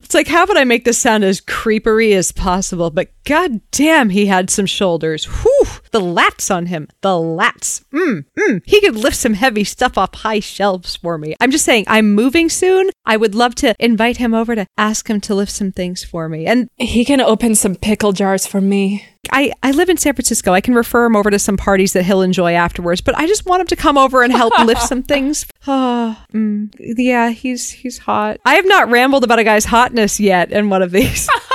it's 0.00 0.14
like 0.14 0.28
how 0.28 0.46
would 0.46 0.56
I 0.56 0.64
make 0.64 0.86
this 0.86 0.96
sound 0.96 1.24
as 1.24 1.42
creepery 1.42 2.14
as 2.14 2.32
possible? 2.32 2.88
But 2.88 3.10
god 3.24 3.60
damn, 3.70 4.08
he 4.08 4.24
had 4.24 4.48
some 4.48 4.64
shoulders. 4.64 5.26
Whew, 5.26 5.66
the 5.90 6.00
lats 6.00 6.50
on 6.50 6.66
him. 6.66 6.88
The 7.02 7.10
lats. 7.10 7.84
Mm, 7.92 8.24
mm. 8.38 8.62
He 8.64 8.80
could 8.80 8.96
lift 8.96 9.18
some 9.18 9.34
heavy 9.34 9.62
stuff 9.62 9.98
off 9.98 10.14
high 10.14 10.40
shelves 10.40 10.96
for 10.96 11.18
me. 11.18 11.36
I'm 11.38 11.50
just 11.50 11.66
saying, 11.66 11.84
I'm 11.86 12.14
moving 12.14 12.48
soon. 12.48 12.88
I 13.04 13.18
would 13.18 13.34
love 13.34 13.54
to 13.56 13.74
invite 13.78 14.16
him 14.16 14.32
over 14.32 14.54
to 14.54 14.66
ask 14.78 15.10
him 15.10 15.20
to 15.22 15.34
lift 15.34 15.52
some 15.52 15.72
things 15.72 16.02
for 16.02 16.30
me. 16.30 16.46
And 16.46 16.70
he 16.76 17.04
can 17.04 17.20
open 17.20 17.54
some 17.54 17.74
pickle 17.74 18.12
jars 18.12 18.46
for 18.46 18.62
me. 18.62 19.04
I, 19.32 19.52
I 19.62 19.70
live 19.72 19.88
in 19.88 19.96
San 19.96 20.14
Francisco. 20.14 20.52
I 20.52 20.60
can 20.60 20.74
refer 20.74 21.04
him 21.06 21.16
over 21.16 21.30
to 21.30 21.38
some 21.38 21.56
parties 21.56 21.92
that 21.94 22.04
he'll 22.04 22.22
enjoy 22.22 22.54
afterwards, 22.54 23.00
but 23.00 23.16
I 23.16 23.26
just 23.26 23.46
want 23.46 23.60
him 23.60 23.66
to 23.68 23.76
come 23.76 23.98
over 23.98 24.22
and 24.22 24.32
help 24.32 24.58
lift 24.60 24.82
some 24.82 25.02
things. 25.02 25.46
Oh, 25.66 26.22
mm, 26.32 26.74
yeah, 26.78 27.30
he's 27.30 27.70
he's 27.70 27.98
hot. 27.98 28.38
I 28.44 28.54
have 28.54 28.66
not 28.66 28.90
rambled 28.90 29.24
about 29.24 29.38
a 29.38 29.44
guy's 29.44 29.64
hotness 29.64 30.20
yet 30.20 30.52
in 30.52 30.70
one 30.70 30.82
of 30.82 30.90
these. 30.90 31.28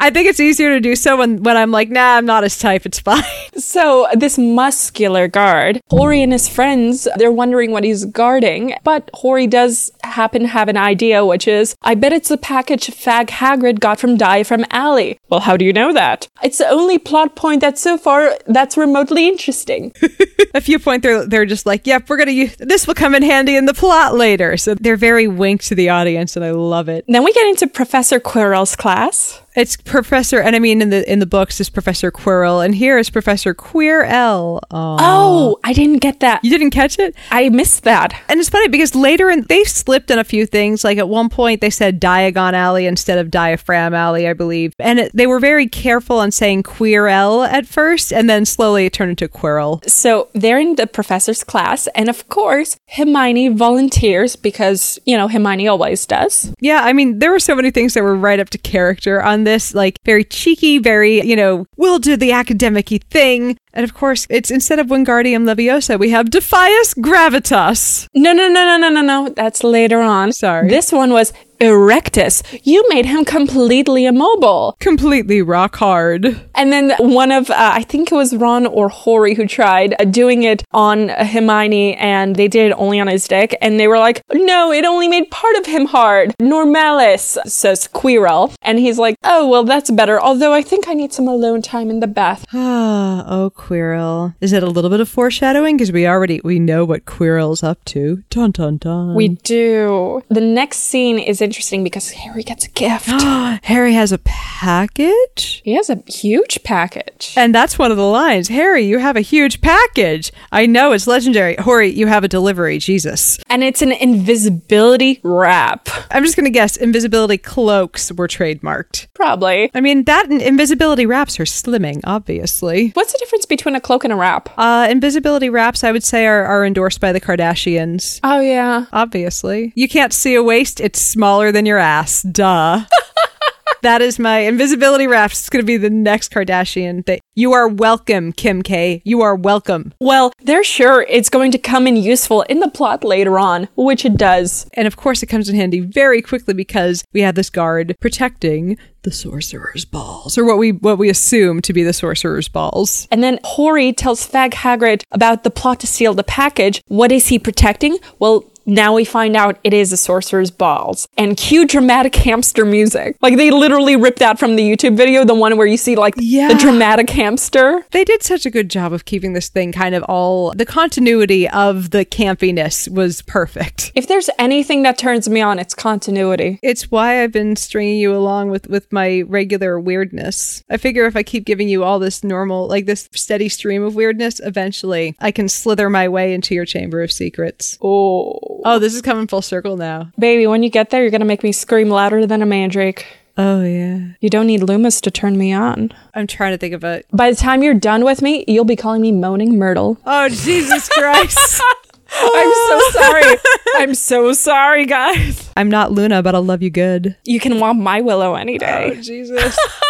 I 0.00 0.10
think 0.10 0.28
it's 0.28 0.40
easier 0.40 0.70
to 0.70 0.80
do 0.80 0.94
so 0.94 1.16
when, 1.16 1.42
when 1.42 1.56
I'm 1.56 1.70
like, 1.70 1.90
nah, 1.90 2.16
I'm 2.16 2.26
not 2.26 2.44
his 2.44 2.58
type. 2.58 2.86
It's 2.86 3.00
fine. 3.00 3.22
So, 3.58 4.06
this 4.14 4.38
muscular 4.38 5.26
guard, 5.26 5.82
Whorrey 5.90 6.22
and 6.22 6.32
his 6.32 6.48
friends, 6.48 7.08
they're 7.16 7.32
wondering 7.32 7.72
what 7.72 7.82
he's 7.82 8.04
guarding. 8.04 8.74
But 8.84 9.10
Whorrey 9.12 9.48
does 9.48 9.90
happen 10.04 10.42
to 10.42 10.48
have 10.48 10.68
an 10.68 10.76
idea, 10.76 11.26
which 11.26 11.48
is, 11.48 11.74
I 11.82 11.96
bet 11.96 12.12
it's 12.12 12.28
the 12.28 12.38
package 12.38 12.86
Fag 12.86 13.26
Hagrid 13.26 13.80
got 13.80 13.98
from 13.98 14.16
Diaphragm 14.16 14.64
Alley. 14.70 15.18
Well, 15.28 15.40
how 15.40 15.56
do 15.56 15.64
you 15.64 15.72
know 15.72 15.92
that? 15.92 16.28
It's 16.42 16.58
the 16.58 16.68
only 16.68 16.98
plot 16.98 17.34
point 17.34 17.60
that 17.62 17.78
so 17.78 17.98
far 17.98 18.38
that's 18.46 18.76
remotely 18.76 19.26
interesting. 19.26 19.92
a 20.54 20.60
few 20.60 20.78
points 20.78 21.02
they're, 21.02 21.26
they're 21.26 21.46
just 21.46 21.66
like, 21.66 21.86
yep, 21.86 22.08
we're 22.08 22.16
going 22.16 22.28
to 22.28 22.32
use 22.32 22.56
this 22.58 22.86
will 22.86 22.94
come 22.94 23.14
in 23.14 23.22
handy 23.22 23.56
in 23.56 23.66
the 23.66 23.74
plot 23.74 24.14
later. 24.14 24.56
So 24.56 24.74
they're 24.76 24.96
very 24.96 25.26
wink 25.26 25.62
to 25.64 25.74
the 25.74 25.88
audience, 25.88 26.36
and 26.36 26.44
I 26.44 26.52
love 26.52 26.88
it. 26.88 27.04
Then 27.08 27.24
we 27.24 27.32
get 27.32 27.46
into 27.48 27.66
Professor 27.66 28.20
Quirrell's 28.20 28.76
class. 28.76 29.42
It's 29.58 29.76
Professor, 29.76 30.40
and 30.40 30.54
I 30.54 30.60
mean 30.60 30.80
in 30.80 30.90
the 30.90 31.12
in 31.12 31.18
the 31.18 31.26
books 31.26 31.60
is 31.60 31.68
Professor 31.68 32.12
Quirrell, 32.12 32.64
and 32.64 32.76
here 32.76 32.96
is 32.96 33.10
Professor 33.10 33.54
Queer 33.54 34.04
L. 34.04 34.60
Oh, 34.70 35.58
I 35.64 35.72
didn't 35.72 35.98
get 35.98 36.20
that. 36.20 36.44
You 36.44 36.50
didn't 36.52 36.70
catch 36.70 36.96
it? 37.00 37.16
I 37.32 37.48
missed 37.48 37.82
that. 37.82 38.14
And 38.28 38.38
it's 38.38 38.48
funny 38.48 38.68
because 38.68 38.94
later 38.94 39.28
in 39.28 39.42
they 39.48 39.64
slipped 39.64 40.12
in 40.12 40.18
a 40.20 40.22
few 40.22 40.46
things. 40.46 40.84
Like 40.84 40.96
at 40.98 41.08
one 41.08 41.28
point 41.28 41.60
they 41.60 41.70
said 41.70 42.00
Diagon 42.00 42.52
Alley 42.52 42.86
instead 42.86 43.18
of 43.18 43.32
Diaphragm 43.32 43.94
Alley, 43.94 44.28
I 44.28 44.32
believe, 44.32 44.74
and 44.78 45.00
it, 45.00 45.10
they 45.12 45.26
were 45.26 45.40
very 45.40 45.66
careful 45.66 46.20
on 46.20 46.30
saying 46.30 46.62
Queer 46.62 47.08
L 47.08 47.42
at 47.42 47.66
first, 47.66 48.12
and 48.12 48.30
then 48.30 48.44
slowly 48.44 48.86
it 48.86 48.92
turned 48.92 49.10
into 49.10 49.26
Quirrell. 49.26 49.84
So 49.90 50.28
they're 50.34 50.60
in 50.60 50.76
the 50.76 50.86
professor's 50.86 51.42
class, 51.42 51.88
and 51.96 52.08
of 52.08 52.28
course 52.28 52.76
Hermione 52.90 53.48
volunteers 53.48 54.36
because 54.36 55.00
you 55.04 55.16
know 55.16 55.26
Hermione 55.26 55.66
always 55.66 56.06
does. 56.06 56.54
Yeah, 56.60 56.82
I 56.84 56.92
mean 56.92 57.18
there 57.18 57.32
were 57.32 57.40
so 57.40 57.56
many 57.56 57.72
things 57.72 57.94
that 57.94 58.04
were 58.04 58.14
right 58.14 58.38
up 58.38 58.50
to 58.50 58.58
character 58.58 59.20
on 59.20 59.47
this, 59.48 59.74
like 59.74 59.98
very 60.04 60.24
cheeky, 60.24 60.78
very, 60.78 61.22
you 61.22 61.34
know, 61.34 61.66
we'll 61.76 61.98
do 61.98 62.16
the 62.16 62.32
academic 62.32 62.88
thing. 63.10 63.56
And 63.72 63.84
of 63.84 63.94
course, 63.94 64.26
it's 64.30 64.50
instead 64.50 64.78
of 64.78 64.88
Wingardium 64.88 65.44
Leviosa, 65.44 65.98
we 65.98 66.10
have 66.10 66.26
Defias 66.26 66.94
Gravitas. 66.98 68.08
No, 68.14 68.32
no, 68.32 68.48
no, 68.48 68.64
no, 68.64 68.76
no, 68.78 68.88
no, 68.88 69.02
no. 69.02 69.28
That's 69.30 69.62
later 69.62 70.00
on. 70.00 70.32
Sorry. 70.32 70.68
This 70.68 70.92
one 70.92 71.10
was 71.10 71.32
Erectus. 71.60 72.42
You 72.62 72.84
made 72.88 73.06
him 73.06 73.24
completely 73.24 74.06
immobile. 74.06 74.76
Completely 74.78 75.42
rock 75.42 75.76
hard. 75.76 76.40
And 76.54 76.72
then 76.72 76.92
one 76.98 77.32
of, 77.32 77.50
uh, 77.50 77.72
I 77.74 77.82
think 77.82 78.12
it 78.12 78.14
was 78.14 78.36
Ron 78.36 78.66
or 78.66 78.88
Whorrey 78.88 79.34
who 79.34 79.46
tried 79.46 79.94
uh, 80.00 80.04
doing 80.04 80.44
it 80.44 80.62
on 80.72 81.08
Hermione 81.08 81.96
and 81.96 82.36
they 82.36 82.48
did 82.48 82.70
it 82.70 82.74
only 82.74 83.00
on 83.00 83.08
his 83.08 83.26
dick. 83.26 83.56
And 83.60 83.78
they 83.78 83.88
were 83.88 83.98
like, 83.98 84.22
no, 84.32 84.72
it 84.72 84.84
only 84.84 85.08
made 85.08 85.30
part 85.30 85.56
of 85.56 85.66
him 85.66 85.86
hard. 85.86 86.34
Normalis, 86.40 87.38
says 87.46 87.88
Quirrell. 87.88 88.54
And 88.62 88.78
he's 88.78 88.98
like, 88.98 89.16
oh, 89.24 89.48
well, 89.48 89.64
that's 89.64 89.90
better. 89.90 90.20
Although 90.20 90.54
I 90.54 90.62
think 90.62 90.88
I 90.88 90.94
need 90.94 91.12
some 91.12 91.26
alone 91.26 91.62
time 91.62 91.90
in 91.90 92.00
the 92.00 92.06
bath. 92.06 92.44
Ah, 92.68 93.24
oh, 93.28 93.50
Quirrell. 93.58 94.34
Is 94.40 94.52
it 94.54 94.62
a 94.62 94.66
little 94.70 94.88
bit 94.88 95.00
of 95.00 95.08
foreshadowing? 95.08 95.76
Because 95.76 95.92
we 95.92 96.06
already, 96.06 96.40
we 96.42 96.58
know 96.58 96.84
what 96.84 97.04
Quirrell's 97.04 97.62
up 97.62 97.84
to. 97.86 98.22
Dun, 98.30 98.52
dun, 98.52 98.78
dun. 98.78 99.14
We 99.14 99.28
do. 99.28 100.22
The 100.28 100.40
next 100.40 100.78
scene 100.78 101.18
is 101.18 101.42
interesting 101.42 101.84
because 101.84 102.12
Harry 102.12 102.42
gets 102.42 102.64
a 102.66 102.70
gift. 102.70 103.08
Harry 103.64 103.92
has 103.92 104.12
a 104.12 104.18
package? 104.18 105.60
he 105.64 105.74
has 105.74 105.90
a 105.90 106.02
huge 106.06 106.62
package. 106.62 107.34
And 107.36 107.54
that's 107.54 107.78
one 107.78 107.90
of 107.90 107.96
the 107.96 108.06
lines. 108.06 108.48
Harry, 108.48 108.82
you 108.82 108.98
have 108.98 109.16
a 109.16 109.20
huge 109.20 109.60
package. 109.60 110.32
I 110.52 110.66
know 110.66 110.92
it's 110.92 111.06
legendary. 111.06 111.56
Whorrey, 111.56 111.94
you 111.94 112.06
have 112.06 112.24
a 112.24 112.28
delivery. 112.28 112.78
Jesus. 112.78 113.38
And 113.48 113.62
it's 113.62 113.82
an 113.82 113.92
invisibility 113.92 115.20
wrap. 115.22 115.88
I'm 116.10 116.24
just 116.24 116.36
going 116.36 116.44
to 116.44 116.50
guess 116.50 116.76
invisibility 116.76 117.38
cloaks 117.38 118.12
were 118.12 118.28
trademarked. 118.28 119.08
Probably. 119.14 119.70
I 119.74 119.80
mean, 119.80 120.04
that 120.04 120.30
and 120.30 120.40
invisibility 120.40 121.06
wraps 121.06 121.38
are 121.40 121.44
slimming, 121.44 122.00
obviously. 122.04 122.90
What's 122.94 123.12
the 123.12 123.18
difference 123.18 123.46
between 123.48 123.74
a 123.74 123.80
cloak 123.80 124.04
and 124.04 124.12
a 124.12 124.16
wrap? 124.16 124.50
Uh, 124.56 124.86
invisibility 124.90 125.50
wraps, 125.50 125.82
I 125.82 125.92
would 125.92 126.04
say, 126.04 126.26
are, 126.26 126.44
are 126.44 126.64
endorsed 126.64 127.00
by 127.00 127.12
the 127.12 127.20
Kardashians. 127.20 128.20
Oh, 128.22 128.40
yeah. 128.40 128.86
Obviously. 128.92 129.72
You 129.74 129.88
can't 129.88 130.12
see 130.12 130.34
a 130.34 130.42
waist, 130.42 130.80
it's 130.80 131.00
smaller 131.00 131.52
than 131.52 131.66
your 131.66 131.78
ass. 131.78 132.22
Duh. 132.22 132.84
that 133.82 134.02
is 134.02 134.18
my 134.18 134.40
invisibility 134.40 135.06
raft. 135.06 135.34
It's 135.34 135.48
going 135.48 135.62
to 135.62 135.66
be 135.66 135.76
the 135.76 135.90
next 135.90 136.32
Kardashian 136.32 137.04
thing. 137.04 137.20
You 137.34 137.52
are 137.52 137.68
welcome, 137.68 138.32
Kim 138.32 138.62
K. 138.62 139.02
You 139.04 139.22
are 139.22 139.36
welcome. 139.36 139.94
Well, 140.00 140.32
they're 140.42 140.64
sure 140.64 141.06
it's 141.08 141.28
going 141.28 141.52
to 141.52 141.58
come 141.58 141.86
in 141.86 141.96
useful 141.96 142.42
in 142.42 142.60
the 142.60 142.70
plot 142.70 143.04
later 143.04 143.38
on, 143.38 143.68
which 143.76 144.04
it 144.04 144.16
does. 144.16 144.68
And 144.74 144.86
of 144.86 144.96
course, 144.96 145.22
it 145.22 145.26
comes 145.26 145.48
in 145.48 145.54
handy 145.54 145.80
very 145.80 146.20
quickly 146.22 146.54
because 146.54 147.04
we 147.12 147.22
have 147.22 147.34
this 147.34 147.50
guard 147.50 147.94
protecting 148.00 148.76
the 149.08 149.14
sorcerer's 149.14 149.86
balls, 149.86 150.36
or 150.36 150.44
what 150.44 150.58
we 150.58 150.72
what 150.72 150.98
we 150.98 151.08
assume 151.08 151.62
to 151.62 151.72
be 151.72 151.82
the 151.82 151.92
sorcerer's 151.92 152.48
balls. 152.48 153.08
And 153.10 153.22
then 153.22 153.38
Whorrey 153.42 153.96
tells 153.96 154.28
Fag 154.28 154.52
Hagrid 154.52 155.02
about 155.10 155.44
the 155.44 155.50
plot 155.50 155.80
to 155.80 155.86
steal 155.86 156.12
the 156.12 156.24
package. 156.24 156.82
What 156.88 157.10
is 157.10 157.28
he 157.28 157.38
protecting? 157.38 157.98
Well, 158.18 158.44
now 158.68 158.94
we 158.94 159.04
find 159.04 159.34
out 159.36 159.58
it 159.64 159.72
is 159.72 159.92
a 159.92 159.96
sorcerer's 159.96 160.50
balls. 160.50 161.08
And 161.16 161.36
cue 161.36 161.66
dramatic 161.66 162.14
hamster 162.26 162.64
music. 162.64 163.16
Like 163.20 163.36
they 163.36 163.50
literally 163.50 163.96
ripped 163.96 164.18
that 164.20 164.38
from 164.38 164.56
the 164.56 164.62
YouTube 164.62 164.96
video, 164.96 165.24
the 165.24 165.34
one 165.34 165.56
where 165.56 165.66
you 165.66 165.76
see 165.76 165.96
like 165.96 166.14
Yeah. 166.18 166.48
the 166.48 166.54
dramatic 166.54 167.08
hamster. 167.10 167.84
They 167.90 168.04
did 168.04 168.22
such 168.22 168.44
a 168.46 168.50
good 168.50 168.68
job 168.68 168.92
of 168.92 169.04
keeping 169.04 169.32
this 169.32 169.48
thing 169.48 169.72
kind 169.72 169.94
of 169.94 170.02
all 170.04 170.52
the 170.54 170.66
continuity 170.66 171.48
of 171.48 171.90
the 171.90 172.04
campiness 172.04 172.88
was 172.92 173.22
perfect. 173.22 173.90
If 173.94 174.06
there's 174.06 174.28
anything 174.38 174.82
that 174.82 174.98
turns 174.98 175.28
me 175.28 175.40
on, 175.40 175.58
it's 175.58 175.74
continuity. 175.74 176.58
It's 176.62 176.90
why 176.90 177.22
I've 177.22 177.32
been 177.32 177.56
stringing 177.56 177.98
you 177.98 178.14
along 178.14 178.50
with 178.50 178.68
with 178.68 178.92
my 178.92 179.22
regular 179.26 179.80
weirdness. 179.80 180.62
I 180.68 180.76
figure 180.76 181.06
if 181.06 181.16
I 181.16 181.22
keep 181.22 181.44
giving 181.46 181.68
you 181.68 181.84
all 181.84 181.98
this 181.98 182.22
normal, 182.22 182.68
like 182.68 182.86
this 182.86 183.08
steady 183.14 183.48
stream 183.48 183.82
of 183.82 183.94
weirdness, 183.94 184.40
eventually 184.44 185.16
I 185.20 185.30
can 185.30 185.48
slither 185.48 185.88
my 185.88 186.08
way 186.08 186.34
into 186.34 186.54
your 186.54 186.64
chamber 186.66 187.02
of 187.02 187.10
secrets. 187.10 187.78
Oh. 187.82 188.57
Oh, 188.64 188.78
this 188.78 188.94
is 188.94 189.02
coming 189.02 189.26
full 189.26 189.42
circle 189.42 189.76
now. 189.76 190.10
Baby, 190.18 190.46
when 190.46 190.62
you 190.62 190.70
get 190.70 190.90
there, 190.90 191.02
you're 191.02 191.10
going 191.10 191.20
to 191.20 191.26
make 191.26 191.42
me 191.42 191.52
scream 191.52 191.88
louder 191.88 192.26
than 192.26 192.42
a 192.42 192.46
mandrake. 192.46 193.06
Oh 193.36 193.62
yeah. 193.62 194.00
You 194.20 194.30
don't 194.30 194.48
need 194.48 194.62
Lumos 194.62 195.00
to 195.02 195.12
turn 195.12 195.38
me 195.38 195.52
on. 195.52 195.92
I'm 196.12 196.26
trying 196.26 196.52
to 196.52 196.58
think 196.58 196.74
of 196.74 196.82
it. 196.82 197.06
By 197.12 197.30
the 197.30 197.36
time 197.36 197.62
you're 197.62 197.72
done 197.72 198.04
with 198.04 198.20
me, 198.20 198.44
you'll 198.48 198.64
be 198.64 198.74
calling 198.74 199.00
me 199.00 199.12
Moaning 199.12 199.56
Myrtle. 199.56 199.96
Oh 200.04 200.28
Jesus 200.28 200.88
Christ! 200.88 201.62
I'm 202.10 202.52
so 202.52 202.90
sorry. 203.00 203.36
I'm 203.76 203.94
so 203.94 204.32
sorry, 204.32 204.86
guys. 204.86 205.50
I'm 205.56 205.68
not 205.68 205.92
Luna, 205.92 206.22
but 206.22 206.34
I'll 206.34 206.44
love 206.44 206.62
you 206.62 206.70
good. 206.70 207.16
You 207.24 207.38
can 207.38 207.60
want 207.60 207.78
my 207.78 208.00
Willow 208.00 208.34
any 208.34 208.58
day. 208.58 208.94
Oh, 208.96 209.00
Jesus. 209.00 209.56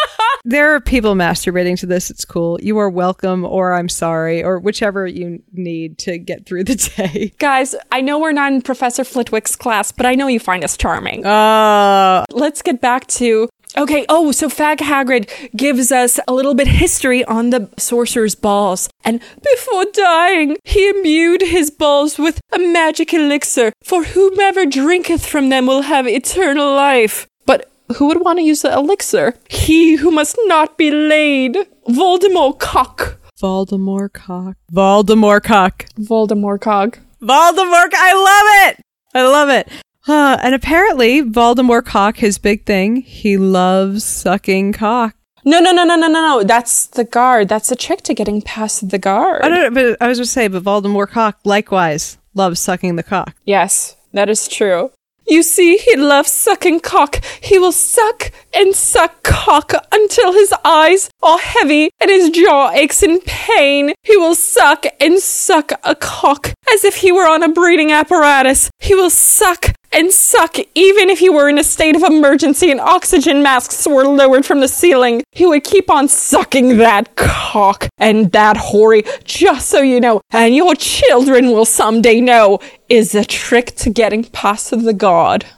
there 0.48 0.74
are 0.74 0.80
people 0.80 1.14
masturbating 1.14 1.78
to 1.78 1.84
this. 1.84 2.10
It's 2.10 2.24
cool. 2.24 2.58
You 2.62 2.78
are 2.78 2.88
welcome, 2.88 3.44
or 3.44 3.74
I'm 3.74 3.90
sorry, 3.90 4.42
or 4.42 4.58
whichever 4.58 5.06
you 5.06 5.42
need 5.52 5.98
to 5.98 6.16
get 6.16 6.46
through 6.46 6.64
the 6.64 6.74
day. 6.74 7.34
Guys, 7.38 7.74
I 7.92 8.00
know 8.00 8.18
we're 8.18 8.32
not 8.32 8.52
in 8.54 8.62
Professor 8.62 9.04
Flitwick's 9.04 9.54
class, 9.54 9.92
but 9.92 10.06
I 10.06 10.14
know 10.14 10.26
you 10.26 10.40
find 10.40 10.64
us 10.64 10.78
charming. 10.78 11.22
Oh, 11.26 12.24
Let's 12.32 12.62
get 12.62 12.80
back 12.80 13.06
to. 13.08 13.50
Okay, 13.76 14.06
oh, 14.08 14.32
so 14.32 14.48
Fag 14.48 14.78
Hagrid 14.78 15.54
gives 15.54 15.92
us 15.92 16.18
a 16.26 16.32
little 16.32 16.54
bit 16.54 16.66
history 16.66 17.22
on 17.26 17.50
the 17.50 17.68
sorcerer's 17.76 18.34
balls. 18.34 18.88
And 19.04 19.20
before 19.44 19.84
dying, 19.92 20.56
he 20.64 20.88
imbued 20.88 21.42
his 21.42 21.70
balls 21.70 22.18
with 22.18 22.40
a 22.50 22.58
magic 22.58 23.12
elixir, 23.12 23.72
for 23.84 24.02
whomever 24.04 24.64
drinketh 24.64 25.26
from 25.26 25.50
them 25.50 25.66
will 25.66 25.82
have 25.82 26.08
eternal 26.08 26.74
life. 26.74 27.27
Who 27.96 28.06
would 28.06 28.22
want 28.22 28.38
to 28.38 28.44
use 28.44 28.62
the 28.62 28.72
elixir? 28.72 29.34
He 29.48 29.96
who 29.96 30.10
must 30.10 30.36
not 30.44 30.76
be 30.76 30.90
laid. 30.90 31.56
Voldemort 31.88 32.58
cock. 32.58 33.18
Voldemort 33.40 34.12
cock. 34.12 34.56
Voldemort 34.72 35.42
cock. 35.42 35.86
Voldemort 35.98 36.60
cock. 36.60 36.98
Voldemort. 37.22 37.90
I 37.94 38.12
love 38.14 38.68
it. 38.68 38.84
I 39.14 39.22
love 39.22 39.48
it. 39.48 39.68
Uh, 40.06 40.38
and 40.42 40.54
apparently, 40.54 41.22
Voldemort 41.22 41.84
cock, 41.84 42.16
his 42.16 42.38
big 42.38 42.64
thing, 42.64 42.96
he 43.02 43.36
loves 43.36 44.04
sucking 44.04 44.72
cock. 44.72 45.14
No, 45.44 45.60
no, 45.60 45.70
no, 45.70 45.84
no, 45.84 45.96
no, 45.96 46.08
no, 46.08 46.38
no. 46.38 46.42
That's 46.42 46.86
the 46.86 47.04
guard. 47.04 47.48
That's 47.48 47.68
the 47.68 47.76
trick 47.76 48.02
to 48.02 48.14
getting 48.14 48.42
past 48.42 48.90
the 48.90 48.98
guard. 48.98 49.42
I 49.42 49.48
don't 49.48 49.74
know, 49.74 49.90
but 49.90 50.02
I 50.02 50.08
was 50.08 50.18
going 50.18 50.24
to 50.26 50.30
say, 50.30 50.48
but 50.48 50.62
Voldemort 50.62 51.08
cock 51.08 51.38
likewise 51.44 52.18
loves 52.34 52.60
sucking 52.60 52.96
the 52.96 53.02
cock. 53.02 53.34
Yes, 53.44 53.96
that 54.12 54.28
is 54.28 54.48
true. 54.48 54.90
You 55.28 55.42
see, 55.42 55.76
he 55.76 55.94
loves 55.94 56.32
sucking 56.32 56.80
cock. 56.80 57.22
He 57.42 57.58
will 57.58 57.72
suck 57.72 58.32
and 58.54 58.74
suck 58.74 59.22
cock 59.22 59.72
until 59.92 60.32
his 60.32 60.54
eyes 60.64 61.10
are 61.22 61.38
heavy 61.38 61.90
and 62.00 62.10
his 62.10 62.30
jaw 62.30 62.70
aches 62.72 63.02
in 63.02 63.20
pain. 63.20 63.92
He 64.02 64.16
will 64.16 64.34
suck 64.34 64.86
and 64.98 65.18
suck 65.18 65.72
a 65.84 65.94
cock 65.94 66.54
as 66.72 66.82
if 66.82 66.96
he 66.96 67.12
were 67.12 67.28
on 67.28 67.42
a 67.42 67.48
breathing 67.50 67.92
apparatus. 67.92 68.70
He 68.78 68.94
will 68.94 69.10
suck 69.10 69.74
and 69.92 70.12
suck 70.12 70.56
even 70.74 71.10
if 71.10 71.18
he 71.18 71.28
were 71.28 71.48
in 71.48 71.58
a 71.58 71.64
state 71.64 71.96
of 71.96 72.02
emergency 72.02 72.70
and 72.70 72.80
oxygen 72.80 73.42
masks 73.42 73.86
were 73.86 74.04
lowered 74.04 74.44
from 74.44 74.60
the 74.60 74.68
ceiling. 74.68 75.22
He 75.32 75.46
would 75.46 75.64
keep 75.64 75.90
on 75.90 76.08
sucking 76.08 76.78
that 76.78 77.16
cock 77.16 77.88
and 77.98 78.32
that 78.32 78.56
Whorrey, 78.56 79.04
just 79.24 79.68
so 79.68 79.80
you 79.80 80.00
know, 80.00 80.20
and 80.30 80.54
your 80.54 80.74
children 80.74 81.52
will 81.52 81.64
someday 81.64 82.20
know, 82.20 82.58
is 82.88 83.14
a 83.14 83.24
trick 83.24 83.74
to 83.76 83.90
getting 83.90 84.24
past 84.24 84.70
the 84.70 84.92
god. 84.92 85.46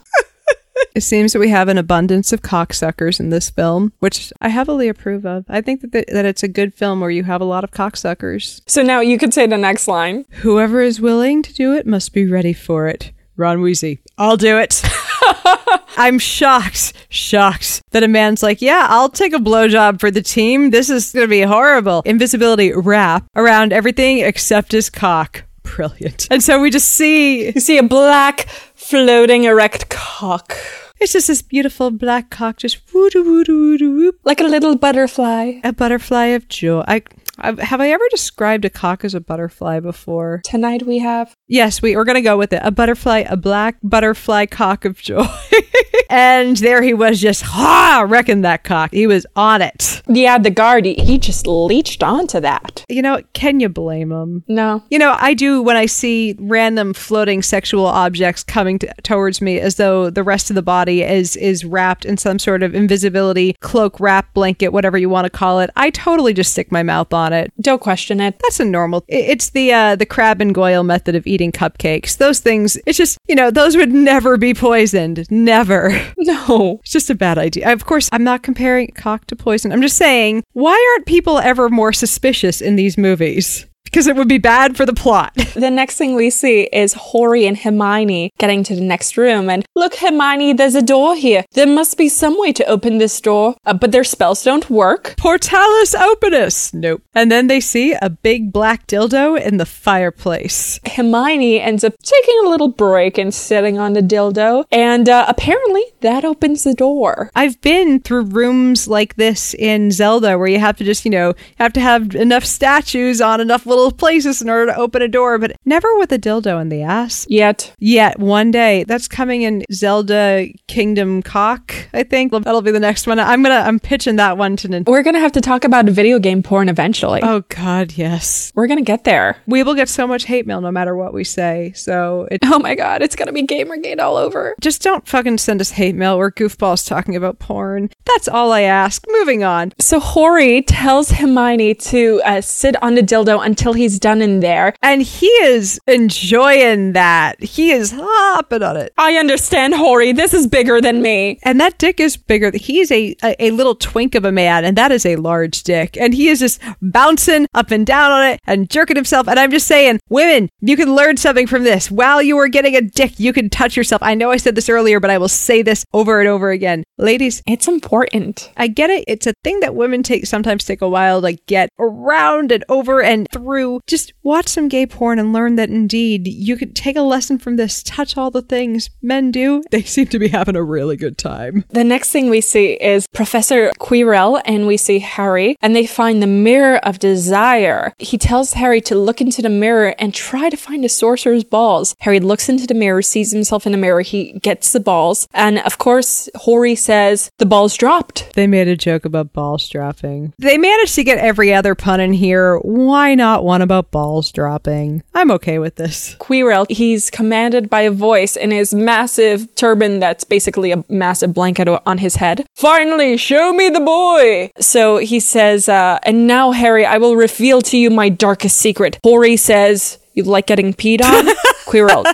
It 0.95 1.01
seems 1.01 1.31
that 1.31 1.39
we 1.39 1.49
have 1.49 1.69
an 1.69 1.77
abundance 1.77 2.33
of 2.33 2.41
cocksuckers 2.41 3.19
in 3.19 3.29
this 3.29 3.49
film, 3.49 3.93
which 3.99 4.33
I 4.41 4.49
heavily 4.49 4.89
approve 4.89 5.25
of. 5.25 5.45
I 5.47 5.61
think 5.61 5.81
that, 5.81 6.07
that 6.07 6.25
it's 6.25 6.43
a 6.43 6.47
good 6.47 6.73
film 6.73 6.99
where 6.99 7.09
you 7.09 7.23
have 7.23 7.39
a 7.39 7.45
lot 7.45 7.63
of 7.63 7.71
cocksuckers. 7.71 8.61
So 8.67 8.81
now 8.81 8.99
you 8.99 9.17
could 9.17 9.33
say 9.33 9.47
the 9.47 9.57
next 9.57 9.87
line. 9.87 10.25
Whoever 10.41 10.81
is 10.81 10.99
willing 10.99 11.43
to 11.43 11.53
do 11.53 11.73
it 11.73 11.85
must 11.85 12.13
be 12.13 12.29
ready 12.29 12.51
for 12.51 12.87
it. 12.87 13.11
Ron 13.41 13.57
Weasley, 13.59 13.97
I'll 14.19 14.37
do 14.37 14.57
it. 14.59 14.81
I'm 15.97 16.19
shocked, 16.19 16.93
shocked 17.09 17.81
that 17.91 18.03
a 18.03 18.07
man's 18.07 18.43
like, 18.43 18.61
yeah, 18.61 18.85
I'll 18.89 19.09
take 19.09 19.33
a 19.33 19.39
blowjob 19.39 19.99
for 19.99 20.11
the 20.11 20.21
team. 20.21 20.69
This 20.69 20.89
is 20.89 21.11
going 21.11 21.25
to 21.25 21.29
be 21.29 21.41
horrible. 21.41 22.03
Invisibility 22.05 22.71
wrap 22.71 23.25
around 23.35 23.73
everything 23.73 24.19
except 24.19 24.71
his 24.71 24.89
cock. 24.89 25.43
Brilliant. 25.63 26.27
And 26.31 26.43
so 26.43 26.61
we 26.61 26.69
just 26.69 26.89
see 26.89 27.47
You 27.51 27.59
see 27.59 27.77
a 27.77 27.83
black, 27.83 28.47
floating, 28.75 29.43
erect 29.45 29.89
cock. 29.89 30.55
it's 30.99 31.13
just 31.13 31.27
this 31.27 31.41
beautiful 31.41 31.89
black 31.91 32.29
cock 32.29 32.57
just 32.57 32.93
woo 32.93 33.09
doo 33.09 33.23
woo 33.23 33.43
doo 33.43 33.57
woo 33.59 33.77
doo 33.77 33.95
whoop. 33.95 34.19
Like 34.23 34.39
a 34.39 34.45
little 34.45 34.75
butterfly. 34.75 35.59
A 35.63 35.73
butterfly 35.73 36.25
of 36.27 36.47
joy. 36.47 36.83
I, 36.87 37.01
I 37.41 37.63
have 37.63 37.81
I 37.81 37.91
ever 37.91 38.03
described 38.09 38.65
a 38.65 38.69
cock 38.69 39.03
as 39.03 39.15
a 39.15 39.19
butterfly 39.19 39.79
before? 39.79 40.41
Tonight 40.43 40.83
we 40.83 40.99
have. 40.99 41.35
Yes, 41.47 41.81
we, 41.81 41.95
we're 41.95 42.03
going 42.03 42.15
to 42.15 42.21
go 42.21 42.37
with 42.37 42.53
it. 42.53 42.61
A 42.63 42.71
butterfly, 42.71 43.25
a 43.27 43.35
black 43.35 43.77
butterfly 43.83 44.45
cock 44.45 44.85
of 44.85 44.97
joy. 44.97 45.25
and 46.09 46.57
there 46.57 46.81
he 46.81 46.93
was 46.93 47.19
just, 47.19 47.41
ha, 47.41 48.05
wrecking 48.07 48.41
that 48.41 48.63
cock. 48.63 48.91
He 48.91 49.07
was 49.07 49.25
on 49.35 49.61
it. 49.61 50.01
Yeah, 50.07 50.37
the 50.37 50.49
guard, 50.49 50.85
he, 50.85 50.95
he 50.95 51.17
just 51.17 51.47
leached 51.47 52.03
onto 52.03 52.39
that. 52.41 52.85
You 52.89 53.01
know, 53.01 53.21
can 53.33 53.59
you 53.59 53.69
blame 53.69 54.11
him? 54.11 54.43
No. 54.47 54.83
You 54.89 54.99
know, 54.99 55.15
I 55.19 55.33
do 55.33 55.61
when 55.61 55.77
I 55.77 55.85
see 55.85 56.35
random 56.39 56.93
floating 56.93 57.41
sexual 57.41 57.85
objects 57.85 58.43
coming 58.43 58.79
t- 58.79 58.89
towards 59.03 59.41
me 59.41 59.59
as 59.59 59.75
though 59.75 60.09
the 60.09 60.23
rest 60.23 60.49
of 60.49 60.55
the 60.55 60.61
body 60.61 61.01
is 61.01 61.35
is 61.35 61.65
wrapped 61.65 62.05
in 62.05 62.17
some 62.17 62.39
sort 62.39 62.61
of 62.63 62.75
invisibility 62.75 63.55
cloak, 63.61 63.99
wrap, 63.99 64.33
blanket, 64.33 64.69
whatever 64.69 64.97
you 64.97 65.09
want 65.09 65.25
to 65.25 65.29
call 65.29 65.59
it. 65.59 65.69
I 65.75 65.89
totally 65.89 66.33
just 66.33 66.51
stick 66.51 66.71
my 66.71 66.83
mouth 66.83 67.13
on 67.13 67.30
it. 67.31 67.51
Don't 67.61 67.81
question 67.81 68.19
it. 68.19 68.39
That's 68.39 68.59
a 68.59 68.65
normal. 68.65 69.03
It's 69.07 69.49
the 69.49 69.73
uh, 69.73 69.95
the 69.95 70.05
Crabbe 70.05 70.41
and 70.41 70.53
Goyle 70.53 70.83
method 70.83 71.15
of 71.15 71.25
eating 71.27 71.51
cupcakes. 71.51 72.17
Those 72.17 72.39
things. 72.39 72.77
It's 72.85 72.97
just 72.97 73.17
you 73.27 73.35
know 73.35 73.51
those 73.51 73.75
would 73.75 73.91
never 73.91 74.37
be 74.37 74.53
poisoned. 74.53 75.25
Never. 75.29 75.91
No. 76.23 76.79
It's 76.81 76.91
just 76.91 77.09
a 77.09 77.15
bad 77.15 77.37
idea. 77.39 77.71
Of 77.73 77.85
course, 77.85 78.07
I'm 78.11 78.23
not 78.23 78.43
comparing 78.43 78.89
cock 78.89 79.25
to 79.27 79.35
poison. 79.35 79.71
I'm 79.71 79.81
just 79.81 79.97
saying, 79.97 80.43
why 80.53 80.73
aren't 80.93 81.07
people 81.07 81.39
ever 81.39 81.67
more 81.67 81.91
suspicious 81.93 82.61
in 82.61 82.75
these 82.75 82.97
movies? 82.97 83.65
Because 83.91 84.07
it 84.07 84.15
would 84.15 84.29
be 84.29 84.37
bad 84.37 84.77
for 84.77 84.85
the 84.85 84.93
plot. 84.93 85.33
The 85.51 85.69
next 85.69 85.97
thing 85.97 86.15
we 86.15 86.29
see 86.29 86.61
is 86.71 86.93
Whorrey 86.93 87.45
and 87.45 87.57
Hermione 87.57 88.31
getting 88.37 88.63
to 88.63 88.73
the 88.73 88.81
next 88.81 89.17
room. 89.17 89.49
And 89.49 89.65
look, 89.75 89.95
Hermione, 89.95 90.53
there's 90.53 90.75
a 90.75 90.81
door 90.81 91.13
here. 91.13 91.43
There 91.51 91.67
must 91.67 91.97
be 91.97 92.07
some 92.07 92.39
way 92.39 92.53
to 92.53 92.65
open 92.65 92.99
this 92.99 93.19
door, 93.19 93.57
uh, 93.65 93.73
but 93.73 93.91
their 93.91 94.05
spells 94.05 94.43
don't 94.45 94.69
work. 94.69 95.15
Portalis 95.17 95.93
opinus. 95.93 96.73
Nope. 96.73 97.03
And 97.13 97.29
then 97.29 97.47
they 97.47 97.59
see 97.59 97.93
a 98.01 98.09
big 98.09 98.53
black 98.53 98.87
dildo 98.87 99.39
in 99.39 99.57
the 99.57 99.65
fireplace. 99.65 100.79
Hermione 100.95 101.59
ends 101.59 101.83
up 101.83 101.95
taking 102.01 102.39
a 102.45 102.49
little 102.49 102.69
break 102.69 103.17
and 103.17 103.33
sitting 103.33 103.77
on 103.77 103.91
the 103.91 104.01
dildo, 104.01 104.63
and 104.71 105.09
uh, 105.09 105.25
apparently 105.27 105.83
that 105.99 106.23
opens 106.23 106.63
the 106.63 106.73
door. 106.73 107.29
I've 107.35 107.59
been 107.61 107.99
through 107.99 108.23
rooms 108.23 108.87
like 108.87 109.15
this 109.15 109.53
in 109.53 109.91
Zelda 109.91 110.37
where 110.37 110.47
you 110.47 110.59
have 110.59 110.77
to 110.77 110.85
just, 110.85 111.03
you 111.03 111.11
know, 111.11 111.33
have 111.59 111.73
to 111.73 111.81
have 111.81 112.15
enough 112.15 112.45
statues 112.45 113.19
on 113.19 113.41
enough 113.41 113.65
little 113.65 113.80
places 113.89 114.41
in 114.41 114.49
order 114.49 114.67
to 114.71 114.77
open 114.77 115.01
a 115.01 115.07
door, 115.07 115.39
but 115.39 115.55
never 115.65 115.87
with 115.97 116.11
a 116.11 116.19
dildo 116.19 116.61
in 116.61 116.69
the 116.69 116.83
ass. 116.83 117.25
Yet. 117.29 117.73
Yet 117.79 118.19
one 118.19 118.51
day 118.51 118.83
that's 118.83 119.07
coming 119.07 119.41
in 119.41 119.63
Zelda 119.71 120.47
Kingdom 120.67 121.23
Cock. 121.23 121.73
I 121.93 122.03
think 122.03 122.31
that'll 122.31 122.61
be 122.61 122.71
the 122.71 122.79
next 122.79 123.07
one. 123.07 123.19
I'm 123.19 123.41
gonna 123.41 123.55
I'm 123.55 123.79
pitching 123.79 124.17
that 124.17 124.37
one 124.37 124.55
to 124.57 124.67
Nintendo. 124.67 124.89
We're 124.89 125.03
gonna 125.03 125.19
have 125.19 125.31
to 125.31 125.41
talk 125.41 125.63
about 125.63 125.85
video 125.85 126.19
game 126.19 126.43
porn 126.43 126.69
eventually. 126.69 127.21
Oh 127.23 127.43
God, 127.49 127.93
yes. 127.93 128.51
We're 128.53 128.67
gonna 128.67 128.81
get 128.81 129.03
there. 129.05 129.37
We 129.47 129.63
will 129.63 129.73
get 129.75 129.89
so 129.89 130.05
much 130.05 130.25
hate 130.25 130.45
mail 130.45 130.61
no 130.61 130.71
matter 130.71 130.95
what 130.95 131.13
we 131.13 131.23
say. 131.23 131.71
So 131.75 132.27
it, 132.29 132.41
Oh 132.43 132.59
my 132.59 132.75
god, 132.75 133.01
it's 133.01 133.15
gonna 133.15 133.31
be 133.31 133.43
Gamergate 133.43 133.99
all 133.99 134.17
over. 134.17 134.55
just 134.61 134.81
don't 134.81 135.07
fucking 135.07 135.37
send 135.37 135.61
us 135.61 135.71
hate 135.71 135.95
mail. 135.95 136.17
We're 136.17 136.31
goofballs 136.31 136.85
talking 136.87 137.15
about 137.15 137.39
porn. 137.39 137.89
That's 138.05 138.27
all 138.27 138.51
I 138.51 138.61
ask. 138.61 139.03
Moving 139.07 139.43
on. 139.43 139.71
So 139.79 139.99
Whorrey 140.01 140.63
tells 140.67 141.11
Hermione 141.11 141.75
to 141.75 142.21
uh, 142.25 142.41
sit 142.41 142.81
on 142.83 142.95
the 142.95 143.01
dildo 143.01 143.43
until 143.45 143.70
he's 143.73 143.99
done 143.99 144.21
in 144.21 144.39
there. 144.39 144.73
And 144.81 145.01
he 145.01 145.27
is 145.27 145.79
enjoying 145.87 146.93
that. 146.93 147.41
He 147.41 147.71
is 147.71 147.93
hopping 147.95 148.63
on 148.63 148.77
it. 148.77 148.93
I 148.97 149.15
understand, 149.15 149.73
Whorrey. 149.73 150.15
This 150.15 150.33
is 150.33 150.47
bigger 150.47 150.81
than 150.81 151.01
me. 151.01 151.39
And 151.43 151.59
that 151.59 151.77
dick 151.77 151.99
is 151.99 152.17
bigger. 152.17 152.51
He's 152.53 152.91
a, 152.91 153.15
a, 153.23 153.45
a 153.45 153.51
little 153.51 153.75
twink 153.75 154.15
of 154.15 154.25
a 154.25 154.31
man, 154.31 154.65
and 154.65 154.77
that 154.77 154.91
is 154.91 155.05
a 155.05 155.15
large 155.15 155.63
dick. 155.63 155.97
And 155.97 156.13
he 156.13 156.27
is 156.27 156.39
just 156.39 156.61
bouncing 156.81 157.47
up 157.53 157.71
and 157.71 157.85
down 157.85 158.11
on 158.11 158.25
it 158.25 158.39
and 158.45 158.69
jerking 158.69 158.95
himself. 158.95 159.27
And 159.27 159.39
I'm 159.39 159.51
just 159.51 159.67
saying, 159.67 159.99
women, 160.09 160.49
you 160.59 160.75
can 160.75 160.95
learn 160.95 161.17
something 161.17 161.47
from 161.47 161.63
this. 161.63 161.89
While 161.91 162.21
you 162.21 162.37
are 162.37 162.47
getting 162.47 162.75
a 162.75 162.81
dick, 162.81 163.19
you 163.19 163.33
can 163.33 163.49
touch 163.49 163.77
yourself. 163.77 164.01
I 164.03 164.15
know 164.15 164.31
I 164.31 164.37
said 164.37 164.55
this 164.55 164.69
earlier, 164.69 164.99
but 164.99 165.09
I 165.09 165.17
will 165.17 165.27
say 165.27 165.61
this 165.61 165.85
over 165.93 166.19
and 166.19 166.29
over 166.29 166.51
again. 166.51 166.83
Ladies, 166.97 167.41
It's 167.47 167.67
important. 167.67 168.51
I 168.57 168.67
get 168.67 168.89
it. 168.89 169.03
It's 169.07 169.27
a 169.27 169.33
thing 169.43 169.59
that 169.59 169.75
women 169.75 170.03
take 170.03 170.25
sometimes 170.25 170.63
take 170.63 170.81
a 170.81 170.89
while 170.89 171.21
to 171.21 171.33
get 171.33 171.69
around 171.79 172.51
and 172.51 172.63
over 172.69 173.01
and 173.01 173.27
through. 173.31 173.60
Just 173.87 174.13
watch 174.23 174.47
some 174.47 174.67
gay 174.67 174.85
porn 174.85 175.19
and 175.19 175.33
learn 175.33 175.55
that 175.55 175.69
indeed 175.69 176.27
you 176.27 176.55
could 176.57 176.75
take 176.75 176.95
a 176.95 177.01
lesson 177.01 177.37
from 177.37 177.55
this. 177.55 177.83
Touch 177.83 178.17
all 178.17 178.31
the 178.31 178.41
things 178.41 178.89
men 179.01 179.31
do. 179.31 179.63
They 179.71 179.83
seem 179.83 180.07
to 180.07 180.19
be 180.19 180.29
having 180.29 180.55
a 180.55 180.63
really 180.63 180.97
good 180.97 181.17
time. 181.17 181.65
The 181.69 181.83
next 181.83 182.11
thing 182.11 182.29
we 182.29 182.41
see 182.41 182.73
is 182.73 183.07
Professor 183.13 183.71
Quirrell 183.79 184.41
and 184.45 184.67
we 184.67 184.77
see 184.77 184.99
Harry 184.99 185.55
and 185.61 185.75
they 185.75 185.85
find 185.85 186.21
the 186.21 186.27
mirror 186.27 186.77
of 186.77 186.99
desire. 186.99 187.93
He 187.99 188.17
tells 188.17 188.53
Harry 188.53 188.81
to 188.81 188.95
look 188.95 189.21
into 189.21 189.41
the 189.41 189.49
mirror 189.49 189.95
and 189.99 190.13
try 190.13 190.49
to 190.49 190.57
find 190.57 190.83
the 190.83 190.89
sorcerer's 190.89 191.43
balls. 191.43 191.95
Harry 191.99 192.19
looks 192.19 192.49
into 192.49 192.67
the 192.67 192.73
mirror, 192.73 193.01
sees 193.01 193.31
himself 193.31 193.65
in 193.65 193.71
the 193.71 193.77
mirror, 193.77 194.01
he 194.01 194.33
gets 194.39 194.71
the 194.71 194.79
balls, 194.79 195.27
and 195.33 195.59
of 195.59 195.77
course, 195.77 196.29
Whorrey 196.45 196.77
says 196.77 197.31
the 197.37 197.45
balls 197.45 197.75
dropped. 197.75 198.33
They 198.33 198.47
made 198.47 198.67
a 198.67 198.77
joke 198.77 199.05
about 199.05 199.33
balls 199.33 199.67
dropping. 199.69 200.33
They 200.37 200.57
managed 200.57 200.95
to 200.95 201.03
get 201.03 201.17
every 201.17 201.53
other 201.53 201.75
pun 201.75 201.99
in 201.99 202.13
here. 202.13 202.57
Why 202.59 203.15
not 203.15 203.43
one 203.51 203.61
about 203.61 203.91
balls 203.91 204.31
dropping? 204.31 205.03
I'm 205.13 205.29
okay 205.31 205.59
with 205.59 205.75
this. 205.75 206.15
Quirrell, 206.19 206.65
he's 206.71 207.09
commanded 207.09 207.69
by 207.69 207.81
a 207.81 207.91
voice 207.91 208.37
in 208.37 208.49
his 208.49 208.73
massive 208.73 209.53
turban 209.55 209.99
that's 209.99 210.23
basically 210.23 210.71
a 210.71 210.85
massive 210.87 211.33
blanket 211.33 211.67
on 211.67 211.97
his 211.97 212.15
head. 212.15 212.45
Finally, 212.55 213.17
show 213.17 213.51
me 213.51 213.67
the 213.67 213.81
boy! 213.81 214.51
So 214.61 214.99
he 214.99 215.19
says, 215.19 215.67
uh, 215.67 215.99
and 216.03 216.27
now, 216.27 216.51
Harry, 216.51 216.85
I 216.85 216.97
will 216.97 217.17
reveal 217.17 217.61
to 217.63 217.77
you 217.77 217.89
my 217.89 218.07
darkest 218.07 218.57
secret. 218.57 218.97
Whorrey 219.03 219.37
says, 219.37 219.97
You 220.13 220.23
like 220.23 220.47
getting 220.47 220.73
peed 220.73 221.01
on? 221.01 221.25
Quirrell, 221.65 222.05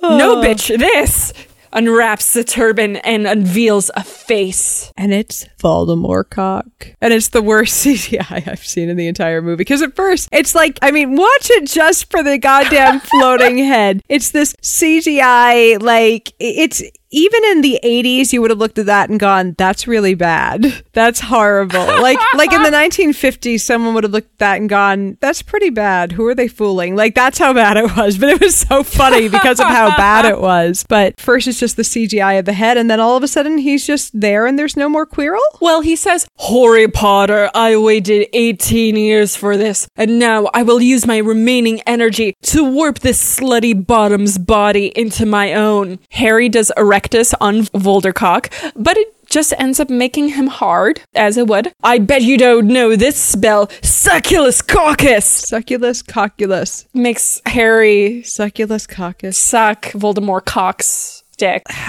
no, 0.00 0.36
bitch, 0.36 0.78
this! 0.78 1.32
Unwraps 1.72 2.32
the 2.32 2.44
turban 2.44 2.96
and 2.96 3.26
unveils 3.26 3.90
a 3.94 4.02
face. 4.02 4.92
And 4.96 5.12
it's 5.12 5.46
Voldemort 5.60 6.30
cock. 6.30 6.66
And 7.00 7.12
it's 7.12 7.28
the 7.28 7.42
worst 7.42 7.74
CGI 7.86 8.48
I've 8.48 8.64
seen 8.64 8.88
in 8.88 8.96
the 8.96 9.08
entire 9.08 9.42
movie. 9.42 9.56
Because 9.56 9.82
at 9.82 9.96
first, 9.96 10.28
it's 10.32 10.54
like, 10.54 10.78
I 10.82 10.90
mean, 10.90 11.16
watch 11.16 11.50
it 11.50 11.66
just 11.66 12.10
for 12.10 12.22
the 12.22 12.38
goddamn 12.38 13.00
floating 13.00 13.58
head. 13.64 14.02
It's 14.08 14.30
this 14.30 14.54
CGI, 14.62 15.80
like, 15.82 16.32
it's 16.38 16.82
even 17.10 17.44
in 17.44 17.60
the 17.60 17.80
80s 17.82 18.32
you 18.32 18.40
would 18.40 18.50
have 18.50 18.58
looked 18.58 18.78
at 18.78 18.86
that 18.86 19.10
and 19.10 19.18
gone 19.18 19.54
that's 19.56 19.86
really 19.86 20.14
bad. 20.14 20.84
That's 20.92 21.20
horrible. 21.20 21.78
Like 21.78 22.18
like 22.34 22.52
in 22.52 22.62
the 22.64 22.70
1950s 22.76 23.60
someone 23.60 23.94
would 23.94 24.02
have 24.02 24.12
looked 24.12 24.32
at 24.32 24.38
that 24.38 24.60
and 24.60 24.68
gone 24.68 25.16
that's 25.20 25.42
pretty 25.42 25.70
bad. 25.70 26.10
Who 26.12 26.26
are 26.26 26.34
they 26.34 26.48
fooling? 26.48 26.96
Like 26.96 27.14
that's 27.14 27.38
how 27.38 27.52
bad 27.52 27.76
it 27.76 27.96
was 27.96 28.18
but 28.18 28.30
it 28.30 28.40
was 28.40 28.56
so 28.56 28.82
funny 28.82 29.28
because 29.28 29.60
of 29.60 29.66
how 29.66 29.96
bad 29.96 30.24
it 30.24 30.40
was. 30.40 30.84
But 30.88 31.20
first 31.20 31.46
it's 31.46 31.60
just 31.60 31.76
the 31.76 31.82
cgi 31.82 32.38
of 32.38 32.46
the 32.46 32.52
head 32.52 32.76
and 32.76 32.90
then 32.90 32.98
all 32.98 33.16
of 33.16 33.22
a 33.22 33.28
sudden 33.28 33.58
he's 33.58 33.86
just 33.86 34.18
there 34.20 34.46
and 34.46 34.58
there's 34.58 34.76
no 34.76 34.88
more 34.88 35.06
quirrell? 35.06 35.38
Well, 35.60 35.80
he 35.80 35.96
says, 35.96 36.26
Harry 36.38 36.88
Potter, 36.88 37.50
I 37.54 37.76
waited 37.76 38.28
18 38.32 38.96
years 38.96 39.36
for 39.36 39.56
this, 39.56 39.88
and 39.96 40.18
now 40.18 40.48
I 40.54 40.62
will 40.62 40.80
use 40.80 41.06
my 41.06 41.18
remaining 41.18 41.80
energy 41.82 42.36
to 42.42 42.64
warp 42.64 43.00
this 43.00 43.38
slutty 43.38 43.86
bottom's 43.86 44.38
body 44.38 44.86
into 44.96 45.26
my 45.26 45.54
own. 45.54 45.98
Harry 46.10 46.48
does 46.48 46.72
On 47.40 47.62
Voldecock, 47.62 48.50
but 48.74 48.96
it 48.96 49.14
just 49.26 49.54
ends 49.58 49.78
up 49.78 49.88
making 49.88 50.30
him 50.30 50.48
hard, 50.48 51.00
as 51.14 51.36
it 51.36 51.46
would. 51.46 51.72
I 51.82 51.98
bet 51.98 52.22
you 52.22 52.36
don't 52.36 52.66
know 52.66 52.96
this 52.96 53.16
spell, 53.16 53.68
Succulus 53.82 54.66
Caucus! 54.66 55.42
succulus 55.42 56.02
cocculus 56.02 56.86
Makes 56.94 57.40
Harry 57.46 58.22
succulus 58.24 58.88
caucus 58.88 59.38
suck 59.38 59.82
Voldemort 59.92 60.44
Cock's 60.44 61.22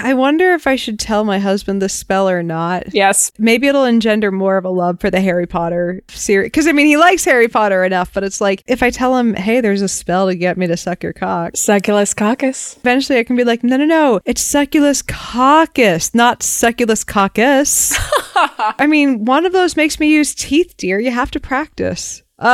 i 0.03 0.13
wonder 0.13 0.53
if 0.53 0.67
i 0.67 0.75
should 0.75 0.99
tell 0.99 1.23
my 1.23 1.39
husband 1.39 1.81
the 1.81 1.89
spell 1.89 2.29
or 2.29 2.41
not 2.43 2.93
Yes. 2.93 3.31
maybe 3.37 3.67
it'll 3.67 3.85
engender 3.85 4.31
more 4.31 4.57
of 4.57 4.65
a 4.65 4.69
love 4.69 4.99
for 4.99 5.09
the 5.09 5.21
Harry 5.21 5.45
Potter 5.47 6.01
series. 6.09 6.47
Because 6.47 6.67
I 6.67 6.71
mean, 6.71 6.85
he 6.87 6.97
likes 6.97 7.25
Harry 7.25 7.47
Potter 7.47 7.83
enough, 7.83 8.13
but 8.13 8.23
it's 8.23 8.39
like 8.41 8.63
if 8.67 8.81
I 8.83 8.89
tell 8.89 9.17
him, 9.17 9.33
"Hey, 9.33 9.61
there's 9.61 9.81
a 9.81 9.87
spell 9.87 10.27
to 10.27 10.35
get 10.35 10.57
me 10.57 10.67
to 10.67 10.77
suck 10.77 11.03
your 11.03 11.13
cock," 11.13 11.53
Succulus 11.53 12.13
Caucus. 12.15 12.77
eventually 12.77 13.19
I 13.19 13.23
can 13.23 13.35
be 13.35 13.43
like, 13.43 13.63
"No, 13.63 13.77
no, 13.77 13.85
no, 13.85 14.19
it's 14.25 14.41
succulus 14.41 15.01
caucus, 15.05 16.13
not 16.13 16.39
succulus 16.41 17.05
caucus." 17.05 17.97
I 18.35 18.87
mean, 18.87 19.25
one 19.25 19.45
of 19.45 19.51
those 19.53 19.75
makes 19.75 19.99
me 19.99 20.09
use 20.09 20.33
teeth, 20.35 20.75
dear. 20.77 20.99
You 20.99 21.11
have 21.11 21.31
to 21.31 21.39
practice. 21.39 22.23
Oh, 22.41 22.45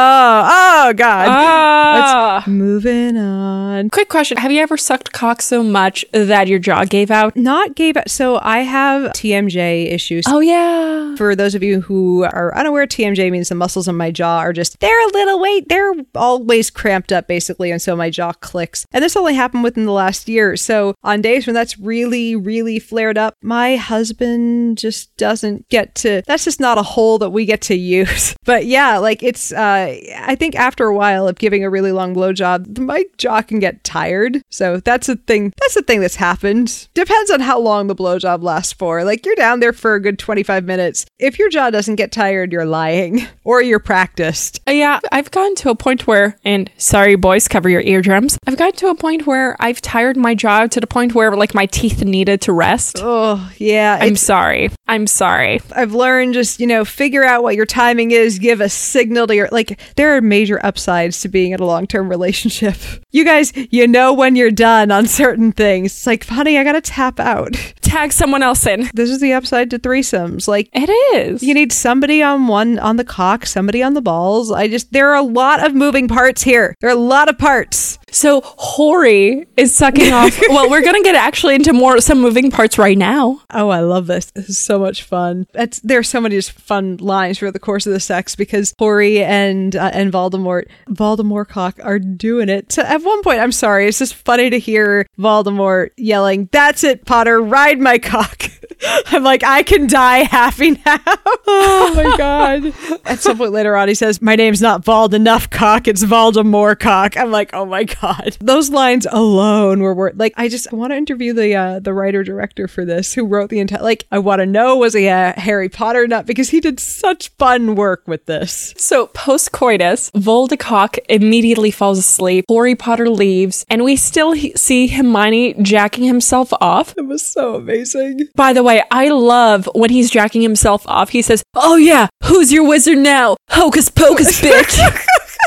oh, 0.87 0.93
God. 0.93 1.27
Ah. 1.29 2.35
Let's 2.37 2.47
moving 2.47 3.17
on. 3.17 3.89
Quick 3.89 4.09
question. 4.09 4.37
Have 4.37 4.51
you 4.51 4.61
ever 4.61 4.77
sucked 4.77 5.11
cock 5.11 5.41
so 5.41 5.63
much 5.63 6.03
that 6.11 6.47
your 6.47 6.59
jaw 6.59 6.85
gave 6.85 7.11
out? 7.11 7.35
Not 7.35 7.75
gave 7.75 7.95
but 7.95 8.11
so 8.11 8.39
I 8.41 8.59
have 8.59 9.13
TMJ 9.13 9.91
issues. 9.91 10.25
Oh, 10.27 10.41
yeah. 10.41 11.15
For 11.15 11.35
those 11.35 11.55
of 11.55 11.63
you 11.63 11.79
who 11.81 12.23
are 12.23 12.53
unaware, 12.55 12.85
TMJ 12.85 13.31
means 13.31 13.49
the 13.49 13.55
muscles 13.55 13.87
in 13.87 13.95
my 13.95 14.11
jaw 14.11 14.39
are 14.39 14.51
just, 14.51 14.79
they're 14.81 15.07
a 15.07 15.11
little 15.13 15.39
weight. 15.39 15.69
They're 15.69 15.93
always 16.13 16.69
cramped 16.69 17.11
up, 17.13 17.27
basically. 17.27 17.71
And 17.71 17.81
so 17.81 17.95
my 17.95 18.09
jaw 18.09 18.33
clicks. 18.33 18.85
And 18.91 19.03
this 19.03 19.15
only 19.15 19.35
happened 19.35 19.63
within 19.63 19.85
the 19.85 19.91
last 19.91 20.27
year. 20.27 20.57
So 20.57 20.95
on 21.03 21.21
days 21.21 21.47
when 21.47 21.53
that's 21.53 21.79
really, 21.79 22.35
really 22.35 22.79
flared 22.79 23.17
up, 23.17 23.35
my 23.41 23.77
husband 23.77 24.77
just 24.77 25.15
doesn't 25.15 25.69
get 25.69 25.95
to, 25.95 26.21
that's 26.27 26.43
just 26.43 26.59
not 26.59 26.77
a 26.77 26.83
hole 26.83 27.17
that 27.19 27.29
we 27.29 27.45
get 27.45 27.61
to 27.61 27.75
use. 27.75 28.35
But 28.45 28.67
yeah, 28.67 28.99
like 28.99 29.23
it's, 29.23 29.51
uh, 29.51 29.74
I 29.75 30.35
think 30.35 30.55
after 30.55 30.85
a 30.85 30.95
while 30.95 31.27
of 31.27 31.37
giving 31.37 31.63
a 31.63 31.69
really 31.69 31.91
long 31.91 32.15
blowjob, 32.15 32.77
my 32.79 33.05
jaw 33.17 33.41
can 33.41 33.59
get 33.59 33.83
tired. 33.83 34.41
So 34.49 34.77
that's 34.77 35.09
a 35.09 35.15
thing, 35.15 35.53
that's 35.59 35.75
a 35.75 35.81
thing 35.81 36.01
that's 36.01 36.15
happened. 36.15 36.87
Depends 36.93 37.31
on 37.31 37.39
how 37.39 37.59
long 37.59 37.87
the 37.87 37.95
blowjob 37.95 38.43
lasts 38.43 38.73
for. 38.73 39.03
Like 39.03 39.25
you're 39.25 39.35
down 39.35 39.59
there 39.59 39.73
for 39.73 39.95
a 39.95 40.01
good 40.01 40.19
25 40.19 40.65
minutes. 40.65 41.05
If 41.19 41.39
your 41.39 41.49
jaw 41.49 41.69
doesn't 41.69 41.95
get 41.95 42.11
tired, 42.11 42.51
you're 42.51 42.65
lying 42.65 43.27
or 43.43 43.61
you're 43.61 43.79
practiced. 43.79 44.59
Yeah, 44.67 44.99
I've 45.11 45.31
gotten 45.31 45.55
to 45.55 45.69
a 45.69 45.75
point 45.75 46.07
where, 46.07 46.37
and 46.43 46.69
sorry, 46.77 47.15
boys, 47.15 47.47
cover 47.47 47.69
your 47.69 47.81
eardrums. 47.81 48.37
I've 48.47 48.57
gotten 48.57 48.75
to 48.77 48.87
a 48.87 48.95
point 48.95 49.27
where 49.27 49.55
I've 49.59 49.81
tired 49.81 50.17
my 50.17 50.35
jaw 50.35 50.67
to 50.67 50.79
the 50.79 50.87
point 50.87 51.13
where, 51.13 51.35
like, 51.35 51.53
my 51.53 51.65
teeth 51.65 52.03
needed 52.03 52.41
to 52.41 52.53
rest. 52.53 52.97
Oh, 52.99 53.51
yeah. 53.57 53.97
I'm 54.01 54.15
sorry. 54.15 54.71
I'm 54.87 55.07
sorry. 55.07 55.61
I've 55.75 55.93
learned 55.93 56.33
just, 56.33 56.59
you 56.59 56.67
know, 56.67 56.85
figure 56.85 57.23
out 57.23 57.43
what 57.43 57.55
your 57.55 57.65
timing 57.65 58.11
is, 58.11 58.39
give 58.39 58.61
a 58.61 58.69
signal 58.69 59.27
to 59.27 59.35
your 59.35 59.49
like 59.51 59.64
there 59.95 60.15
are 60.15 60.21
major 60.21 60.63
upsides 60.65 61.19
to 61.21 61.29
being 61.29 61.51
in 61.51 61.59
a 61.59 61.65
long-term 61.65 62.09
relationship. 62.09 62.75
You 63.11 63.23
guys, 63.23 63.53
you 63.71 63.87
know 63.87 64.11
when 64.13 64.35
you're 64.35 64.51
done 64.51 64.91
on 64.91 65.07
certain 65.07 65.51
things. 65.53 65.93
It's 65.93 66.05
like, 66.05 66.25
honey, 66.25 66.57
I 66.57 66.65
got 66.65 66.73
to 66.73 66.81
tap 66.81 67.17
out. 67.19 67.53
Tag 67.81 68.11
someone 68.11 68.43
else 68.43 68.65
in. 68.67 68.89
This 68.93 69.09
is 69.09 69.21
the 69.21 69.31
upside 69.31 69.69
to 69.69 69.79
threesomes. 69.79 70.47
Like 70.49 70.69
It 70.73 70.89
is. 71.15 71.41
you 71.41 71.53
need 71.53 71.71
somebody 71.71 72.21
on 72.21 72.47
one 72.47 72.77
on 72.79 72.97
the 72.97 73.05
cock, 73.05 73.45
somebody 73.45 73.81
on 73.81 73.93
the 73.93 74.01
balls. 74.01 74.51
I 74.51 74.67
just 74.67 74.91
there 74.91 75.11
are 75.11 75.15
a 75.15 75.21
lot 75.21 75.65
of 75.65 75.73
moving 75.73 76.07
parts 76.09 76.43
here. 76.43 76.75
There 76.81 76.89
are 76.89 76.93
a 76.93 76.99
lot 76.99 77.29
of 77.29 77.37
parts. 77.37 77.97
So 78.15 78.39
Whorrey 78.39 79.45
is 79.57 79.75
sucking 79.75 80.13
off. 80.13 80.39
well, 80.49 80.69
we're 80.69 80.81
gonna 80.81 81.03
get 81.03 81.15
actually 81.15 81.55
into 81.55 81.73
more 81.73 81.99
some 81.99 82.21
moving 82.21 82.49
parts 82.49 82.77
right 82.77 82.97
now. 82.97 83.41
Oh, 83.51 83.67
I 83.67 83.81
love 83.81 84.07
this. 84.07 84.31
This 84.31 84.47
is 84.47 84.57
so 84.57 84.79
much 84.79 85.03
fun. 85.03 85.47
It's, 85.53 85.81
there 85.81 85.99
are 85.99 86.03
so 86.03 86.21
many 86.21 86.37
just 86.37 86.53
fun 86.53 86.95
lines 86.97 87.39
throughout 87.39 87.53
the 87.53 87.59
course 87.59 87.85
of 87.85 87.91
the 87.91 87.99
sex 87.99 88.33
because 88.33 88.73
Whorrey 88.79 89.17
and 89.21 89.75
uh, 89.75 89.91
and 89.93 90.13
Voldemort, 90.13 90.67
Voldemort 90.87 91.49
cock 91.49 91.77
are 91.83 91.99
doing 91.99 92.47
it. 92.47 92.71
So 92.71 92.83
at 92.83 93.01
one 93.03 93.21
point, 93.21 93.41
I'm 93.41 93.51
sorry, 93.51 93.85
it's 93.85 93.99
just 93.99 94.13
funny 94.15 94.49
to 94.49 94.59
hear 94.59 95.07
Voldemort 95.19 95.89
yelling, 95.97 96.47
"That's 96.53 96.85
it, 96.85 97.05
Potter, 97.05 97.41
ride 97.41 97.81
my 97.81 97.97
cock." 97.97 98.43
I'm 99.07 99.23
like, 99.23 99.43
I 99.43 99.63
can 99.63 99.87
die 99.87 100.19
happy 100.19 100.71
now. 100.71 100.99
oh 101.47 101.93
my 101.95 102.17
god. 102.17 102.73
At 103.05 103.19
some 103.19 103.37
point 103.37 103.51
later 103.51 103.75
on, 103.75 103.87
he 103.87 103.93
says, 103.93 104.21
My 104.21 104.35
name's 104.35 104.61
not 104.61 104.83
Vald 104.83 105.13
enough 105.13 105.49
cock, 105.49 105.87
it's 105.87 106.03
Voldemort 106.03 106.79
cock. 106.79 107.17
I'm 107.17 107.31
like, 107.31 107.53
oh 107.53 107.65
my 107.65 107.83
god. 107.83 108.04
Those 108.39 108.69
lines 108.69 109.07
alone 109.11 109.81
were 109.81 109.93
worth 109.93 110.15
like 110.17 110.33
I 110.37 110.47
just 110.47 110.71
want 110.71 110.91
to 110.91 110.97
interview 110.97 111.33
the 111.33 111.55
uh 111.55 111.79
the 111.79 111.93
writer 111.93 112.23
director 112.23 112.67
for 112.67 112.85
this 112.85 113.13
who 113.13 113.25
wrote 113.25 113.49
the 113.49 113.59
entire 113.59 113.81
like 113.81 114.05
I 114.11 114.19
want 114.19 114.39
to 114.39 114.45
know 114.45 114.75
was 114.77 114.93
he 114.93 115.07
a 115.07 115.33
Harry 115.37 115.69
Potter 115.69 116.07
nut 116.07 116.25
because 116.25 116.49
he 116.49 116.59
did 116.59 116.79
such 116.79 117.29
fun 117.37 117.75
work 117.75 118.03
with 118.07 118.25
this. 118.25 118.73
So 118.77 119.07
post 119.07 119.51
coitus, 119.51 120.11
Voldecock 120.11 120.97
immediately 121.09 121.71
falls 121.71 121.99
asleep. 121.99 122.45
Harry 122.49 122.75
Potter 122.75 123.09
leaves, 123.09 123.65
and 123.69 123.83
we 123.83 123.95
still 123.95 124.31
he- 124.33 124.53
see 124.55 124.87
Hermione 124.87 125.55
jacking 125.61 126.03
himself 126.05 126.51
off. 126.61 126.93
It 126.97 127.05
was 127.05 127.25
so 127.25 127.55
amazing. 127.55 128.27
By 128.35 128.53
the 128.53 128.63
way, 128.63 128.83
I 128.91 129.09
love 129.09 129.69
when 129.73 129.89
he's 129.89 130.09
jacking 130.09 130.41
himself 130.41 130.87
off. 130.87 131.09
He 131.09 131.21
says, 131.21 131.43
"Oh 131.53 131.75
yeah, 131.75 132.07
who's 132.23 132.51
your 132.51 132.67
wizard 132.67 132.97
now? 132.97 133.35
Hocus 133.49 133.89
pocus, 133.89 134.41
bitch." 134.45 134.79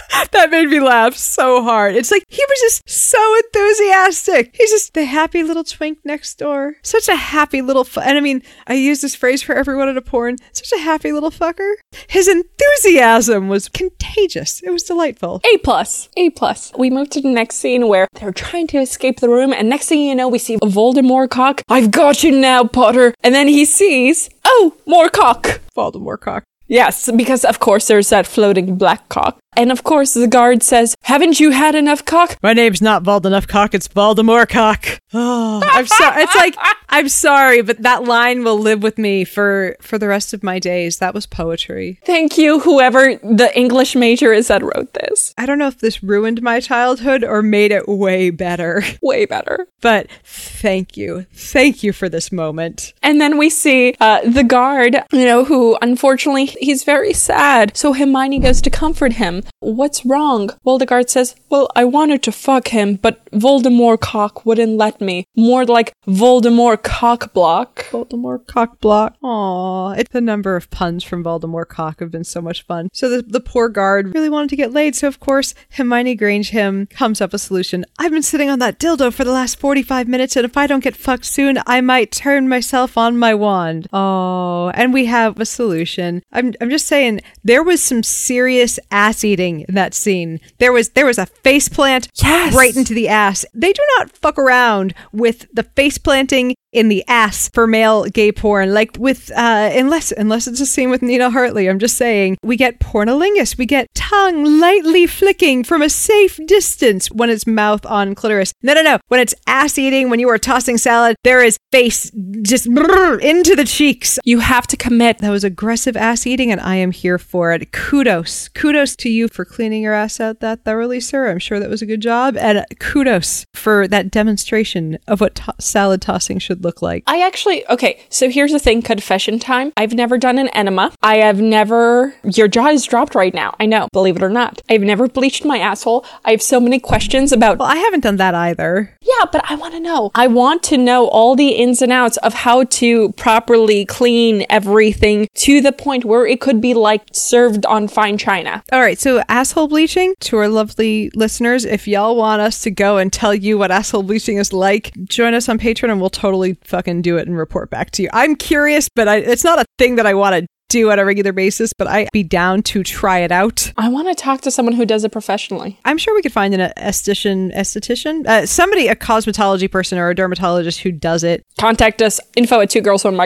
that 0.32 0.51
made 0.51 0.68
me 0.68 0.80
laugh 0.80 1.14
so 1.16 1.62
hard. 1.62 1.94
It's 1.96 2.11
like 2.11 2.24
he 2.28 2.42
was 2.49 2.61
just 2.61 2.88
so 2.88 3.36
enthusiastic. 3.36 4.55
He's 4.57 4.70
just 4.70 4.94
the 4.94 5.05
happy 5.05 5.42
little 5.42 5.64
twink 5.64 5.99
next 6.05 6.38
door. 6.38 6.74
Such 6.82 7.09
a 7.09 7.16
happy 7.16 7.62
little 7.62 7.84
fu- 7.84 8.01
and 8.01 8.16
I 8.16 8.20
mean, 8.20 8.42
I 8.66 8.74
use 8.74 9.01
this 9.01 9.14
phrase 9.14 9.42
for 9.42 9.55
everyone 9.55 9.88
at 9.88 9.96
a 9.96 10.03
porn. 10.03 10.36
Such 10.53 10.72
a 10.72 10.82
happy 10.82 11.12
little 11.12 11.30
fucker. 11.30 11.74
His 12.09 12.28
enthusiasm 12.28 13.49
was 13.49 13.68
contagious. 13.68 14.62
It 14.62 14.70
was 14.70 14.82
delightful. 14.82 15.40
A 15.44 15.59
plus, 15.59 16.09
A 16.16 16.30
plus. 16.30 16.72
We 16.76 16.90
move 16.90 17.11
to 17.11 17.20
the 17.20 17.28
next 17.28 17.57
scene 17.57 17.88
where 17.88 18.09
they're 18.14 18.32
trying 18.32 18.66
to 18.68 18.78
escape 18.78 19.20
the 19.20 19.28
room, 19.28 19.53
and 19.53 19.68
next 19.68 19.88
thing 19.88 20.01
you 20.01 20.14
know, 20.14 20.28
we 20.28 20.38
see 20.38 20.57
Voldemort 20.59 21.30
cock. 21.30 21.62
I've 21.68 21.90
got 21.90 22.22
you 22.22 22.32
now, 22.32 22.64
Potter. 22.64 23.14
And 23.22 23.34
then 23.34 23.49
he 23.49 23.64
sees, 23.64 24.30
oh, 24.44 24.74
more 24.86 25.09
cock. 25.09 25.61
Voldemort 25.76 26.20
cock. 26.20 26.44
Yes, 26.69 27.11
because 27.16 27.45
of 27.45 27.59
course 27.59 27.89
there's 27.89 28.11
that 28.11 28.27
floating 28.27 28.77
black 28.77 29.09
cock. 29.09 29.39
And 29.57 29.73
of 29.73 29.83
course 29.83 30.14
the 30.14 30.29
guard 30.29 30.62
says, 30.62 30.95
Haven't 31.03 31.41
you 31.41 31.51
had 31.51 31.75
enough 31.75 32.05
cock? 32.05 32.37
My 32.43 32.53
name's 32.53 32.81
not 32.83 33.03
Vald 33.03 33.25
enough 33.25 33.49
cock, 33.49 33.75
it's 33.75 33.89
Voldemort 33.89 34.49
cock. 34.49 35.01
Oh, 35.14 35.62
I'm 35.64 35.87
sorry. 35.87 36.23
It's 36.23 36.35
like 36.35 36.55
I'm 36.91 37.09
sorry, 37.09 37.62
but 37.62 37.83
that 37.83 38.05
line 38.05 38.45
will 38.45 38.59
live 38.59 38.83
with 38.83 38.99
me 38.99 39.25
for 39.25 39.77
for 39.81 39.99
the 39.99 40.07
rest 40.07 40.35
of 40.35 40.43
my 40.43 40.59
days. 40.59 40.99
That 40.99 41.14
was 41.14 41.27
poetry. 41.27 41.99
Thank 42.05 42.37
you, 42.37 42.61
whoever 42.61 43.16
the 43.16 43.51
English 43.55 43.97
major 43.97 44.33
is 44.33 44.49
that 44.49 44.62
wrote 44.62 44.93
this. 44.93 45.07
I 45.39 45.47
don't 45.47 45.59
know 45.59 45.68
if 45.68 45.78
this 45.78 46.03
ruined 46.03 46.43
my 46.43 46.59
childhood 46.59 47.22
or 47.22 47.43
made 47.43 47.70
it 47.70 47.89
way 47.89 48.30
better. 48.30 48.82
Way 49.01 49.24
better. 49.24 49.68
But 49.80 50.09
thank 50.24 50.97
you. 50.97 51.24
Thank 51.32 51.84
you 51.84 51.93
for 51.93 52.09
this 52.09 52.32
moment. 52.32 52.93
And 53.03 53.20
then 53.20 53.39
we 53.39 53.49
see 53.49 53.95
uh, 54.01 54.28
the 54.28 54.43
guard, 54.43 54.97
you 55.12 55.24
know, 55.24 55.45
who 55.45 55.78
unfortunately 55.80 56.47
he's 56.47 56.82
very 56.82 57.12
sad. 57.12 57.76
So 57.76 57.93
Hermione 57.93 58.41
goes 58.41 58.61
to 58.62 58.70
comfort 58.70 59.14
him. 59.14 59.45
What's 59.61 60.05
wrong? 60.05 60.51
Well, 60.64 60.78
the 60.78 60.86
guard 60.86 61.09
says, 61.09 61.36
Well, 61.49 61.68
I 61.76 61.84
wanted 61.84 62.22
to 62.24 62.32
fuck 62.32 62.68
him, 62.68 62.97
but 62.97 63.24
Voldemort 63.30 64.01
cock 64.01 64.45
wouldn't 64.45 64.76
let 64.76 65.01
me. 65.01 65.24
More 65.36 65.64
like 65.64 65.93
Voldemort 66.07 66.82
cock 66.82 67.32
block. 67.32 67.86
Voldemort 67.91 68.47
cock 68.47 68.80
block. 68.80 69.16
Aw, 69.22 69.93
it's 69.93 70.12
the 70.12 70.20
number 70.20 70.57
of 70.57 70.70
puns 70.70 71.05
from 71.05 71.22
Voldemort 71.22 71.68
cock 71.68 72.01
have 72.01 72.11
been 72.11 72.24
so 72.24 72.43
much 72.43 72.62
fun. 72.62 72.89
So 72.93 73.09
the, 73.09 73.22
the 73.22 73.41
poor 73.41 73.68
guard 73.68 74.12
really 74.14 74.28
wanted 74.28 74.51
to 74.51 74.57
get 74.57 74.72
laid. 74.72 74.97
So 74.97 75.07
of 75.07 75.20
course, 75.20 75.28
Hermione 75.72 76.14
Grange 76.14 76.51
him 76.51 76.87
comes 76.87 77.20
up 77.20 77.35
a 77.35 77.39
solution. 77.39 77.85
I've 77.99 78.11
been 78.12 78.22
sitting 78.22 78.49
on 78.49 78.61
that 78.61 78.79
dildo 78.79 79.12
for 79.12 79.24
the 79.24 79.31
last 79.33 79.59
45 79.61 80.09
minutes, 80.09 80.37
and 80.37 80.45
if 80.47 80.57
I 80.57 80.66
don't 80.66 80.83
get 80.83 80.97
fucked 80.97 81.26
soon, 81.26 81.59
I 81.66 81.83
might 81.83 82.11
turn 82.12 82.49
myself 82.49 82.97
on 82.97 83.18
my 83.18 83.35
wand. 83.35 83.89
Oh, 83.93 84.70
and 84.74 84.93
we 84.95 85.05
have 85.05 85.39
a 85.39 85.45
solution. 85.45 86.22
I'm, 86.33 86.55
I'm 86.62 86.70
just 86.70 86.87
saying, 86.87 87.20
there 87.45 87.62
was 87.62 87.83
some 87.83 88.03
serious 88.03 88.79
ass 88.91 89.22
eating 89.22 89.66
in 89.68 89.74
that 89.74 89.93
scene. 89.93 90.41
There 90.59 90.72
was 90.72 90.91
there 90.91 91.07
was 91.07 91.18
a 91.18 91.26
face 91.26 91.68
plant 91.68 92.09
Yes. 92.22 92.55
right 92.55 92.74
into 92.74 92.95
the 92.95 93.09
ass. 93.09 93.45
They 93.53 93.72
do 93.74 93.83
not 93.99 94.11
fuck 94.16 94.39
around 94.39 94.95
with 95.12 95.47
the 95.53 95.64
face 95.64 95.99
planting 95.99 96.55
in 96.73 96.89
the 96.89 97.05
ass 97.09 97.51
for 97.53 97.66
male 97.66 98.05
gay 98.05 98.33
porn. 98.33 98.75
Like 98.75 98.97
with 98.99 99.31
uh 99.33 99.71
unless 99.73 100.12
unless 100.12 100.47
it's 100.47 100.61
a 100.61 100.66
scene 100.66 100.91
with 100.91 101.03
Nina 101.03 101.31
Hartley. 101.31 101.69
I'm 101.69 101.79
just 101.79 101.97
saying 101.97 102.39
we 102.43 102.57
get 102.57 102.81
pornolingus. 102.81 103.57
We 103.59 103.66
get 103.66 103.89
tongue 103.95 104.61
lightly 104.61 105.07
flicking 105.07 105.64
from 105.64 105.83
a 105.83 105.91
safe 105.91 106.39
distance 106.47 107.11
when 107.11 107.31
it's 107.31 107.47
mouth 107.47 107.85
on 107.87 108.14
clitoris. 108.14 108.53
No 108.62 108.75
no 108.75 108.83
no. 108.83 108.99
When 109.09 109.21
it's 109.21 109.35
ass 109.47 109.79
eating, 109.79 110.11
when 110.11 110.21
you 110.21 110.29
are 110.29 110.39
tossing 110.39 110.79
salad, 110.79 111.16
there 111.25 111.43
is 111.43 111.59
face 111.73 112.11
just 112.43 112.66
into 112.66 113.55
the 113.57 113.64
cheeks. 113.64 114.19
You 114.25 114.41
have 114.41 114.66
to 114.69 114.77
commit. 114.77 115.19
That 115.19 115.31
was 115.31 115.45
aggressive 115.45 115.97
ass 115.97 116.27
eating, 116.27 116.51
and 116.51 116.61
I 116.61 116.77
am 116.77 116.91
here 116.91 117.19
for 117.19 117.53
it. 117.53 117.73
Kudos. 117.73 118.49
Kudos 118.49 118.97
to 118.97 119.09
you 119.09 119.29
for 119.29 119.45
cleaning 119.45 119.83
your 119.83 119.95
ass 119.95 120.21
out 120.21 120.41
that 120.41 120.64
thoroughly, 120.64 121.01
sir. 121.01 121.31
I'm 121.31 121.39
sure 121.39 121.59
that 121.61 121.71
was 121.71 121.83
a 121.83 121.87
good 121.87 122.01
job. 122.01 122.37
And 122.37 122.64
kudos 122.79 123.47
for 123.55 123.89
that 123.89 124.11
demonstration 124.11 124.99
of 125.07 125.21
what 125.21 125.37
to- 125.37 125.55
salad 125.61 126.03
tossing 126.03 126.39
should 126.39 126.64
look 126.64 126.68
like. 126.83 127.05
I 127.07 127.25
actually, 127.27 127.66
okay, 127.69 128.01
so 128.09 128.29
here's 128.31 128.53
the 128.53 128.59
thing 128.59 128.83
confession 128.83 129.39
time. 129.39 129.73
I've 129.77 129.95
never 129.95 130.19
done 130.19 130.39
an 130.39 130.49
enema. 130.49 130.93
I 131.03 131.16
have 131.16 131.41
never, 131.41 132.14
your 132.25 132.49
jaw 132.49 132.69
is 132.69 132.85
dropped 132.85 133.14
right 133.14 133.35
now. 133.35 133.55
I 133.61 133.66
know, 133.66 133.89
believe 133.93 134.16
it 134.16 134.23
or 134.23 134.29
not. 134.31 134.62
I've 134.71 134.83
never 134.83 135.09
bleached 135.09 135.45
my 135.45 135.59
asshole. 135.59 136.05
I 136.25 136.31
have 136.33 136.43
so 136.43 136.61
many 136.61 136.79
questions 136.79 137.33
about, 137.33 137.59
Well, 137.59 137.69
I 137.69 137.77
haven't 137.77 138.01
done 138.01 138.16
that 138.16 138.35
either. 138.35 138.97
yeah, 139.03 139.25
but 139.33 139.43
I 139.51 139.55
want 139.55 139.75
to 139.75 139.81
know. 139.81 140.11
I 140.14 140.27
want 140.27 140.62
to 140.64 140.77
know 140.77 141.09
all 141.09 141.35
the 141.37 141.49
ins 141.51 141.83
and 141.83 141.93
outs 141.93 142.16
of 142.19 142.35
how 142.35 142.64
to 142.64 143.12
properly 143.12 143.85
clean 143.85 144.45
everything 144.51 145.29
to 145.35 145.61
the 145.61 145.73
point 145.73 146.05
where 146.05 146.27
it 146.27 146.41
could 146.41 146.61
be 146.61 146.75
like 146.75 147.03
served 147.12 147.64
on 147.66 147.89
fine 147.89 148.19
china. 148.19 148.62
All 148.73 148.81
right, 148.81 148.99
so 148.99 149.23
asshole 149.29 149.69
bleaching 149.69 150.14
to 150.21 150.37
our 150.37 150.49
lovely 150.49 151.11
listeners. 151.14 151.64
If 151.64 151.89
y'all 151.89 152.16
want 152.16 152.43
us 152.43 152.61
to 152.62 152.71
go 152.71 152.99
and 152.99 153.12
tell 153.12 153.35
you 153.35 153.57
what 153.59 153.71
asshole 153.71 154.03
bleaching 154.03 154.37
is 154.39 154.53
like, 154.53 154.93
join 155.05 155.35
us 155.35 155.49
on 155.49 155.59
Patreon 155.59 155.91
and 155.91 156.01
we'll 156.01 156.11
totally 156.11 156.47
fucking 156.64 157.03
do 157.03 157.16
it 157.16 157.26
and 157.26 157.36
report 157.36 157.70
back 157.70 157.90
to 157.92 158.03
you. 158.03 158.11
I'm 158.12 158.36
curious, 158.36 158.88
but 158.94 159.09
I, 159.09 159.16
it's 159.16 159.44
not 159.44 159.59
a 159.59 159.64
thing 159.78 159.96
that 159.96 160.07
I 160.07 160.14
want 160.14 160.36
to 160.36 160.46
do 160.68 160.90
on 160.90 160.99
a 160.99 161.05
regular 161.05 161.32
basis, 161.32 161.72
but 161.72 161.86
I'd 161.86 162.09
be 162.12 162.22
down 162.22 162.62
to 162.64 162.82
try 162.82 163.20
it 163.20 163.32
out. 163.32 163.72
I 163.76 163.88
want 163.88 164.09
to 164.09 164.14
talk 164.14 164.42
to 164.42 164.51
someone 164.51 164.74
who 164.74 164.84
does 164.84 165.05
it 165.05 165.12
professionally. 165.12 165.78
I'm 165.84 165.99
sure 165.99 166.14
we 166.14 166.22
could 166.22 166.32
find 166.32 166.55
an 166.55 166.72
esthetician, 166.76 167.55
esthetician, 167.55 168.26
uh, 168.26 168.46
somebody, 168.46 168.88
a 168.88 168.94
cosmetology 168.94 169.70
person 169.70 169.99
or 169.99 170.11
a 170.11 170.14
dermatologist 170.14 170.80
who 170.80 170.92
does 170.92 171.24
it. 171.24 171.42
Contact 171.59 172.03
us, 172.03 172.20
info 172.36 172.61
at 172.61 172.70
two 172.70 172.80
girls 172.80 173.05
one. 173.05 173.16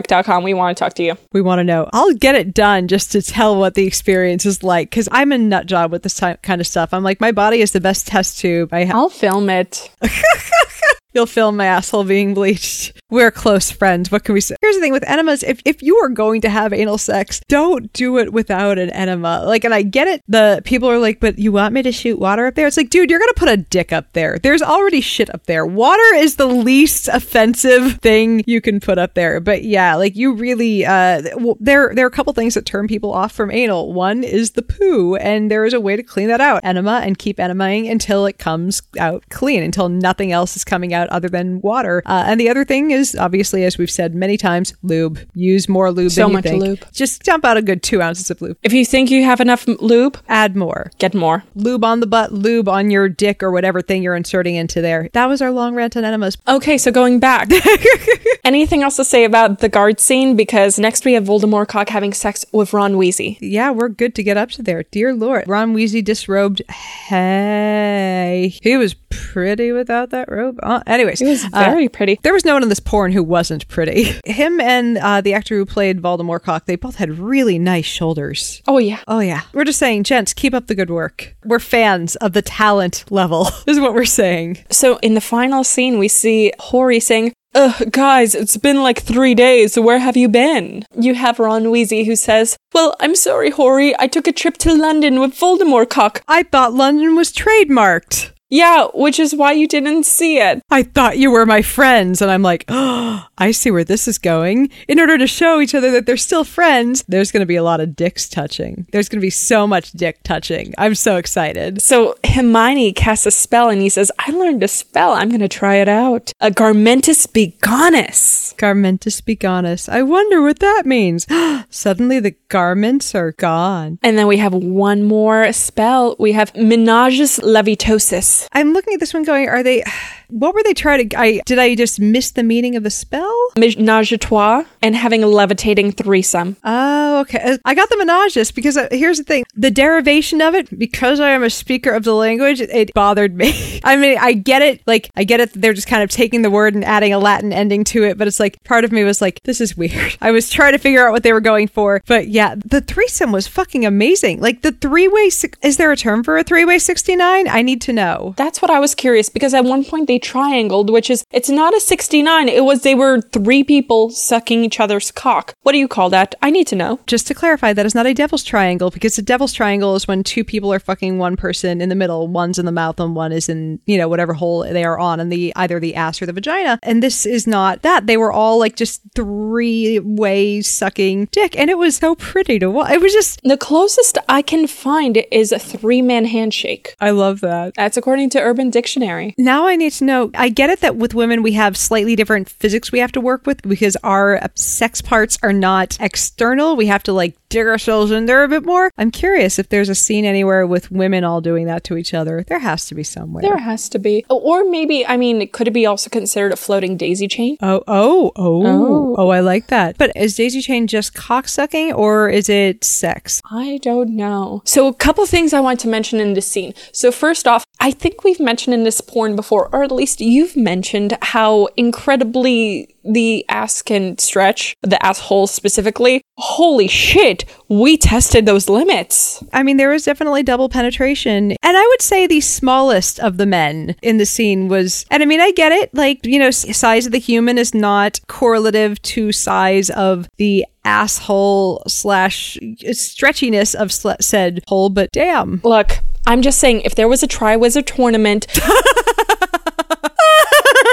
We 0.42 0.54
want 0.54 0.76
to 0.76 0.84
talk 0.84 0.94
to 0.94 1.02
you. 1.02 1.16
We 1.32 1.40
want 1.40 1.58
to 1.58 1.64
know. 1.64 1.88
I'll 1.92 2.14
get 2.14 2.34
it 2.34 2.54
done 2.54 2.88
just 2.88 3.12
to 3.12 3.22
tell 3.22 3.58
what 3.58 3.74
the 3.74 3.86
experience 3.86 4.46
is 4.46 4.62
like 4.62 4.90
because 4.90 5.08
I'm 5.10 5.32
a 5.32 5.38
nut 5.38 5.66
job 5.66 5.90
with 5.90 6.02
this 6.02 6.20
kind 6.20 6.60
of 6.60 6.66
stuff. 6.66 6.94
I'm 6.94 7.02
like, 7.02 7.20
my 7.20 7.32
body 7.32 7.60
is 7.60 7.72
the 7.72 7.80
best 7.80 8.06
test 8.06 8.38
tube. 8.38 8.72
I 8.72 8.84
I'll 8.84 9.08
film 9.08 9.50
it. 9.50 9.90
You'll 11.14 11.26
film 11.26 11.56
my 11.58 11.66
asshole 11.66 12.04
being 12.04 12.32
bleached. 12.32 12.98
We're 13.10 13.30
close 13.30 13.70
friends. 13.70 14.10
What 14.10 14.24
can 14.24 14.32
we 14.34 14.40
say? 14.40 14.56
Here's 14.72 14.80
the 14.80 14.86
thing 14.86 14.92
with 14.94 15.06
enemas. 15.06 15.42
If, 15.42 15.60
if 15.66 15.82
you 15.82 15.98
are 15.98 16.08
going 16.08 16.40
to 16.40 16.48
have 16.48 16.72
anal 16.72 16.96
sex, 16.96 17.42
don't 17.46 17.92
do 17.92 18.16
it 18.16 18.32
without 18.32 18.78
an 18.78 18.88
enema. 18.88 19.42
Like, 19.44 19.64
and 19.64 19.74
I 19.74 19.82
get 19.82 20.08
it. 20.08 20.22
The 20.28 20.62
people 20.64 20.88
are 20.88 20.98
like, 20.98 21.20
but 21.20 21.38
you 21.38 21.52
want 21.52 21.74
me 21.74 21.82
to 21.82 21.92
shoot 21.92 22.18
water 22.18 22.46
up 22.46 22.54
there? 22.54 22.66
It's 22.66 22.78
like, 22.78 22.88
dude, 22.88 23.10
you're 23.10 23.18
going 23.18 23.34
to 23.34 23.38
put 23.38 23.50
a 23.50 23.58
dick 23.58 23.92
up 23.92 24.10
there. 24.14 24.38
There's 24.38 24.62
already 24.62 25.02
shit 25.02 25.28
up 25.34 25.44
there. 25.44 25.66
Water 25.66 26.14
is 26.14 26.36
the 26.36 26.46
least 26.46 27.08
offensive 27.08 27.98
thing 28.00 28.44
you 28.46 28.62
can 28.62 28.80
put 28.80 28.96
up 28.96 29.12
there. 29.12 29.40
But 29.40 29.62
yeah, 29.62 29.94
like 29.94 30.16
you 30.16 30.32
really, 30.32 30.86
uh, 30.86 31.20
well, 31.36 31.58
there, 31.60 31.92
there 31.94 32.06
are 32.06 32.08
a 32.08 32.10
couple 32.10 32.32
things 32.32 32.54
that 32.54 32.64
turn 32.64 32.88
people 32.88 33.12
off 33.12 33.32
from 33.32 33.50
anal. 33.50 33.92
One 33.92 34.24
is 34.24 34.52
the 34.52 34.62
poo, 34.62 35.16
and 35.16 35.50
there 35.50 35.66
is 35.66 35.74
a 35.74 35.80
way 35.82 35.96
to 35.96 36.02
clean 36.02 36.28
that 36.28 36.40
out. 36.40 36.64
Enema 36.64 37.02
and 37.04 37.18
keep 37.18 37.38
enemaing 37.38 37.90
until 37.90 38.24
it 38.24 38.38
comes 38.38 38.80
out 38.98 39.22
clean, 39.28 39.62
until 39.62 39.90
nothing 39.90 40.32
else 40.32 40.56
is 40.56 40.64
coming 40.64 40.94
out 40.94 41.10
other 41.10 41.28
than 41.28 41.60
water. 41.60 42.02
Uh, 42.06 42.24
and 42.26 42.40
the 42.40 42.48
other 42.48 42.64
thing 42.64 42.90
is, 42.90 43.14
obviously, 43.14 43.64
as 43.64 43.76
we've 43.76 43.90
said 43.90 44.14
many 44.14 44.38
times, 44.38 44.61
lube. 44.82 45.18
Use 45.34 45.68
more 45.68 45.90
lube 45.90 46.10
So 46.10 46.22
than 46.22 46.28
you 46.30 46.32
much 46.34 46.44
think. 46.44 46.62
lube. 46.62 46.84
Just 46.92 47.22
dump 47.22 47.44
out 47.44 47.56
a 47.56 47.62
good 47.62 47.82
two 47.82 48.00
ounces 48.02 48.30
of 48.30 48.40
lube. 48.42 48.56
If 48.62 48.72
you 48.72 48.84
think 48.84 49.10
you 49.10 49.24
have 49.24 49.40
enough 49.40 49.66
lube, 49.66 50.18
Add 50.28 50.56
more. 50.56 50.90
get 50.98 51.14
more. 51.14 51.44
Lube 51.54 51.84
on 51.84 52.00
the 52.00 52.06
butt, 52.06 52.32
lube 52.32 52.68
on 52.68 52.90
your 52.90 53.08
dick 53.08 53.42
or 53.42 53.50
whatever 53.50 53.80
thing 53.82 54.02
you're 54.02 54.16
inserting 54.16 54.54
into 54.56 54.80
there. 54.80 55.08
That 55.12 55.26
was 55.26 55.40
our 55.42 55.50
long 55.50 55.74
rant 55.74 55.96
on 55.96 56.04
enemas. 56.04 56.36
Okay, 56.48 56.78
so 56.78 56.90
going 56.90 57.18
back. 57.20 57.48
Anything 58.44 58.82
else 58.82 58.96
to 58.96 59.04
say 59.04 59.24
about 59.24 59.60
the 59.60 59.68
guard 59.68 60.00
scene? 60.00 60.34
Because 60.36 60.78
next 60.78 61.04
we 61.04 61.12
have 61.14 61.24
Voldemort 61.24 61.68
cock 61.68 61.88
having 61.88 62.12
sex 62.12 62.44
with 62.52 62.72
Ron 62.72 62.94
Weasley. 62.94 63.38
Yeah, 63.40 63.70
we're 63.70 63.88
good 63.88 64.14
to 64.16 64.22
get 64.22 64.36
up 64.36 64.50
to 64.52 64.62
there. 64.62 64.82
Dear 64.84 65.14
Lord. 65.14 65.44
Ron 65.46 65.74
Weasley 65.74 66.04
disrobed. 66.04 66.62
Hey. 66.70 68.31
He 68.48 68.76
was 68.76 68.94
pretty 69.10 69.72
without 69.72 70.10
that 70.10 70.30
robe. 70.30 70.58
Uh, 70.62 70.82
anyways. 70.86 71.18
He 71.18 71.26
was 71.26 71.44
uh, 71.44 71.48
very 71.50 71.88
pretty. 71.88 72.18
There 72.22 72.32
was 72.32 72.44
no 72.44 72.54
one 72.54 72.62
in 72.62 72.68
this 72.68 72.80
porn 72.80 73.12
who 73.12 73.22
wasn't 73.22 73.68
pretty. 73.68 74.20
Him 74.24 74.60
and 74.60 74.98
uh, 74.98 75.20
the 75.20 75.34
actor 75.34 75.56
who 75.56 75.66
played 75.66 76.00
Voldemort 76.00 76.42
Cock, 76.42 76.66
they 76.66 76.76
both 76.76 76.96
had 76.96 77.18
really 77.18 77.58
nice 77.58 77.86
shoulders. 77.86 78.62
Oh 78.66 78.78
yeah. 78.78 79.00
Oh, 79.08 79.20
yeah. 79.20 79.42
We're 79.52 79.64
just 79.64 79.78
saying, 79.78 80.04
gents, 80.04 80.34
keep 80.34 80.54
up 80.54 80.66
the 80.66 80.74
good 80.74 80.90
work. 80.90 81.34
We're 81.44 81.58
fans 81.58 82.16
of 82.16 82.32
the 82.32 82.42
talent 82.42 83.04
level, 83.10 83.44
This 83.44 83.64
is 83.76 83.80
what 83.80 83.94
we're 83.94 84.04
saying. 84.04 84.64
So 84.70 84.98
in 84.98 85.14
the 85.14 85.20
final 85.20 85.64
scene, 85.64 85.98
we 85.98 86.08
see 86.08 86.52
Whorrey 86.58 87.00
saying, 87.00 87.32
Ugh, 87.54 87.92
guys, 87.92 88.34
it's 88.34 88.56
been 88.56 88.82
like 88.82 89.02
three 89.02 89.34
days. 89.34 89.78
Where 89.78 89.98
have 89.98 90.16
you 90.16 90.28
been? 90.28 90.86
You 90.98 91.14
have 91.14 91.38
Ron 91.38 91.64
Weasley 91.64 92.06
who 92.06 92.16
says, 92.16 92.56
Well, 92.72 92.96
I'm 92.98 93.14
sorry, 93.14 93.50
Whorrey. 93.50 93.94
I 93.98 94.06
took 94.06 94.26
a 94.26 94.32
trip 94.32 94.56
to 94.58 94.74
London 94.74 95.20
with 95.20 95.38
Voldemort 95.38 95.90
cock. 95.90 96.22
I 96.26 96.44
thought 96.44 96.72
London 96.72 97.14
was 97.14 97.30
trademarked. 97.30 98.32
Yeah, 98.52 98.88
which 98.92 99.18
is 99.18 99.34
why 99.34 99.52
you 99.52 99.66
didn't 99.66 100.04
see 100.04 100.38
it. 100.38 100.62
I 100.70 100.82
thought 100.82 101.16
you 101.16 101.30
were 101.30 101.46
my 101.46 101.62
friends. 101.62 102.20
And 102.20 102.30
I'm 102.30 102.42
like, 102.42 102.66
oh, 102.68 103.26
I 103.38 103.50
see 103.50 103.70
where 103.70 103.82
this 103.82 104.06
is 104.06 104.18
going. 104.18 104.68
In 104.88 105.00
order 105.00 105.16
to 105.16 105.26
show 105.26 105.58
each 105.58 105.74
other 105.74 105.90
that 105.92 106.04
they're 106.04 106.18
still 106.18 106.44
friends, 106.44 107.02
there's 107.08 107.32
going 107.32 107.40
to 107.40 107.46
be 107.46 107.56
a 107.56 107.62
lot 107.62 107.80
of 107.80 107.96
dicks 107.96 108.28
touching. 108.28 108.86
There's 108.92 109.08
going 109.08 109.20
to 109.20 109.24
be 109.24 109.30
so 109.30 109.66
much 109.66 109.92
dick 109.92 110.22
touching. 110.22 110.74
I'm 110.76 110.94
so 110.94 111.16
excited. 111.16 111.80
So 111.80 112.14
Hermione 112.26 112.92
casts 112.92 113.24
a 113.24 113.30
spell 113.30 113.70
and 113.70 113.80
he 113.80 113.88
says, 113.88 114.12
I 114.18 114.30
learned 114.32 114.62
a 114.62 114.68
spell. 114.68 115.12
I'm 115.12 115.30
going 115.30 115.40
to 115.40 115.48
try 115.48 115.76
it 115.76 115.88
out. 115.88 116.30
A 116.42 116.50
Garmentus 116.50 117.26
Begonis. 117.26 118.54
Garmentus 118.56 119.22
Begonis. 119.22 119.88
I 119.88 120.02
wonder 120.02 120.42
what 120.42 120.58
that 120.58 120.82
means. 120.84 121.26
Suddenly 121.70 122.20
the 122.20 122.36
garments 122.50 123.14
are 123.14 123.32
gone. 123.32 123.98
And 124.02 124.18
then 124.18 124.26
we 124.26 124.36
have 124.36 124.52
one 124.52 125.04
more 125.04 125.54
spell. 125.54 126.16
We 126.18 126.32
have 126.32 126.52
Menages 126.52 127.40
Levitosis. 127.40 128.41
I'm 128.52 128.72
looking 128.72 128.94
at 128.94 129.00
this 129.00 129.14
one 129.14 129.22
going, 129.24 129.48
are 129.48 129.62
they. 129.62 129.84
What 130.32 130.54
were 130.54 130.62
they 130.62 130.74
trying 130.74 131.08
to? 131.08 131.18
I 131.18 131.40
did 131.46 131.58
I 131.58 131.74
just 131.74 132.00
miss 132.00 132.30
the 132.30 132.42
meaning 132.42 132.76
of 132.76 132.82
the 132.82 132.90
spell? 132.90 133.36
Menage 133.56 134.12
a 134.12 134.18
trois 134.18 134.64
and 134.80 134.96
having 134.96 135.22
a 135.22 135.26
levitating 135.26 135.92
threesome. 135.92 136.56
Oh, 136.64 137.20
okay. 137.20 137.58
I 137.64 137.74
got 137.74 137.88
the 137.88 137.96
menage 137.96 138.32
menages 138.32 138.54
because 138.54 138.76
uh, 138.76 138.88
here's 138.90 139.18
the 139.18 139.24
thing: 139.24 139.44
the 139.54 139.70
derivation 139.70 140.40
of 140.40 140.54
it. 140.54 140.78
Because 140.78 141.20
I 141.20 141.30
am 141.30 141.42
a 141.42 141.50
speaker 141.50 141.90
of 141.92 142.04
the 142.04 142.14
language, 142.14 142.60
it, 142.60 142.70
it 142.70 142.94
bothered 142.94 143.36
me. 143.36 143.80
I 143.84 143.96
mean, 143.96 144.18
I 144.18 144.32
get 144.32 144.62
it. 144.62 144.82
Like, 144.86 145.10
I 145.16 145.24
get 145.24 145.40
it. 145.40 145.52
That 145.52 145.60
they're 145.60 145.72
just 145.72 145.88
kind 145.88 146.02
of 146.02 146.10
taking 146.10 146.42
the 146.42 146.50
word 146.50 146.74
and 146.74 146.84
adding 146.84 147.12
a 147.12 147.18
Latin 147.18 147.52
ending 147.52 147.84
to 147.84 148.04
it, 148.04 148.18
but 148.18 148.28
it's 148.28 148.40
like 148.40 148.62
part 148.64 148.84
of 148.84 148.92
me 148.92 149.04
was 149.04 149.20
like, 149.20 149.42
this 149.44 149.60
is 149.60 149.76
weird. 149.76 150.16
I 150.20 150.30
was 150.30 150.50
trying 150.50 150.72
to 150.72 150.78
figure 150.78 151.06
out 151.06 151.12
what 151.12 151.22
they 151.22 151.32
were 151.32 151.40
going 151.40 151.68
for, 151.68 152.02
but 152.06 152.28
yeah, 152.28 152.54
the 152.56 152.80
threesome 152.80 153.32
was 153.32 153.46
fucking 153.46 153.84
amazing. 153.84 154.40
Like 154.40 154.62
the 154.62 154.72
three 154.72 155.08
way. 155.08 155.30
Is 155.62 155.76
there 155.76 155.92
a 155.92 155.96
term 155.96 156.24
for 156.24 156.36
a 156.36 156.44
three 156.44 156.64
way 156.64 156.78
sixty 156.78 157.16
nine? 157.16 157.48
I 157.48 157.62
need 157.62 157.80
to 157.82 157.92
know. 157.92 158.34
That's 158.36 158.60
what 158.60 158.70
I 158.70 158.80
was 158.80 158.94
curious 158.94 159.28
because 159.28 159.54
at 159.54 159.64
one 159.64 159.84
point 159.84 160.08
they 160.08 160.18
triangled, 160.22 160.90
which 160.90 161.10
is 161.10 161.24
it's 161.30 161.48
not 161.48 161.74
a 161.74 161.80
69. 161.80 162.48
It 162.48 162.64
was 162.64 162.82
they 162.82 162.94
were 162.94 163.20
three 163.20 163.64
people 163.64 164.10
sucking 164.10 164.64
each 164.64 164.80
other's 164.80 165.10
cock. 165.10 165.54
What 165.62 165.72
do 165.72 165.78
you 165.78 165.88
call 165.88 166.10
that? 166.10 166.34
I 166.42 166.50
need 166.50 166.66
to 166.68 166.76
know. 166.76 167.00
Just 167.06 167.26
to 167.28 167.34
clarify, 167.34 167.72
that 167.72 167.86
is 167.86 167.94
not 167.94 168.06
a 168.06 168.14
devil's 168.14 168.44
triangle 168.44 168.90
because 168.90 169.18
a 169.18 169.22
devil's 169.22 169.52
triangle 169.52 169.94
is 169.96 170.08
when 170.08 170.22
two 170.22 170.44
people 170.44 170.72
are 170.72 170.78
fucking 170.78 171.18
one 171.18 171.36
person 171.36 171.80
in 171.80 171.88
the 171.88 171.94
middle, 171.94 172.28
one's 172.28 172.58
in 172.58 172.66
the 172.66 172.72
mouth 172.72 173.00
and 173.00 173.14
one 173.14 173.32
is 173.32 173.48
in, 173.48 173.80
you 173.86 173.98
know, 173.98 174.08
whatever 174.08 174.34
hole 174.34 174.62
they 174.62 174.84
are 174.84 174.98
on 174.98 175.20
and 175.20 175.32
the 175.32 175.52
either 175.56 175.80
the 175.80 175.94
ass 175.94 176.20
or 176.22 176.26
the 176.26 176.32
vagina. 176.32 176.78
And 176.82 177.02
this 177.02 177.26
is 177.26 177.46
not 177.46 177.82
that. 177.82 178.06
They 178.06 178.16
were 178.16 178.32
all 178.32 178.58
like 178.58 178.76
just 178.76 179.02
three 179.14 179.98
way 179.98 180.60
sucking 180.60 181.28
dick 181.32 181.58
and 181.58 181.70
it 181.70 181.78
was 181.78 181.96
so 181.96 182.14
pretty 182.14 182.58
to 182.58 182.70
watch. 182.70 182.92
It 182.92 183.00
was 183.00 183.12
just 183.12 183.40
the 183.42 183.56
closest 183.56 184.18
I 184.28 184.42
can 184.42 184.66
find 184.66 185.24
is 185.30 185.52
a 185.52 185.58
three 185.58 186.02
man 186.02 186.24
handshake. 186.26 186.96
I 187.00 187.10
love 187.10 187.40
that. 187.40 187.74
That's 187.74 187.96
according 187.96 188.30
to 188.30 188.40
Urban 188.40 188.70
Dictionary. 188.70 189.34
Now 189.38 189.66
I 189.66 189.76
need 189.76 189.92
to 189.94 190.04
know. 190.04 190.11
I 190.34 190.48
get 190.48 190.70
it 190.70 190.80
that 190.80 190.96
with 190.96 191.14
women 191.14 191.42
we 191.42 191.52
have 191.52 191.76
slightly 191.76 192.16
different 192.16 192.48
physics 192.48 192.92
we 192.92 192.98
have 192.98 193.12
to 193.12 193.20
work 193.20 193.46
with 193.46 193.62
because 193.62 193.96
our 194.02 194.40
sex 194.54 195.00
parts 195.00 195.38
are 195.42 195.52
not 195.52 195.96
external. 196.00 196.76
We 196.76 196.86
have 196.86 197.02
to 197.04 197.12
like 197.12 197.36
dig 197.52 197.66
ourselves 197.66 198.10
in 198.10 198.24
there 198.24 198.42
a 198.42 198.48
bit 198.48 198.64
more. 198.64 198.90
I'm 198.96 199.10
curious 199.10 199.58
if 199.58 199.68
there's 199.68 199.90
a 199.90 199.94
scene 199.94 200.24
anywhere 200.24 200.66
with 200.66 200.90
women 200.90 201.22
all 201.22 201.40
doing 201.40 201.66
that 201.66 201.84
to 201.84 201.96
each 201.96 202.14
other. 202.14 202.44
There 202.48 202.58
has 202.58 202.86
to 202.86 202.94
be 202.94 203.04
somewhere. 203.04 203.42
There 203.42 203.58
has 203.58 203.88
to 203.90 203.98
be. 203.98 204.24
Or 204.30 204.64
maybe, 204.64 205.06
I 205.06 205.18
mean, 205.18 205.46
could 205.48 205.68
it 205.68 205.72
be 205.72 205.84
also 205.84 206.08
considered 206.08 206.52
a 206.52 206.56
floating 206.56 206.96
daisy 206.96 207.28
chain? 207.28 207.58
Oh, 207.60 207.82
oh, 207.86 208.32
oh, 208.36 208.66
oh, 208.66 209.14
oh 209.18 209.28
I 209.28 209.40
like 209.40 209.66
that. 209.66 209.98
But 209.98 210.12
is 210.16 210.34
daisy 210.34 210.62
chain 210.62 210.86
just 210.86 211.14
cocksucking 211.14 211.94
or 211.94 212.30
is 212.30 212.48
it 212.48 212.84
sex? 212.84 213.42
I 213.50 213.78
don't 213.82 214.16
know. 214.16 214.62
So, 214.64 214.88
a 214.88 214.94
couple 214.94 215.24
things 215.26 215.52
I 215.52 215.60
want 215.60 215.78
to 215.80 215.88
mention 215.88 216.20
in 216.20 216.32
this 216.32 216.48
scene. 216.48 216.72
So, 216.92 217.12
first 217.12 217.46
off, 217.46 217.66
I 217.80 217.90
think 217.90 218.24
we've 218.24 218.40
mentioned 218.40 218.72
in 218.72 218.84
this 218.84 219.00
porn 219.00 219.36
before, 219.36 219.68
or 219.72 219.82
at 219.82 219.92
least 219.92 220.20
you've 220.20 220.56
mentioned 220.56 221.18
how 221.20 221.68
incredibly 221.76 222.91
the 223.04 223.44
ass 223.48 223.82
can 223.82 224.18
stretch, 224.18 224.76
the 224.82 225.04
asshole 225.04 225.46
specifically. 225.46 226.22
Holy 226.38 226.88
shit, 226.88 227.44
we 227.68 227.96
tested 227.96 228.46
those 228.46 228.68
limits. 228.68 229.42
I 229.52 229.62
mean, 229.62 229.76
there 229.76 229.90
was 229.90 230.04
definitely 230.04 230.42
double 230.42 230.68
penetration. 230.68 231.52
And 231.62 231.76
I 231.76 231.86
would 231.88 232.02
say 232.02 232.26
the 232.26 232.40
smallest 232.40 233.20
of 233.20 233.36
the 233.36 233.46
men 233.46 233.96
in 234.02 234.18
the 234.18 234.26
scene 234.26 234.68
was, 234.68 235.06
and 235.10 235.22
I 235.22 235.26
mean, 235.26 235.40
I 235.40 235.52
get 235.52 235.72
it. 235.72 235.94
Like, 235.94 236.24
you 236.24 236.38
know, 236.38 236.50
size 236.50 237.06
of 237.06 237.12
the 237.12 237.18
human 237.18 237.58
is 237.58 237.74
not 237.74 238.20
correlative 238.28 239.00
to 239.02 239.32
size 239.32 239.90
of 239.90 240.28
the 240.38 240.64
asshole 240.84 241.82
slash 241.86 242.56
uh, 242.56 242.90
stretchiness 242.90 243.74
of 243.74 243.92
said 244.22 244.62
hole, 244.66 244.90
but 244.90 245.10
damn. 245.12 245.60
Look, 245.64 245.98
I'm 246.26 246.42
just 246.42 246.58
saying, 246.58 246.82
if 246.82 246.94
there 246.94 247.08
was 247.08 247.22
a 247.22 247.28
Triwizard 247.28 247.86
tournament. 247.86 248.46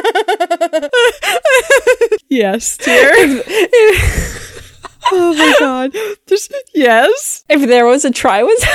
yes, 2.30 2.78
dear. 2.78 3.12
oh 5.12 5.36
my 5.38 5.56
god. 5.60 5.94
Just 6.28 6.54
yes. 6.74 7.44
If 7.50 7.68
there 7.68 7.86
was 7.86 8.06
a 8.06 8.12
Triwizard. 8.12 8.68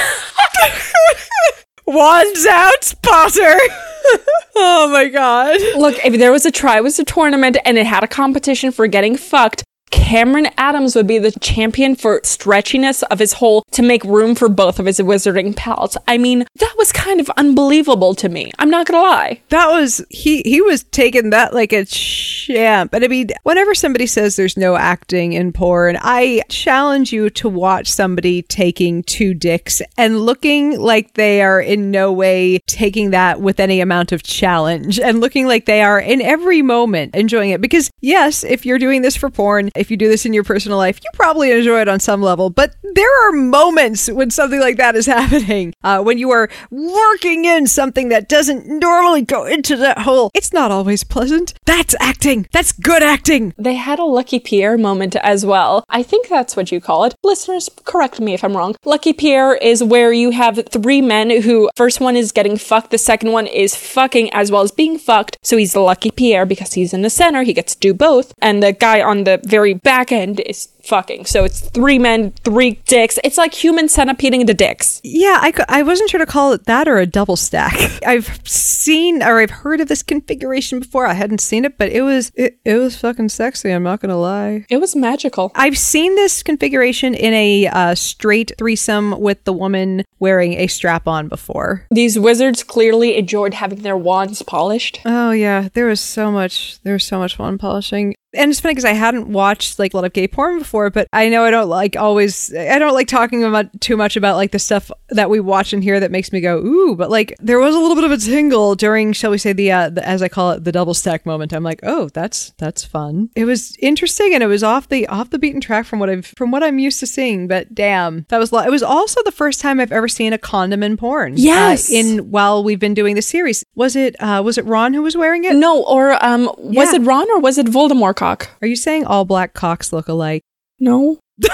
Wands 1.86 2.46
out, 2.46 2.94
Potter. 3.02 3.58
oh 4.56 4.88
my 4.90 5.08
god. 5.08 5.60
Look, 5.76 5.96
if 6.04 6.18
there 6.18 6.32
was 6.32 6.46
a 6.46 6.52
Triwizard 6.52 7.06
tournament 7.06 7.58
and 7.64 7.76
it 7.76 7.86
had 7.86 8.04
a 8.04 8.08
competition 8.08 8.72
for 8.72 8.86
getting 8.86 9.16
fucked, 9.16 9.63
Cameron 10.04 10.48
Adams 10.58 10.94
would 10.94 11.06
be 11.06 11.18
the 11.18 11.30
champion 11.30 11.96
for 11.96 12.20
stretchiness 12.20 13.02
of 13.04 13.18
his 13.18 13.32
hole 13.32 13.64
to 13.70 13.82
make 13.82 14.04
room 14.04 14.34
for 14.34 14.50
both 14.50 14.78
of 14.78 14.84
his 14.84 15.00
wizarding 15.00 15.56
pals. 15.56 15.96
I 16.06 16.18
mean, 16.18 16.44
that 16.56 16.74
was 16.76 16.92
kind 16.92 17.20
of 17.20 17.30
unbelievable 17.38 18.14
to 18.16 18.28
me. 18.28 18.52
I'm 18.58 18.68
not 18.68 18.86
gonna 18.86 19.02
lie. 19.02 19.40
That 19.48 19.68
was 19.68 20.04
he 20.10 20.42
he 20.42 20.60
was 20.60 20.84
taking 20.84 21.30
that 21.30 21.54
like 21.54 21.72
a 21.72 21.86
champ. 21.86 22.92
And 22.92 23.02
I 23.02 23.08
mean, 23.08 23.28
whenever 23.44 23.74
somebody 23.74 24.06
says 24.06 24.36
there's 24.36 24.58
no 24.58 24.76
acting 24.76 25.32
in 25.32 25.54
porn, 25.54 25.96
I 26.02 26.42
challenge 26.50 27.10
you 27.10 27.30
to 27.30 27.48
watch 27.48 27.90
somebody 27.90 28.42
taking 28.42 29.04
two 29.04 29.32
dicks 29.32 29.80
and 29.96 30.20
looking 30.20 30.78
like 30.78 31.14
they 31.14 31.40
are 31.40 31.62
in 31.62 31.90
no 31.90 32.12
way 32.12 32.58
taking 32.66 33.10
that 33.12 33.40
with 33.40 33.58
any 33.58 33.80
amount 33.80 34.12
of 34.12 34.22
challenge 34.22 35.00
and 35.00 35.20
looking 35.20 35.46
like 35.46 35.64
they 35.64 35.82
are 35.82 35.98
in 35.98 36.20
every 36.20 36.60
moment 36.60 37.14
enjoying 37.14 37.50
it. 37.50 37.62
Because 37.62 37.90
yes, 38.02 38.44
if 38.44 38.66
you're 38.66 38.78
doing 38.78 39.00
this 39.00 39.16
for 39.16 39.30
porn, 39.30 39.70
if 39.74 39.90
you 39.90 39.93
do 39.96 40.08
this 40.08 40.26
in 40.26 40.32
your 40.32 40.44
personal 40.44 40.78
life, 40.78 41.00
you 41.02 41.10
probably 41.14 41.50
enjoy 41.50 41.80
it 41.80 41.88
on 41.88 42.00
some 42.00 42.22
level, 42.22 42.50
but 42.50 42.74
there 42.94 43.28
are 43.28 43.32
moments 43.32 44.10
when 44.10 44.30
something 44.30 44.60
like 44.60 44.76
that 44.76 44.94
is 44.96 45.06
happening. 45.18 45.74
Uh, 45.82 46.02
when 46.02 46.18
you 46.18 46.30
are 46.30 46.48
working 46.70 47.44
in 47.44 47.66
something 47.66 48.08
that 48.08 48.28
doesn't 48.28 48.66
normally 48.66 49.22
go 49.22 49.44
into 49.44 49.76
that 49.76 49.98
hole. 49.98 50.30
It's 50.34 50.52
not 50.52 50.70
always 50.70 51.04
pleasant. 51.04 51.54
That's 51.64 51.94
acting. 52.00 52.46
That's 52.52 52.72
good 52.72 53.02
acting. 53.02 53.54
They 53.58 53.74
had 53.74 53.98
a 53.98 54.04
Lucky 54.04 54.38
Pierre 54.38 54.78
moment 54.78 55.16
as 55.16 55.44
well. 55.44 55.84
I 55.88 56.02
think 56.02 56.28
that's 56.28 56.56
what 56.56 56.72
you 56.72 56.80
call 56.80 57.04
it. 57.04 57.14
Listeners, 57.22 57.70
correct 57.84 58.20
me 58.20 58.34
if 58.34 58.44
I'm 58.44 58.56
wrong. 58.56 58.74
Lucky 58.84 59.12
Pierre 59.12 59.54
is 59.54 59.82
where 59.82 60.12
you 60.12 60.30
have 60.30 60.60
three 60.70 61.00
men 61.00 61.42
who, 61.42 61.70
first 61.76 62.00
one 62.00 62.16
is 62.16 62.32
getting 62.32 62.56
fucked, 62.56 62.90
the 62.90 62.98
second 62.98 63.32
one 63.32 63.46
is 63.46 63.74
fucking 63.74 64.32
as 64.32 64.50
well 64.50 64.62
as 64.62 64.70
being 64.70 64.98
fucked. 64.98 65.38
So 65.42 65.56
he's 65.56 65.72
the 65.72 65.80
Lucky 65.80 66.10
Pierre 66.10 66.46
because 66.46 66.74
he's 66.74 66.92
in 66.92 67.02
the 67.02 67.10
center. 67.10 67.42
He 67.42 67.52
gets 67.52 67.74
to 67.74 67.80
do 67.80 67.94
both. 67.94 68.34
And 68.40 68.62
the 68.62 68.72
guy 68.72 69.02
on 69.02 69.24
the 69.24 69.40
very 69.44 69.74
back 69.84 70.10
end 70.10 70.40
is 70.40 70.68
fucking. 70.82 71.26
So 71.26 71.44
it's 71.44 71.60
three 71.60 71.98
men, 71.98 72.32
three 72.42 72.72
dicks. 72.86 73.18
It's 73.22 73.38
like 73.38 73.54
human 73.54 73.86
centipeding 73.86 74.46
the 74.46 74.54
dicks. 74.54 75.00
Yeah, 75.04 75.38
I, 75.40 75.52
I 75.68 75.82
wasn't 75.82 76.10
sure 76.10 76.18
to 76.18 76.26
call 76.26 76.52
it 76.52 76.64
that 76.64 76.88
or 76.88 76.98
a 76.98 77.06
double 77.06 77.36
stack. 77.36 77.74
I've 78.06 78.40
seen 78.48 79.22
or 79.22 79.38
I've 79.38 79.50
heard 79.50 79.80
of 79.80 79.88
this 79.88 80.02
configuration 80.02 80.80
before. 80.80 81.06
I 81.06 81.14
hadn't 81.14 81.40
seen 81.40 81.64
it, 81.64 81.78
but 81.78 81.90
it 81.90 82.02
was 82.02 82.32
it, 82.34 82.58
it 82.64 82.76
was 82.76 82.96
fucking 82.96 83.28
sexy. 83.28 83.70
I'm 83.70 83.82
not 83.84 84.00
gonna 84.00 84.18
lie. 84.18 84.66
It 84.68 84.78
was 84.78 84.96
magical. 84.96 85.52
I've 85.54 85.78
seen 85.78 86.14
this 86.16 86.42
configuration 86.42 87.14
in 87.14 87.32
a 87.34 87.66
uh, 87.68 87.94
straight 87.94 88.52
threesome 88.58 89.20
with 89.20 89.44
the 89.44 89.52
woman 89.52 90.04
wearing 90.18 90.54
a 90.54 90.66
strap 90.66 91.06
on 91.06 91.28
before. 91.28 91.86
These 91.90 92.18
wizards 92.18 92.62
clearly 92.62 93.16
enjoyed 93.16 93.54
having 93.54 93.82
their 93.82 93.96
wands 93.96 94.42
polished. 94.42 95.00
Oh 95.04 95.30
yeah, 95.30 95.68
there 95.74 95.86
was 95.86 96.00
so 96.00 96.32
much. 96.32 96.80
There 96.82 96.94
was 96.94 97.04
so 97.04 97.18
much 97.18 97.38
wand 97.38 97.60
polishing 97.60 98.13
And 98.34 98.50
it's 98.50 98.60
funny 98.60 98.72
because 98.74 98.84
I 98.84 98.92
hadn't 98.92 99.28
watched 99.28 99.78
like 99.78 99.94
a 99.94 99.96
lot 99.96 100.04
of 100.04 100.12
gay 100.12 100.26
porn 100.28 100.58
before, 100.58 100.90
but 100.90 101.08
I 101.12 101.28
know 101.28 101.44
I 101.44 101.50
don't 101.50 101.68
like 101.68 101.96
always, 101.96 102.54
I 102.54 102.78
don't 102.78 102.94
like 102.94 103.08
talking 103.08 103.44
about 103.44 103.80
too 103.80 103.96
much 103.96 104.16
about 104.16 104.36
like 104.36 104.50
the 104.52 104.58
stuff 104.58 104.90
that 105.10 105.30
we 105.30 105.40
watch 105.40 105.72
in 105.72 105.82
here 105.82 106.00
that 106.00 106.10
makes 106.10 106.32
me 106.32 106.40
go, 106.40 106.58
ooh, 106.58 106.96
but 106.96 107.10
like 107.10 107.34
there 107.40 107.58
was 107.58 107.74
a 107.74 107.78
little 107.78 107.94
bit 107.94 108.04
of 108.04 108.10
a 108.10 108.16
tingle 108.16 108.74
during, 108.74 109.12
shall 109.12 109.30
we 109.30 109.38
say, 109.38 109.52
the, 109.52 109.70
uh, 109.70 109.88
the 109.90 110.06
as 110.06 110.22
I 110.22 110.28
call 110.28 110.52
it, 110.52 110.64
the 110.64 110.72
double 110.72 110.94
stack 110.94 111.24
moment. 111.26 111.52
I'm 111.52 111.62
like, 111.62 111.80
oh, 111.82 112.08
that's, 112.08 112.50
that's 112.58 112.84
fun. 112.84 113.30
It 113.36 113.44
was 113.44 113.76
interesting 113.78 114.34
and 114.34 114.42
it 114.42 114.46
was 114.48 114.62
off 114.62 114.88
the, 114.88 115.06
off 115.08 115.30
the 115.30 115.38
beaten 115.38 115.60
track 115.60 115.86
from 115.86 115.98
what 115.98 116.10
I've, 116.10 116.26
from 116.26 116.50
what 116.50 116.62
I'm 116.62 116.78
used 116.78 117.00
to 117.00 117.06
seeing, 117.06 117.46
but 117.48 117.74
damn, 117.74 118.26
that 118.28 118.38
was, 118.38 118.52
lo- 118.52 118.64
it 118.64 118.70
was 118.70 118.82
also 118.82 119.22
the 119.24 119.32
first 119.32 119.60
time 119.60 119.80
I've 119.80 119.92
ever 119.92 120.08
seen 120.08 120.32
a 120.32 120.38
condom 120.38 120.82
in 120.82 120.96
porn. 120.96 121.34
Yes. 121.36 121.90
Uh, 121.90 121.94
in, 121.94 122.30
while 122.30 122.64
we've 122.64 122.80
been 122.80 122.94
doing 122.94 123.14
the 123.14 123.22
series. 123.22 123.64
Was 123.74 123.94
it, 123.96 124.16
uh, 124.20 124.42
was 124.44 124.58
it 124.58 124.64
Ron 124.64 124.94
who 124.94 125.02
was 125.02 125.16
wearing 125.16 125.44
it? 125.44 125.54
No, 125.56 125.82
or 125.84 126.12
um, 126.24 126.50
was 126.58 126.92
Yeah. 126.92 127.00
it 127.00 127.04
Ron 127.04 127.30
or 127.30 127.40
was 127.40 127.58
it 127.58 127.66
Voldemort 127.66 128.16
cock? 128.24 128.48
Are 128.62 128.66
you 128.66 128.76
saying 128.76 129.04
all 129.04 129.24
black 129.26 129.52
cocks 129.52 129.92
look 129.92 130.08
alike? 130.08 130.42
No. 130.80 131.18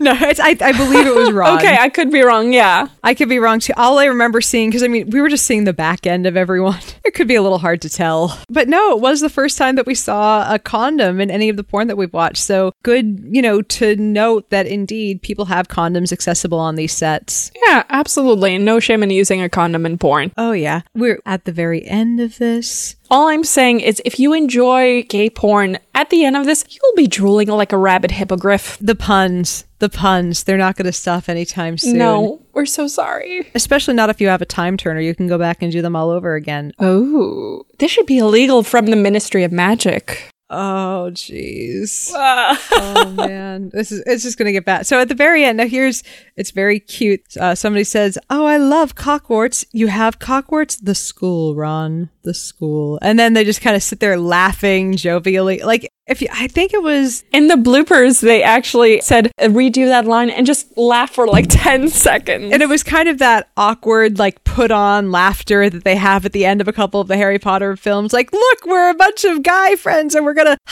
No, 0.10 0.16
it's, 0.18 0.40
I, 0.40 0.56
I 0.62 0.72
believe 0.72 1.06
it 1.06 1.14
was 1.14 1.30
Ron. 1.32 1.58
Okay, 1.58 1.76
I 1.78 1.90
could 1.90 2.10
be 2.10 2.22
wrong. 2.22 2.54
Yeah. 2.54 2.88
I 3.04 3.12
could 3.12 3.28
be 3.28 3.38
wrong 3.38 3.60
too. 3.60 3.74
All 3.76 3.98
I 3.98 4.06
remember 4.06 4.40
seeing, 4.40 4.70
because 4.70 4.82
I 4.82 4.88
mean, 4.88 5.10
we 5.10 5.20
were 5.20 5.28
just 5.28 5.44
seeing 5.44 5.64
the 5.64 5.74
back 5.74 6.06
end 6.06 6.26
of 6.26 6.36
everyone. 6.36 6.78
It 7.02 7.14
could 7.14 7.26
be 7.26 7.34
a 7.34 7.42
little 7.42 7.58
hard 7.58 7.82
to 7.82 7.88
tell. 7.90 8.38
But 8.48 8.68
no, 8.68 8.92
it 8.92 9.00
was 9.00 9.20
the 9.20 9.28
first 9.28 9.58
time 9.58 9.74
that 9.74 9.86
we 9.86 9.96
saw 9.96 10.46
a 10.54 10.60
condom 10.60 11.20
in 11.20 11.28
any 11.28 11.48
of 11.48 11.56
the 11.56 11.64
porn 11.64 11.88
that 11.88 11.96
we've 11.96 12.12
watched. 12.12 12.42
So 12.44 12.72
good, 12.84 13.26
you 13.28 13.42
know, 13.42 13.62
to 13.62 13.96
note 13.96 14.48
that 14.50 14.68
indeed 14.68 15.20
people 15.20 15.46
have 15.46 15.66
condoms 15.66 16.12
accessible 16.12 16.60
on 16.60 16.76
these 16.76 16.92
sets. 16.92 17.50
Yeah, 17.66 17.82
absolutely. 17.88 18.58
No 18.58 18.78
shame 18.78 19.02
in 19.02 19.10
using 19.10 19.42
a 19.42 19.48
condom 19.48 19.86
in 19.86 19.98
porn. 19.98 20.30
Oh, 20.36 20.52
yeah. 20.52 20.82
We're 20.94 21.18
at 21.26 21.46
the 21.46 21.52
very 21.52 21.84
end 21.84 22.20
of 22.20 22.38
this. 22.38 22.94
All 23.10 23.26
I'm 23.26 23.42
saying 23.42 23.80
is 23.80 24.00
if 24.04 24.20
you 24.20 24.32
enjoy 24.32 25.02
gay 25.02 25.30
porn, 25.30 25.78
at 25.96 26.10
the 26.10 26.24
end 26.24 26.36
of 26.36 26.46
this, 26.46 26.64
you'll 26.68 26.94
be 26.94 27.08
drooling 27.08 27.48
like 27.48 27.72
a 27.72 27.76
rabid 27.76 28.12
hippogriff. 28.12 28.78
The 28.80 28.94
puns, 28.94 29.64
the 29.80 29.88
puns, 29.88 30.44
they're 30.44 30.56
not 30.56 30.76
going 30.76 30.86
to 30.86 30.92
stop 30.92 31.28
anytime 31.28 31.76
soon. 31.76 31.98
No, 31.98 32.40
we're 32.52 32.66
so 32.66 32.86
sorry. 32.86 33.50
Especially 33.54 33.94
not 33.94 34.10
if 34.10 34.20
you 34.20 34.28
have 34.28 34.42
a 34.42 34.46
time 34.46 34.76
turner. 34.76 35.00
You 35.00 35.14
can 35.14 35.26
go 35.26 35.38
back 35.38 35.62
and 35.62 35.72
do 35.72 35.82
them 35.82 35.96
all 35.96 36.10
over 36.10 36.34
again. 36.34 36.72
Oh, 36.78 37.64
this 37.78 37.90
should 37.90 38.06
be 38.06 38.18
illegal 38.18 38.62
from 38.62 38.86
the 38.86 38.96
Ministry 38.96 39.42
of 39.42 39.52
Magic. 39.52 40.30
Oh, 40.52 41.10
jeez. 41.12 42.10
oh 42.12 43.12
man, 43.16 43.68
this 43.72 43.92
is 43.92 44.02
it's 44.04 44.24
just 44.24 44.36
gonna 44.36 44.50
get 44.50 44.64
bad. 44.64 44.84
So 44.84 45.00
at 45.00 45.08
the 45.08 45.14
very 45.14 45.44
end, 45.44 45.58
now 45.58 45.68
here's 45.68 46.02
it's 46.36 46.50
very 46.50 46.80
cute. 46.80 47.36
Uh, 47.36 47.54
somebody 47.54 47.84
says, 47.84 48.18
"Oh, 48.28 48.46
I 48.46 48.56
love 48.56 48.96
Cockwarts. 48.96 49.64
You 49.70 49.86
have 49.86 50.18
Cockwarts? 50.18 50.76
The 50.76 50.96
school, 50.96 51.54
Ron, 51.54 52.10
the 52.22 52.34
school." 52.34 52.98
And 53.02 53.18
then 53.18 53.34
they 53.34 53.44
just 53.44 53.60
kind 53.60 53.76
of 53.76 53.82
sit 53.82 54.00
there 54.00 54.16
laughing 54.18 54.94
jovially, 54.94 55.62
like 55.64 55.90
if 56.10 56.20
you, 56.20 56.28
I 56.32 56.48
think 56.48 56.74
it 56.74 56.82
was 56.82 57.22
In 57.32 57.46
the 57.46 57.54
bloopers, 57.54 58.20
they 58.20 58.42
actually 58.42 59.00
said 59.00 59.30
uh, 59.38 59.46
redo 59.46 59.86
that 59.86 60.06
line 60.06 60.28
and 60.28 60.44
just 60.44 60.76
laugh 60.76 61.10
for 61.10 61.28
like 61.28 61.46
10 61.48 61.88
seconds. 61.88 62.52
And 62.52 62.62
it 62.62 62.68
was 62.68 62.82
kind 62.82 63.08
of 63.08 63.18
that 63.18 63.48
awkward, 63.56 64.18
like 64.18 64.42
put 64.42 64.72
on 64.72 65.12
laughter 65.12 65.70
that 65.70 65.84
they 65.84 65.94
have 65.94 66.26
at 66.26 66.32
the 66.32 66.44
end 66.44 66.60
of 66.60 66.66
a 66.66 66.72
couple 66.72 67.00
of 67.00 67.06
the 67.06 67.16
Harry 67.16 67.38
Potter 67.38 67.76
films. 67.76 68.12
Like, 68.12 68.32
look, 68.32 68.66
we're 68.66 68.90
a 68.90 68.94
bunch 68.94 69.24
of 69.24 69.44
guy 69.44 69.76
friends 69.76 70.16
and 70.16 70.26
we're 70.26 70.34
gonna. 70.34 70.56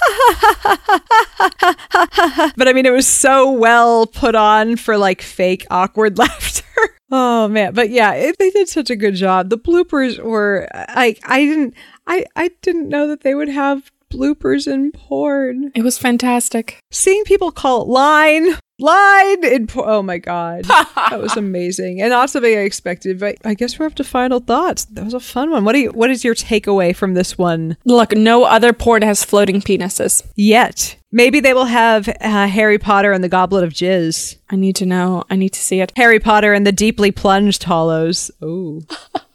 but 2.57 2.67
I 2.67 2.73
mean, 2.75 2.85
it 2.85 2.93
was 2.93 3.07
so 3.07 3.53
well 3.53 4.07
put 4.07 4.35
on 4.35 4.75
for 4.75 4.99
like 4.99 5.23
fake 5.23 5.65
awkward 5.71 6.19
laughter. 6.19 6.65
Oh 7.11 7.49
man, 7.49 7.73
but 7.73 7.91
yeah, 7.91 8.13
it, 8.13 8.37
they 8.39 8.51
did 8.51 8.69
such 8.69 8.91
a 8.91 8.97
good 8.97 9.15
job. 9.15 9.49
The 9.49 9.59
bloopers 9.59 10.19
were 10.23 10.69
like 10.95 11.21
I 11.25 11.45
didn't, 11.45 11.75
I 12.07 12.27
I 12.37 12.51
didn't 12.63 12.89
know 12.89 13.07
that 13.09 13.23
they 13.23 13.35
would 13.35 13.49
have 13.49 13.91
bloopers 14.11 14.71
in 14.71 14.93
porn. 14.93 15.71
it 15.75 15.83
was 15.83 15.99
fantastic. 15.99 16.81
Seeing 16.91 17.25
people 17.25 17.51
call 17.51 17.83
it 17.83 17.89
line, 17.89 18.57
line 18.79 19.45
in 19.45 19.67
po- 19.67 19.85
oh 19.85 20.03
my 20.03 20.19
god, 20.19 20.65
that 20.95 21.21
was 21.21 21.37
amazing 21.37 22.01
and 22.01 22.11
not 22.11 22.31
something 22.31 22.57
I 22.57 22.63
expected. 22.63 23.19
But 23.19 23.37
I 23.45 23.55
guess 23.55 23.79
we're 23.79 23.87
up 23.87 23.95
to 23.97 24.05
final 24.05 24.41
thoughts. 24.41 24.85
That 24.87 25.05
was 25.05 25.15
a 25.15 25.21
fun 25.21 25.51
one. 25.51 25.65
What 25.65 25.73
do 25.73 25.81
you? 25.81 25.91
What 25.91 26.11
is 26.11 26.25
your 26.25 26.35
takeaway 26.35 26.95
from 26.95 27.15
this 27.15 27.37
one? 27.37 27.77
Look, 27.85 28.13
no 28.13 28.45
other 28.45 28.73
porn 28.73 29.03
has 29.03 29.25
floating 29.25 29.61
penises. 29.61 30.27
Yet, 30.37 30.97
maybe 31.13 31.41
they 31.41 31.55
will 31.55 31.67
have 31.67 32.09
uh, 32.09 32.47
Harry 32.47 32.79
Potter 32.79 33.13
and 33.13 33.23
the 33.23 33.29
Goblet 33.29 33.65
of 33.65 33.73
Jizz. 33.73 34.37
I 34.51 34.57
need 34.57 34.77
to 34.77 34.87
know. 34.87 35.25
I 35.31 35.37
need 35.37 35.51
to 35.51 35.61
see 35.61 35.81
it. 35.81 35.93
Harry 35.97 36.21
Potter 36.21 36.53
and 36.53 36.67
the 36.67 36.73
deeply 36.73 37.11
plunged 37.11 37.65
hollows. 37.65 38.31
Ooh. 38.43 38.83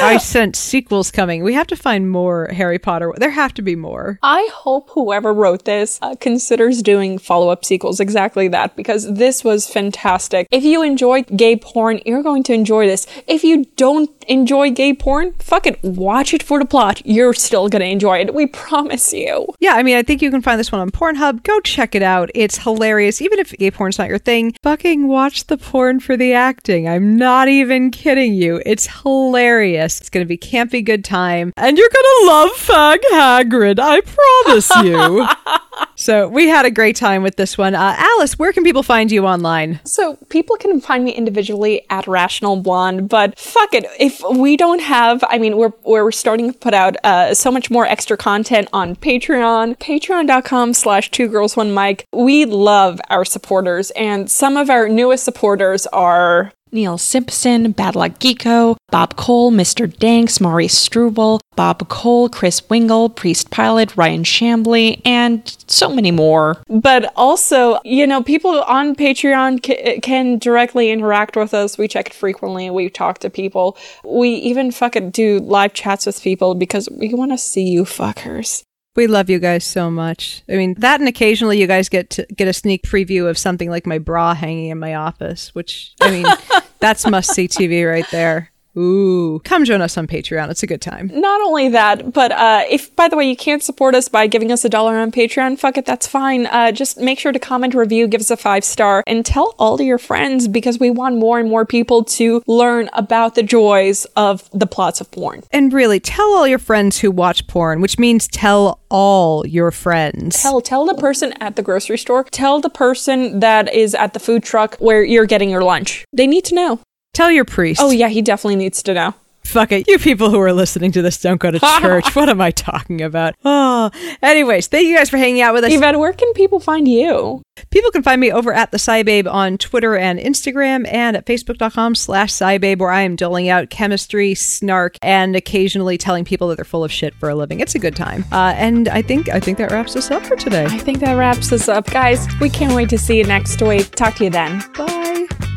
I 0.00 0.18
sense 0.18 0.58
sequels 0.58 1.10
coming. 1.10 1.42
We 1.42 1.54
have 1.54 1.66
to 1.68 1.76
find 1.76 2.10
more 2.10 2.48
Harry 2.52 2.78
Potter. 2.78 3.12
There 3.16 3.30
have 3.30 3.54
to 3.54 3.62
be 3.62 3.76
more. 3.76 4.18
I 4.22 4.48
hope 4.52 4.90
whoever 4.90 5.32
wrote 5.32 5.64
this 5.64 5.98
uh, 6.02 6.16
considers 6.20 6.82
doing 6.82 7.18
follow 7.18 7.48
up 7.48 7.64
sequels 7.64 8.00
exactly 8.00 8.48
that 8.48 8.76
because 8.76 9.12
this 9.12 9.44
was 9.44 9.68
fantastic. 9.68 10.46
If 10.50 10.64
you 10.64 10.82
enjoy 10.82 11.22
gay 11.22 11.56
porn, 11.56 12.00
you're 12.04 12.22
going 12.22 12.42
to 12.44 12.52
enjoy 12.52 12.86
this. 12.86 13.06
If 13.26 13.44
you 13.44 13.66
don't 13.76 14.10
enjoy 14.28 14.70
gay 14.70 14.94
porn, 14.94 15.34
fuck 15.38 15.66
it, 15.66 15.82
watch 15.82 16.34
it 16.34 16.42
for 16.42 16.58
the 16.58 16.64
plot. 16.64 17.02
You're 17.04 17.34
still 17.34 17.68
going 17.68 17.80
to 17.80 17.88
enjoy 17.88 18.20
it. 18.20 18.34
We 18.34 18.46
promise 18.46 19.12
you. 19.12 19.46
Yeah, 19.58 19.74
I 19.74 19.82
mean, 19.82 19.96
I 19.96 20.02
think 20.02 20.22
you 20.22 20.30
can 20.30 20.42
find 20.42 20.58
this 20.58 20.72
one 20.72 20.80
on 20.80 20.90
Pornhub. 20.90 21.42
Go 21.42 21.60
check 21.60 21.94
it 21.94 22.02
out. 22.02 22.30
It's 22.34 22.58
hilarious. 22.58 23.20
Even 23.20 23.38
if 23.38 23.52
gay 23.52 23.70
porn's 23.70 23.98
not 23.98 24.08
your 24.08 24.18
thing, 24.18 24.54
fucking 24.62 25.08
watch 25.08 25.46
the 25.46 25.56
porn 25.56 26.00
for 26.00 26.16
the 26.16 26.32
acting. 26.32 26.88
I'm 26.88 27.16
not 27.16 27.48
even 27.48 27.90
kidding 27.90 28.34
you. 28.34 28.62
It's 28.64 28.86
hilarious. 29.02 29.69
It's 29.76 30.10
going 30.10 30.24
to 30.24 30.28
be 30.28 30.38
campy 30.38 30.84
good 30.84 31.04
time. 31.04 31.52
And 31.56 31.78
you're 31.78 31.88
going 31.88 32.04
to 32.04 32.26
love 32.26 32.50
Fag 32.50 32.98
Hagrid. 33.12 33.78
I 33.78 34.00
promise 34.00 34.70
you. 34.84 35.26
so 35.94 36.28
we 36.28 36.48
had 36.48 36.66
a 36.66 36.70
great 36.70 36.96
time 36.96 37.22
with 37.22 37.36
this 37.36 37.56
one. 37.56 37.74
Uh, 37.74 37.94
Alice, 37.96 38.38
where 38.38 38.52
can 38.52 38.64
people 38.64 38.82
find 38.82 39.10
you 39.10 39.26
online? 39.26 39.80
So 39.84 40.16
people 40.28 40.56
can 40.56 40.80
find 40.80 41.04
me 41.04 41.12
individually 41.12 41.84
at 41.90 42.06
Rational 42.06 42.56
Blonde, 42.56 43.08
but 43.08 43.38
fuck 43.38 43.74
it. 43.74 43.86
If 43.98 44.22
we 44.36 44.56
don't 44.56 44.80
have, 44.80 45.22
I 45.28 45.38
mean, 45.38 45.56
we're 45.56 45.72
we're 45.84 46.10
starting 46.12 46.52
to 46.52 46.58
put 46.58 46.74
out 46.74 46.96
uh, 47.04 47.34
so 47.34 47.50
much 47.50 47.70
more 47.70 47.86
extra 47.86 48.16
content 48.16 48.68
on 48.72 48.96
Patreon, 48.96 49.78
patreon.com 49.78 50.74
slash 50.74 51.10
two 51.10 51.28
girls 51.28 51.56
one 51.56 51.72
mic. 51.74 52.06
We 52.12 52.44
love 52.44 53.00
our 53.10 53.24
supporters, 53.24 53.90
and 53.92 54.30
some 54.30 54.56
of 54.56 54.70
our 54.70 54.88
newest 54.88 55.24
supporters 55.24 55.86
are 55.88 56.52
Neil 56.72 56.98
Simpson, 56.98 57.72
Bad 57.72 57.96
Luck 57.96 58.18
Geeko, 58.18 58.76
Bob 58.90 59.16
Cole, 59.16 59.50
Mr. 59.50 59.86
Danks, 59.98 60.40
Maurice 60.40 60.76
Struble, 60.76 61.40
Bob 61.56 61.88
Cole, 61.88 62.28
Chris 62.28 62.62
Wingle, 62.68 63.08
Priest 63.08 63.50
Pilot, 63.50 63.96
Ryan 63.96 64.24
Shambly, 64.24 65.00
and 65.04 65.56
so 65.66 65.88
many 65.88 66.10
more. 66.10 66.62
But 66.68 67.12
also, 67.16 67.78
you 67.84 68.06
know, 68.06 68.22
people 68.22 68.62
on 68.62 68.94
Patreon 68.94 69.62
ca- 69.64 70.00
can 70.00 70.38
directly 70.38 70.90
interact 70.90 71.36
with 71.36 71.52
us. 71.54 71.76
We 71.76 71.88
check 71.88 72.08
it 72.08 72.14
frequently. 72.14 72.70
We 72.70 72.88
talk 72.88 73.18
to 73.18 73.30
people. 73.30 73.76
We 74.04 74.30
even 74.30 74.70
fucking 74.70 75.10
do 75.10 75.38
live 75.40 75.74
chats 75.74 76.06
with 76.06 76.22
people 76.22 76.54
because 76.54 76.88
we 76.90 77.12
want 77.14 77.32
to 77.32 77.38
see 77.38 77.64
you 77.64 77.84
fuckers. 77.84 78.62
We 78.96 79.06
love 79.06 79.30
you 79.30 79.38
guys 79.38 79.64
so 79.64 79.90
much. 79.90 80.42
I 80.48 80.56
mean, 80.56 80.74
that 80.78 81.00
and 81.00 81.08
occasionally 81.08 81.60
you 81.60 81.66
guys 81.66 81.88
get 81.88 82.10
to 82.10 82.26
get 82.34 82.48
a 82.48 82.52
sneak 82.52 82.82
preview 82.82 83.30
of 83.30 83.38
something 83.38 83.70
like 83.70 83.86
my 83.86 83.98
bra 83.98 84.34
hanging 84.34 84.70
in 84.70 84.78
my 84.78 84.94
office, 84.94 85.54
which 85.54 85.94
I 86.00 86.10
mean, 86.10 86.26
that's 86.80 87.06
must 87.06 87.32
see 87.32 87.46
TV 87.46 87.88
right 87.88 88.06
there. 88.10 88.50
Ooh, 88.76 89.40
come 89.44 89.64
join 89.64 89.80
us 89.82 89.98
on 89.98 90.06
Patreon. 90.06 90.48
It's 90.50 90.62
a 90.62 90.66
good 90.66 90.80
time. 90.80 91.10
Not 91.12 91.40
only 91.40 91.68
that, 91.70 92.12
but 92.12 92.32
uh, 92.32 92.64
if, 92.68 92.94
by 92.94 93.08
the 93.08 93.16
way, 93.16 93.28
you 93.28 93.36
can't 93.36 93.62
support 93.62 93.94
us 93.94 94.08
by 94.08 94.26
giving 94.26 94.52
us 94.52 94.64
a 94.64 94.68
dollar 94.68 94.96
on 94.96 95.10
Patreon, 95.10 95.58
fuck 95.58 95.76
it, 95.76 95.86
that's 95.86 96.06
fine. 96.06 96.46
Uh, 96.46 96.70
just 96.70 96.98
make 96.98 97.18
sure 97.18 97.32
to 97.32 97.38
comment, 97.38 97.74
review, 97.74 98.06
give 98.06 98.20
us 98.20 98.30
a 98.30 98.36
five 98.36 98.64
star, 98.64 99.02
and 99.06 99.26
tell 99.26 99.54
all 99.58 99.80
your 99.80 99.98
friends 99.98 100.46
because 100.46 100.78
we 100.78 100.90
want 100.90 101.16
more 101.16 101.38
and 101.38 101.48
more 101.48 101.66
people 101.66 102.04
to 102.04 102.42
learn 102.46 102.88
about 102.92 103.34
the 103.34 103.42
joys 103.42 104.04
of 104.16 104.48
the 104.52 104.66
plots 104.66 105.00
of 105.00 105.10
porn. 105.10 105.42
And 105.50 105.72
really, 105.72 105.98
tell 105.98 106.32
all 106.34 106.46
your 106.46 106.58
friends 106.58 106.98
who 106.98 107.10
watch 107.10 107.46
porn, 107.46 107.80
which 107.80 107.98
means 107.98 108.28
tell 108.28 108.80
all 108.88 109.46
your 109.46 109.70
friends. 109.70 110.40
Tell, 110.40 110.60
tell 110.60 110.86
the 110.86 110.94
person 110.94 111.32
at 111.40 111.56
the 111.56 111.62
grocery 111.62 111.98
store, 111.98 112.24
tell 112.24 112.60
the 112.60 112.70
person 112.70 113.40
that 113.40 113.72
is 113.72 113.94
at 113.94 114.12
the 114.14 114.20
food 114.20 114.42
truck 114.42 114.76
where 114.76 115.02
you're 115.02 115.26
getting 115.26 115.50
your 115.50 115.64
lunch. 115.64 116.04
They 116.12 116.26
need 116.26 116.44
to 116.46 116.54
know. 116.54 116.80
Tell 117.12 117.30
your 117.30 117.44
priest. 117.44 117.80
Oh, 117.82 117.90
yeah, 117.90 118.08
he 118.08 118.22
definitely 118.22 118.56
needs 118.56 118.82
to 118.84 118.94
know. 118.94 119.14
Fuck 119.42 119.72
it. 119.72 119.88
You 119.88 119.98
people 119.98 120.30
who 120.30 120.38
are 120.38 120.52
listening 120.52 120.92
to 120.92 121.02
this 121.02 121.20
don't 121.20 121.40
go 121.40 121.50
to 121.50 121.58
church. 121.80 122.14
what 122.14 122.28
am 122.28 122.40
I 122.40 122.50
talking 122.52 123.00
about? 123.00 123.34
Oh, 123.44 123.90
anyways, 124.22 124.68
thank 124.68 124.86
you 124.86 124.96
guys 124.96 125.10
for 125.10 125.16
hanging 125.16 125.40
out 125.40 125.54
with 125.54 125.64
us. 125.64 125.72
Yvette, 125.72 125.98
where 125.98 126.12
can 126.12 126.32
people 126.34 126.60
find 126.60 126.86
you? 126.86 127.42
People 127.70 127.90
can 127.90 128.02
find 128.02 128.20
me 128.20 128.30
over 128.30 128.52
at 128.52 128.70
the 128.70 128.76
SciBabe 128.76 129.28
on 129.30 129.58
Twitter 129.58 129.96
and 129.96 130.20
Instagram 130.20 130.86
and 130.92 131.16
at 131.16 131.26
facebook.com 131.26 131.94
slash 131.96 132.30
SciBabe 132.32 132.78
where 132.78 132.90
I 132.90 133.00
am 133.00 133.16
doling 133.16 133.48
out 133.48 133.70
chemistry, 133.70 134.34
snark, 134.34 134.96
and 135.02 135.34
occasionally 135.34 135.98
telling 135.98 136.24
people 136.24 136.46
that 136.48 136.56
they're 136.56 136.64
full 136.64 136.84
of 136.84 136.92
shit 136.92 137.14
for 137.14 137.28
a 137.28 137.34
living. 137.34 137.58
It's 137.60 137.74
a 137.74 137.78
good 137.80 137.96
time. 137.96 138.24
Uh, 138.30 138.52
and 138.56 138.88
I 138.88 139.02
think 139.02 139.28
I 139.30 139.40
think 139.40 139.58
that 139.58 139.72
wraps 139.72 139.96
us 139.96 140.10
up 140.12 140.24
for 140.26 140.36
today. 140.36 140.66
I 140.66 140.78
think 140.78 141.00
that 141.00 141.14
wraps 141.14 141.50
us 141.50 141.66
up. 141.68 141.86
Guys, 141.86 142.28
we 142.40 142.50
can't 142.50 142.74
wait 142.74 142.88
to 142.90 142.98
see 142.98 143.16
you 143.18 143.24
next 143.24 143.60
week. 143.62 143.90
Talk 143.96 144.14
to 144.16 144.24
you 144.24 144.30
then. 144.30 144.62
Bye. 144.76 145.49